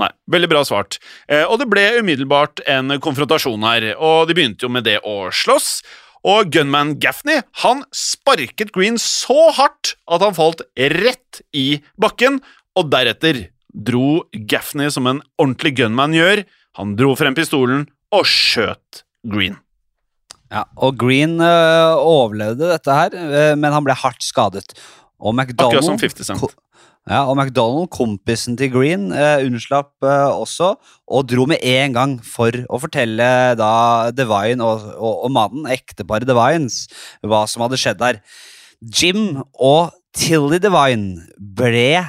Nei, 0.00 0.08
Veldig 0.32 0.48
bra 0.48 0.62
svart. 0.64 0.96
Eh, 1.28 1.44
og 1.44 1.58
det 1.60 1.66
ble 1.68 1.82
umiddelbart 2.00 2.62
en 2.70 2.94
konfrontasjon 3.02 3.66
her, 3.68 3.90
og 4.00 4.30
de 4.30 4.36
begynte 4.38 4.64
jo 4.64 4.72
med 4.72 4.86
det 4.88 4.98
å 5.04 5.26
slåss. 5.28 5.82
Og 6.22 6.52
gunman 6.54 6.94
Gaffney 7.02 7.42
han 7.64 7.82
sparket 7.94 8.70
Green 8.74 8.98
så 9.00 9.50
hardt 9.56 9.96
at 10.06 10.22
han 10.22 10.36
falt 10.36 10.62
rett 10.78 11.42
i 11.56 11.82
bakken, 12.00 12.38
og 12.78 12.92
deretter 12.92 13.48
dro 13.72 14.22
Gaffney 14.32 14.92
som 14.92 15.08
en 15.10 15.22
ordentlig 15.40 15.74
gunman 15.80 16.14
gjør. 16.16 16.44
Han 16.78 16.94
dro 16.96 17.16
frem 17.18 17.36
pistolen 17.36 17.88
og 18.14 18.28
skjøt 18.28 19.02
Green. 19.28 19.58
Ja, 20.52 20.66
og 20.76 20.98
Green 21.00 21.38
øh, 21.40 21.96
overlevde 21.96 22.68
dette 22.74 22.92
her, 22.92 23.14
øh, 23.16 23.54
men 23.56 23.72
han 23.72 23.84
ble 23.86 23.96
hardt 23.96 24.24
skadet. 24.24 24.74
Og 25.22 25.34
McDonald, 25.36 25.78
Akkurat 25.78 25.86
som 25.86 25.98
50 26.00 26.26
Cent. 26.26 26.54
Ja, 27.10 27.24
og 27.26 27.34
McDonald, 27.34 27.88
kompisen 27.94 28.54
til 28.58 28.70
Green, 28.70 29.08
øh, 29.10 29.46
unnslapp 29.48 29.90
øh, 30.06 30.36
også, 30.42 30.72
og 31.10 31.24
dro 31.30 31.46
med 31.50 31.62
en 31.66 31.96
gang 31.96 32.12
for 32.26 32.54
å 32.70 32.78
fortelle 32.82 33.26
da 33.58 33.72
Divine 34.14 34.62
og, 34.62 34.84
og, 34.98 35.24
og 35.26 35.34
mannen, 35.34 35.66
ekteparet 35.70 36.28
Divines, 36.30 36.84
hva 37.26 37.42
som 37.50 37.64
hadde 37.66 37.80
skjedd 37.82 37.98
der. 38.02 38.20
Jim 38.82 39.42
og 39.58 39.90
Tilly 40.14 40.60
Divine 40.62 41.26
ble 41.38 42.04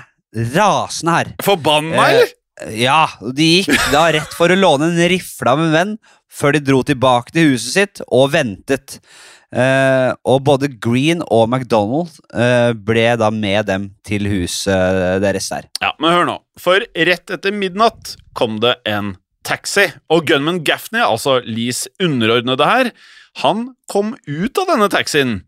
rasende 0.54 1.18
her. 1.18 1.34
Forbanna, 1.46 1.98
Eh, 1.98 2.14
eller? 2.14 2.34
Ja, 2.78 3.08
de 3.34 3.46
gikk 3.64 3.90
da 3.92 4.06
rett 4.14 4.34
for 4.38 4.54
å 4.54 4.58
låne 4.58 4.92
en 4.92 5.10
rifle 5.10 5.50
av 5.50 5.62
en 5.64 5.74
venn 5.74 5.94
før 6.30 6.54
de 6.54 6.62
dro 6.62 6.84
tilbake 6.86 7.34
til 7.34 7.50
huset 7.54 7.74
sitt 7.74 8.04
og 8.14 8.30
ventet. 8.36 9.00
Eh, 9.54 10.12
og 10.26 10.40
både 10.48 10.72
Green 10.82 11.22
og 11.30 11.46
McDonald 11.46 12.16
eh, 12.34 12.72
ble 12.74 13.06
da 13.22 13.30
med 13.34 13.68
dem 13.70 13.92
til 14.08 14.26
huset 14.32 15.22
deres 15.22 15.52
der. 15.54 15.68
Ja, 15.84 15.92
men 16.02 16.16
hør 16.16 16.30
nå. 16.30 16.38
For 16.62 16.82
rett 16.82 17.34
etter 17.34 17.54
midnatt 17.54 18.16
kom 18.38 18.58
det 18.64 18.80
en 18.90 19.16
taxi, 19.46 19.90
og 20.10 20.26
gunman 20.30 20.64
Gaffney, 20.66 21.04
altså 21.04 21.42
Lees 21.46 21.86
underordnede 22.02 22.66
her, 22.66 22.94
han 23.44 23.74
kom 23.92 24.14
ut 24.26 24.62
av 24.62 24.70
denne 24.72 24.90
taxien. 24.94 25.42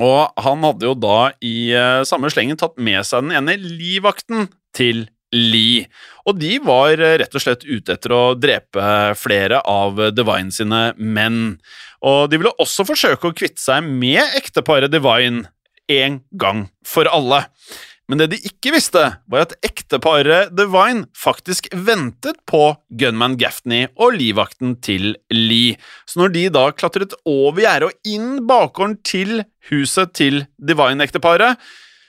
Og 0.00 0.32
han 0.40 0.64
hadde 0.64 0.88
jo 0.88 0.94
da 0.96 1.18
i 1.44 1.70
eh, 1.76 2.02
samme 2.08 2.30
slengen 2.32 2.58
tatt 2.58 2.78
med 2.80 3.04
seg 3.06 3.26
den 3.26 3.36
ene 3.36 3.58
livvakten 3.60 4.48
til 4.74 5.04
Lee. 5.34 5.88
Og 6.24 6.38
de 6.40 6.56
var 6.64 6.94
eh, 6.96 7.18
rett 7.20 7.36
og 7.36 7.42
slett 7.42 7.66
ute 7.66 7.98
etter 7.98 8.14
å 8.14 8.22
drepe 8.38 9.12
flere 9.18 9.60
av 9.68 10.00
Divine 10.16 10.54
sine 10.54 10.86
menn. 10.96 11.58
Og 12.04 12.28
de 12.30 12.40
ville 12.40 12.52
også 12.60 12.84
forsøke 12.86 13.30
å 13.30 13.36
kvitte 13.36 13.62
seg 13.62 13.86
med 13.88 14.36
ekteparet 14.36 14.92
Divine 14.92 15.46
en 15.90 16.20
gang 16.40 16.66
for 16.86 17.08
alle. 17.10 17.44
Men 18.10 18.20
det 18.20 18.26
de 18.34 18.38
ikke 18.44 18.74
visste, 18.74 19.00
var 19.32 19.46
at 19.46 19.54
ekteparet 19.64 20.52
Divine 20.52 21.06
faktisk 21.16 21.70
ventet 21.72 22.36
på 22.48 22.74
gunman 23.00 23.38
Gaffney 23.40 23.88
og 23.96 24.18
livvakten 24.18 24.76
til 24.84 25.14
Lee. 25.32 25.78
Så 26.04 26.20
når 26.20 26.34
de 26.34 26.44
da 26.52 26.66
klatret 26.76 27.16
over 27.24 27.64
gjerdet 27.64 27.88
og 27.88 28.10
inn 28.10 28.44
bakgården 28.48 28.98
til 29.08 29.40
huset 29.70 30.12
til 30.20 30.42
Divine-ekteparet, 30.60 31.56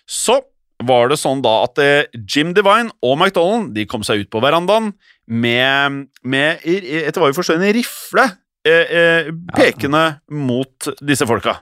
så 0.04 0.42
var 0.84 1.08
det 1.08 1.22
sånn 1.22 1.40
da 1.44 1.62
at 1.64 1.80
eh, 1.80 2.10
Jim 2.28 2.52
Divine 2.56 2.92
og 3.00 3.16
McDonald 3.16 3.72
de 3.78 3.88
kom 3.88 4.04
seg 4.04 4.26
ut 4.26 4.32
på 4.34 4.42
verandaen 4.44 4.92
med, 5.32 6.10
med 6.28 6.66
etter 6.68 7.24
hva 7.24 7.32
vi 7.32 7.38
forstår, 7.38 7.62
en 7.62 7.78
rifle 7.78 8.28
eh, 8.66 8.98
eh, 9.00 9.32
pekende 9.56 10.04
mot 10.34 10.92
disse 11.06 11.28
folka. 11.30 11.60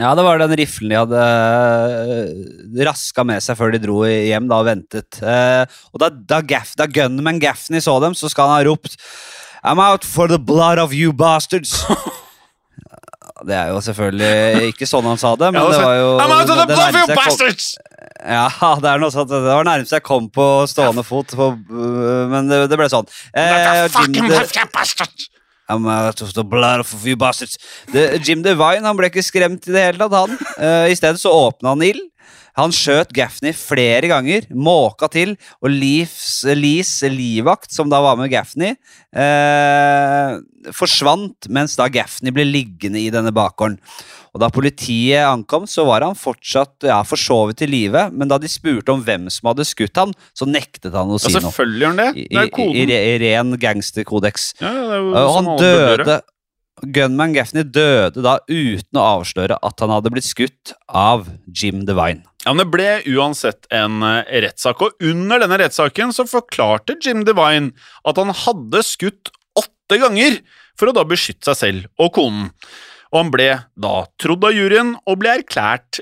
Ja, 0.00 0.14
det 0.16 0.24
var 0.24 0.40
den 0.40 0.54
riflen 0.56 0.88
de 0.88 0.96
hadde 0.96 1.20
uh, 1.20 2.84
raska 2.86 3.24
med 3.28 3.44
seg 3.44 3.58
før 3.58 3.74
de 3.74 3.80
dro 3.82 3.98
hjem 4.08 4.48
da 4.48 4.62
og 4.62 4.68
ventet. 4.70 5.18
Eh, 5.20 5.64
og 5.92 6.00
da, 6.00 6.08
da, 6.08 6.40
Gaff, 6.48 6.72
da 6.80 6.86
Gunman 6.88 7.40
Gaffney 7.42 7.82
så 7.84 7.98
dem, 8.00 8.16
så 8.16 8.30
skal 8.32 8.48
han 8.48 8.56
ha 8.56 8.70
ropt 8.70 8.96
I'm 9.62 9.78
out 9.78 10.02
for 10.08 10.26
the 10.32 10.40
blood 10.40 10.80
of 10.80 10.94
you 10.96 11.12
bastards. 11.12 11.84
det 13.46 13.54
er 13.58 13.68
jo 13.74 13.82
selvfølgelig 13.84 14.72
ikke 14.72 14.88
sånn 14.88 15.06
han 15.06 15.20
sa 15.20 15.34
det, 15.36 15.52
men 15.52 15.60
Ja, 15.60 15.68
det 15.74 15.84
var 15.84 15.98
jo 16.00 16.08
I'm 16.16 16.34
out 16.38 16.54
of 16.54 16.62
the 16.62 16.66
blood 16.72 16.88
of 16.88 17.12
you 17.12 17.18
bastards! 17.18 17.68
Ja, 18.22 18.48
det 18.80 18.88
er 18.88 19.02
noe 19.02 19.12
sånt. 19.12 19.28
Det 19.28 19.42
var 19.44 19.66
nærmest 19.66 19.92
jeg 19.92 20.06
kom 20.06 20.30
på 20.32 20.46
stående 20.70 21.04
fot, 21.04 21.36
på, 21.36 21.52
men 22.32 22.48
det, 22.48 22.64
det 22.70 22.80
ble 22.80 22.88
sånn. 22.90 23.08
Eh, 23.36 23.84
Jim, 24.08 24.30
I'm 25.72 25.88
out 25.88 26.22
of 26.22 26.34
the 26.36 26.44
blood 26.44 26.84
of 26.84 26.92
you 27.06 27.16
bastards. 27.16 27.58
Det, 27.92 28.20
Jim 28.26 28.44
Devine 28.44 28.84
han 28.84 28.98
ble 28.98 29.08
ikke 29.08 29.24
skremt 29.24 29.68
i 29.68 29.74
det 29.74 29.86
hele 29.86 30.02
tatt, 30.02 30.18
han. 30.18 30.36
Uh, 30.58 30.86
I 30.92 30.96
stedet 30.98 31.22
så 31.22 31.32
åpna 31.32 31.72
han 31.74 31.84
ild. 31.86 32.04
Han 32.58 32.72
skjøt 32.74 33.12
Gaffney 33.16 33.54
flere 33.56 34.10
ganger, 34.10 34.44
måka 34.52 35.08
til, 35.12 35.36
og 35.62 35.70
Lees, 35.72 36.42
livvakt, 37.08 37.72
som 37.72 37.88
da 37.88 38.02
var 38.04 38.18
med 38.20 38.28
Gaffney, 38.32 38.74
eh, 39.16 40.38
forsvant 40.76 41.48
mens 41.52 41.76
da 41.80 41.88
Gaffney 41.92 42.34
ble 42.34 42.44
liggende 42.48 43.00
i 43.00 43.10
denne 43.14 43.32
bakgården. 43.34 43.78
Og 44.32 44.40
Da 44.40 44.48
politiet 44.48 45.20
ankom, 45.28 45.66
så 45.68 45.84
var 45.84 46.00
han 46.06 46.14
fortsatt 46.16 46.86
ja, 46.88 47.02
for 47.04 47.20
så 47.20 47.36
vidt 47.50 47.66
i 47.66 47.68
live, 47.68 48.06
men 48.16 48.30
da 48.30 48.38
de 48.40 48.48
spurte 48.48 48.88
om 48.94 49.02
hvem 49.04 49.26
som 49.28 49.50
hadde 49.50 49.66
skutt 49.68 49.98
ham, 50.00 50.14
så 50.32 50.48
nektet 50.48 50.94
han 50.96 51.10
å 51.12 51.18
Ja, 51.18 51.26
si 51.26 51.34
noe. 51.34 51.42
selvfølgelig 51.50 51.82
gjør 51.84 51.92
han 51.92 52.00
det. 52.00 52.06
Det 52.30 52.40
er 52.40 52.48
i, 52.48 52.68
i, 52.72 52.86
i, 52.86 53.00
i 53.12 53.18
ren 53.26 53.52
gangsterkodeks. 53.60 54.54
Ja, 54.62 54.72
ja, 54.72 54.86
det 54.88 54.96
er 54.96 55.02
jo 55.02 55.12
Og 55.12 55.34
han 55.36 55.50
døde 55.60 56.16
Gunman 56.82 57.34
Gaffney 57.36 57.64
døde 57.64 58.24
da 58.24 58.38
uten 58.48 58.98
å 58.98 59.06
avsløre 59.20 59.58
at 59.62 59.82
han 59.82 59.92
hadde 59.94 60.10
blitt 60.12 60.26
skutt 60.26 60.74
av 60.88 61.28
Jim 61.46 61.84
Devine. 61.86 62.24
Ja, 62.42 62.52
men 62.52 62.64
Det 62.64 62.72
ble 62.74 62.88
uansett 63.14 63.68
en 63.70 64.02
eh, 64.02 64.26
rettssak, 64.42 64.82
og 64.82 65.04
under 65.06 65.42
denne 65.42 65.60
rettssaken 65.62 66.14
så 66.14 66.26
forklarte 66.26 66.98
Jim 67.02 67.22
Devine 67.28 67.70
at 68.08 68.18
han 68.18 68.34
hadde 68.34 68.82
skutt 68.86 69.30
åtte 69.58 70.00
ganger 70.02 70.40
for 70.78 70.90
å 70.90 70.96
da 70.96 71.04
beskytte 71.06 71.52
seg 71.52 71.60
selv 71.60 72.02
og 72.02 72.14
konen. 72.18 72.48
Og 73.12 73.20
han 73.20 73.34
ble 73.34 73.50
da 73.78 73.96
trodd 74.20 74.48
av 74.48 74.56
juryen 74.56 74.96
og 75.04 75.20
ble 75.20 75.36
erklært 75.38 76.00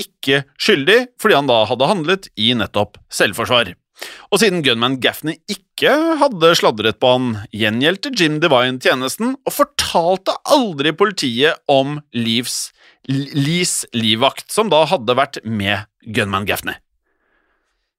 ikke 0.00 0.42
skyldig 0.58 0.98
fordi 1.22 1.38
han 1.38 1.48
da 1.50 1.62
hadde 1.70 1.88
handlet 1.90 2.28
i 2.38 2.52
nettopp 2.58 2.98
selvforsvar. 3.14 3.72
Og 4.32 4.40
siden 4.42 4.62
gunman 4.66 4.98
Gaffney 5.02 5.38
ikke 5.50 5.92
hadde 6.20 6.52
sladret 6.58 6.98
på 7.02 7.12
han, 7.14 7.28
gjengjeldte 7.54 8.12
Jim 8.18 8.40
Devine 8.42 8.82
tjenesten 8.82 9.36
og 9.36 9.54
fortalte 9.54 10.34
aldri 10.50 10.94
politiet 10.96 11.60
om 11.70 12.00
Lees, 12.14 12.72
livvakt, 13.94 14.48
som 14.52 14.72
da 14.72 14.84
hadde 14.90 15.18
vært 15.18 15.40
med 15.44 15.86
gunman 16.16 16.48
Gaffney. 16.48 16.76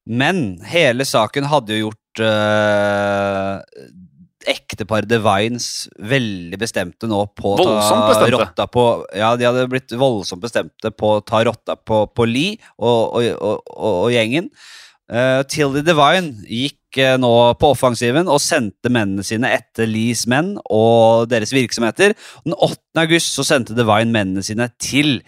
Men 0.06 0.60
hele 0.70 1.06
saken 1.08 1.48
hadde 1.50 1.80
jo 1.80 1.88
gjort 1.88 2.22
øh, 2.28 3.88
ekteparet 4.52 5.10
Devines 5.10 5.88
veldig 5.98 6.60
bestemte 6.62 7.10
nå 7.10 7.24
på 7.34 7.56
å 7.56 7.66
ta 7.66 8.28
rotta 8.36 8.68
på 8.70 8.86
Ja, 9.18 9.34
de 9.40 9.48
hadde 9.48 9.66
blitt 9.72 9.96
voldsomt 9.98 10.44
bestemte 10.46 10.92
på 10.94 11.16
å 11.18 11.24
ta 11.26 11.42
rotta 11.48 11.78
på, 11.78 12.04
på 12.14 12.28
Lee 12.30 12.60
og, 12.78 13.18
og, 13.18 13.30
og, 13.34 13.72
og 14.06 14.14
gjengen. 14.14 14.52
Uh, 15.06 15.44
Tilly 15.46 15.84
Divine 15.86 16.32
gikk 16.50 16.98
uh, 16.98 17.14
nå 17.22 17.30
på 17.62 17.70
offensiven 17.76 18.26
og 18.26 18.42
sendte 18.42 18.90
mennene 18.90 19.22
sine 19.26 19.52
etter 19.54 19.86
Lees 19.86 20.24
menn 20.30 20.56
og 20.66 21.28
deres 21.30 21.54
virksomheter. 21.54 22.16
Den 22.46 22.58
8. 22.58 22.80
august 23.04 23.38
så 23.38 23.46
sendte 23.46 23.78
Divine 23.78 24.10
mennene 24.10 24.42
sine 24.46 24.72
til 24.82 25.20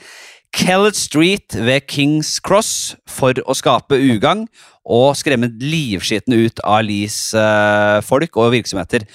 Kellett 0.56 0.98
Street 0.98 1.54
ved 1.54 1.86
Kings 1.86 2.40
Cross 2.42 2.96
for 3.06 3.38
å 3.46 3.54
skape 3.58 4.00
ugagn 4.02 4.48
og 4.88 5.12
skremme 5.20 5.52
livskitne 5.62 6.40
ut 6.48 6.64
av 6.66 6.82
Lees 6.88 7.20
uh, 7.38 8.02
folk 8.08 8.40
og 8.40 8.56
virksomheter. 8.56 9.06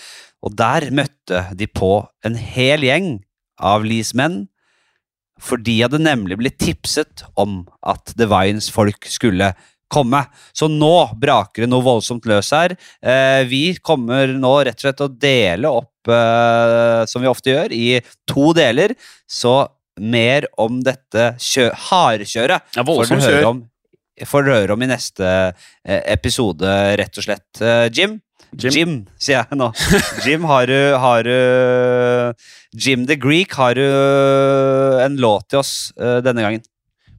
Og 0.47 0.55
der 0.59 0.93
møtte 0.95 1.47
de 1.59 1.67
på 1.67 2.05
en 2.27 2.39
hel 2.39 2.87
gjeng 2.87 3.17
av 3.59 3.83
Lees 3.87 4.13
menn, 4.15 4.45
for 5.43 5.59
de 5.59 5.81
hadde 5.81 5.99
nemlig 5.99 6.39
blitt 6.39 6.61
tipset 6.63 7.25
om 7.35 7.65
at 7.83 8.15
Divines 8.19 8.69
folk 8.71 9.09
skulle 9.11 9.51
komme. 9.93 10.24
Så 10.57 10.68
nå 10.70 10.95
braker 11.20 11.64
det 11.64 11.70
noe 11.72 11.84
voldsomt 11.84 12.26
løs 12.30 12.53
her. 12.55 12.76
Eh, 13.01 13.43
vi 13.51 13.64
kommer 13.84 14.32
nå 14.32 14.55
rett 14.66 14.80
og 14.80 14.86
slett 14.86 15.05
å 15.05 15.11
dele 15.12 15.72
opp, 15.82 16.09
eh, 16.09 17.03
som 17.11 17.24
vi 17.24 17.30
ofte 17.30 17.53
gjør, 17.53 17.76
i 17.76 18.01
to 18.28 18.51
deler. 18.57 18.97
Så 19.28 19.61
mer 20.01 20.49
om 20.61 20.80
dette 20.84 21.34
kjø 21.43 21.68
hardkjøret 21.90 22.76
Ja, 22.76 22.84
får 22.86 23.11
dere 23.11 23.20
høre 23.26 23.51
om, 23.51 23.62
høre 24.32 24.74
om 24.74 24.84
i 24.84 24.90
neste 24.90 25.28
eh, 25.28 26.03
episode, 26.14 26.68
rett 26.99 27.18
og 27.18 27.26
slett. 27.26 27.49
Eh, 27.61 27.88
Jim? 27.93 28.20
Jim. 28.53 28.72
Jim, 28.74 28.97
sier 29.16 29.40
jeg 29.40 29.57
nå. 29.57 29.70
Jim, 30.26 30.45
har 30.45 30.66
du, 30.68 30.76
har 31.01 31.24
du 31.24 32.34
Jim 32.76 33.07
the 33.09 33.16
Greek, 33.16 33.55
har 33.57 33.78
du 33.78 33.84
en 35.01 35.16
låt 35.20 35.49
til 35.53 35.62
oss 35.62 35.93
eh, 35.97 36.20
denne 36.24 36.45
gangen? 36.45 36.64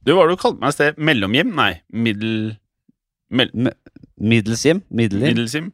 Du, 0.04 0.12
hva 0.12 0.22
var 0.22 0.30
det 0.30 0.36
du 0.36 0.42
kalte 0.42 0.62
meg 0.62 0.74
i 0.74 0.76
sted? 0.76 1.00
Mellom-Jim? 1.00 1.54
Nei, 1.56 1.72
middel... 1.90 2.54
Mell 3.34 3.50
Middels-Jim? 4.20 4.80
Middelsim. 4.94 5.70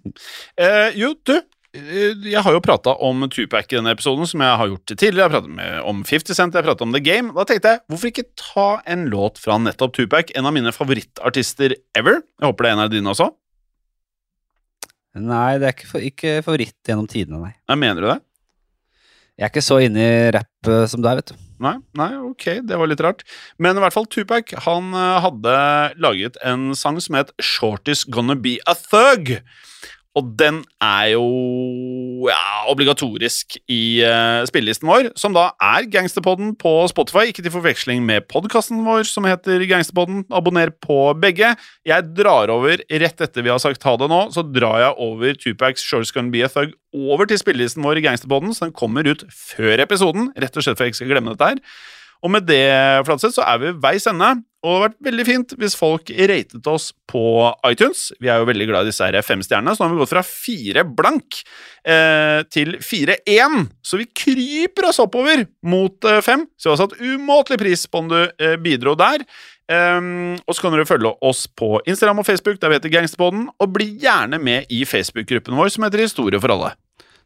Eh, 0.59 0.95
jo, 0.99 1.13
du. 1.29 1.35
eh, 1.77 2.15
Jeg 2.25 2.41
har 2.43 2.55
jo 2.57 2.63
prata 2.65 2.95
om 3.05 3.27
Tupac 3.31 3.69
i 3.71 3.77
denne 3.77 3.93
episoden, 3.95 4.27
som 4.27 4.41
jeg 4.43 4.57
har 4.63 4.71
gjort 4.73 4.95
tidligere. 4.95 5.21
Jeg 5.21 5.29
har 5.29 5.35
pratet 5.37 5.85
om 5.93 6.01
50 6.09 6.35
Cent, 6.39 6.55
jeg 6.57 6.63
har 6.65 6.69
pratet 6.71 6.87
om 6.89 6.95
The 6.97 7.03
Game. 7.05 7.35
Da 7.37 7.45
tenkte 7.47 7.75
jeg, 7.77 7.83
hvorfor 7.93 8.11
ikke 8.11 8.25
ta 8.41 8.69
en 8.91 9.05
låt 9.13 9.39
fra 9.43 9.59
nettopp 9.61 9.93
Tupac? 9.99 10.33
En 10.35 10.49
av 10.49 10.57
mine 10.57 10.73
favorittartister 10.75 11.77
ever. 12.01 12.23
Jeg 12.41 12.49
håper 12.49 12.65
det 12.67 12.73
er 12.73 12.79
en 12.79 12.85
av 12.87 12.91
dine 12.97 13.13
også. 13.13 13.29
Nei, 15.21 15.59
det 15.59 15.67
er 15.69 15.73
ikke, 15.75 15.89
for, 15.91 16.03
ikke 16.07 16.35
favoritt 16.47 16.77
gjennom 16.87 17.07
tidene, 17.11 17.41
nei. 17.43 17.55
Nei, 17.69 17.77
mener 17.83 18.05
du 18.05 18.09
det? 18.13 18.19
Jeg 19.41 19.47
er 19.49 19.51
ikke 19.53 19.65
så 19.65 19.79
inne 19.83 20.05
i 20.05 20.19
rapp 20.37 20.69
eh, 20.71 20.85
som 20.91 21.03
deg, 21.05 21.19
vet 21.21 21.33
du. 21.33 21.47
Nei, 21.61 21.77
nei, 21.99 22.15
ok, 22.17 22.45
det 22.65 22.77
var 22.81 22.89
litt 22.89 23.03
rart. 23.05 23.25
Men 23.61 23.77
i 23.77 23.83
hvert 23.85 23.93
fall 23.93 24.09
Tupac 24.09 24.55
han 24.65 24.95
eh, 24.97 25.19
hadde 25.27 25.57
laget 26.01 26.39
en 26.47 26.71
sang 26.79 26.97
som 27.05 27.19
het 27.19 27.35
Shorty's 27.37 28.07
Gonna 28.09 28.37
Be 28.39 28.57
A 28.65 28.75
Thug. 28.79 29.37
Og 30.19 30.27
den 30.41 30.57
er 30.83 31.13
jo 31.13 31.27
ja, 32.27 32.65
obligatorisk 32.71 33.55
i 33.71 34.03
uh, 34.03 34.43
spillelisten 34.49 34.89
vår, 34.91 35.13
som 35.19 35.37
da 35.37 35.53
er 35.63 35.87
Gangsterpodden 35.93 36.57
på 36.59 36.73
Spotify. 36.91 37.29
Ikke 37.31 37.45
til 37.47 37.55
forveksling 37.55 38.03
med 38.07 38.27
podkasten 38.31 38.83
vår 38.87 39.07
som 39.07 39.29
heter 39.29 39.63
Gangsterpodden. 39.71 40.25
Abonner 40.35 40.75
på 40.75 40.99
begge. 41.21 41.53
Jeg 41.87 42.09
drar 42.19 42.51
over 42.51 42.83
rett 42.83 43.23
etter 43.23 43.47
vi 43.47 43.55
har 43.55 43.63
sagt 43.63 43.87
ha 43.87 43.95
det 44.01 44.11
nå, 44.11 44.21
så 44.35 44.43
drar 44.43 44.83
jeg 44.83 44.99
over 45.07 45.39
Tupacs 45.39 45.87
Shorts 45.87 46.11
Gonna 46.17 46.35
Be 46.35 46.43
A 46.47 46.51
Thug 46.51 46.75
over 46.91 47.31
til 47.31 47.39
spillelisten 47.39 47.87
vår 47.87 48.01
i 48.01 48.05
Gangsterpodden, 48.09 48.51
så 48.57 48.67
den 48.67 48.75
kommer 48.75 49.07
ut 49.07 49.23
før 49.31 49.79
episoden, 49.87 50.33
rett 50.35 50.57
og 50.59 50.67
slett 50.67 50.81
for 50.81 50.89
jeg 50.89 50.97
ikke 50.97 51.05
skal 51.05 51.15
glemme 51.15 51.37
dette 51.37 51.55
her. 51.55 51.63
Og 52.21 52.35
med 52.35 52.51
det, 52.51 52.65
Flatseth, 53.07 53.39
så 53.39 53.47
er 53.47 53.61
vi 53.63 53.71
ved 53.71 53.79
veis 53.85 54.11
ende. 54.11 54.35
Og 54.61 54.69
det 54.69 54.77
hadde 54.77 54.87
vært 54.87 55.07
veldig 55.09 55.25
fint 55.25 55.53
hvis 55.61 55.77
folk 55.79 56.11
ratet 56.31 56.67
oss 56.69 56.91
på 57.09 57.23
iTunes. 57.69 58.11
Vi 58.21 58.29
er 58.29 58.43
jo 58.43 58.49
veldig 58.51 58.67
glad 58.69 58.85
i 58.85 58.91
disse 58.91 59.07
her 59.07 59.17
femstjernene, 59.25 59.73
så 59.73 59.83
nå 59.83 59.89
har 59.89 59.95
vi 59.95 60.03
gått 60.03 60.13
fra 60.13 60.25
fire 60.27 60.85
blank 60.85 61.39
eh, 61.89 62.43
til 62.53 62.77
fire 62.85 63.17
én. 63.25 63.65
Så 63.81 64.01
vi 64.03 64.11
kryper 64.13 64.91
oss 64.91 65.01
oppover 65.01 65.47
mot 65.65 66.05
eh, 66.05 66.21
fem. 66.25 66.45
Så 66.61 66.69
vi 66.69 66.75
har 66.75 66.83
satt 66.83 67.01
umåtelig 67.01 67.61
pris 67.63 67.87
på 67.89 68.05
om 68.05 68.13
du 68.13 68.21
eh, 68.21 68.59
bidro 68.61 68.97
der. 69.01 69.25
Um, 69.71 70.35
og 70.51 70.57
så 70.57 70.65
kan 70.65 70.75
dere 70.75 70.89
følge 70.89 71.13
oss 71.23 71.45
på 71.47 71.77
Instagram 71.87 72.21
og 72.21 72.27
Facebook, 72.27 72.59
der 72.59 72.73
vi 72.73 72.81
heter 72.81 72.91
Gangsterpodden, 72.91 73.45
og 73.55 73.75
bli 73.77 73.93
gjerne 74.03 74.41
med 74.43 74.67
i 74.67 74.83
Facebook-gruppen 74.83 75.55
vår 75.55 75.71
som 75.71 75.87
heter 75.87 76.03
Historie 76.03 76.41
for 76.43 76.51
alle. 76.51 76.73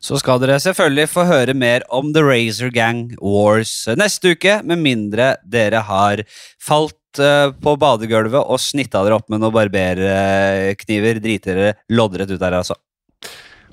Så 0.05 0.19
skal 0.21 0.43
dere 0.43 0.59
selvfølgelig 0.61 1.09
få 1.09 1.25
høre 1.25 1.55
mer 1.57 1.87
om 1.89 2.11
The 2.13 2.21
Razor 2.21 2.69
Gang 2.75 3.15
Wars 3.17 3.73
neste 3.97 4.35
uke, 4.37 4.59
med 4.61 4.83
mindre 4.85 5.31
dere 5.49 5.81
har 5.89 6.21
falt 6.61 6.99
på 7.19 7.77
badegulvet 7.81 8.41
og 8.43 8.63
snitta 8.63 9.05
dere 9.05 9.19
opp 9.21 9.31
med 9.33 9.43
noen 9.43 9.55
barberkniver. 9.55 11.21
Driter 11.25 11.61
dere 11.61 11.77
loddrett 11.95 12.33
ut 12.35 12.41
der, 12.41 12.59
altså. 12.63 12.79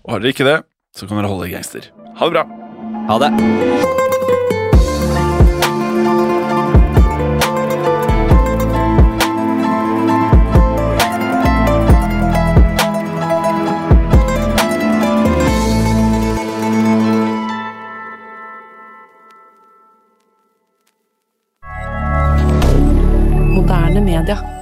Og 0.05 0.15
har 0.15 0.23
dere 0.23 0.35
ikke 0.35 0.47
det, 0.47 0.59
så 0.97 1.07
kan 1.07 1.21
dere 1.21 1.31
holde 1.31 1.51
gangster. 1.53 1.91
Ha 2.17 2.29
det 2.29 2.37
bra! 2.37 2.45
Ha 3.11 3.19
det. 3.21 4.00
media. 24.11 24.60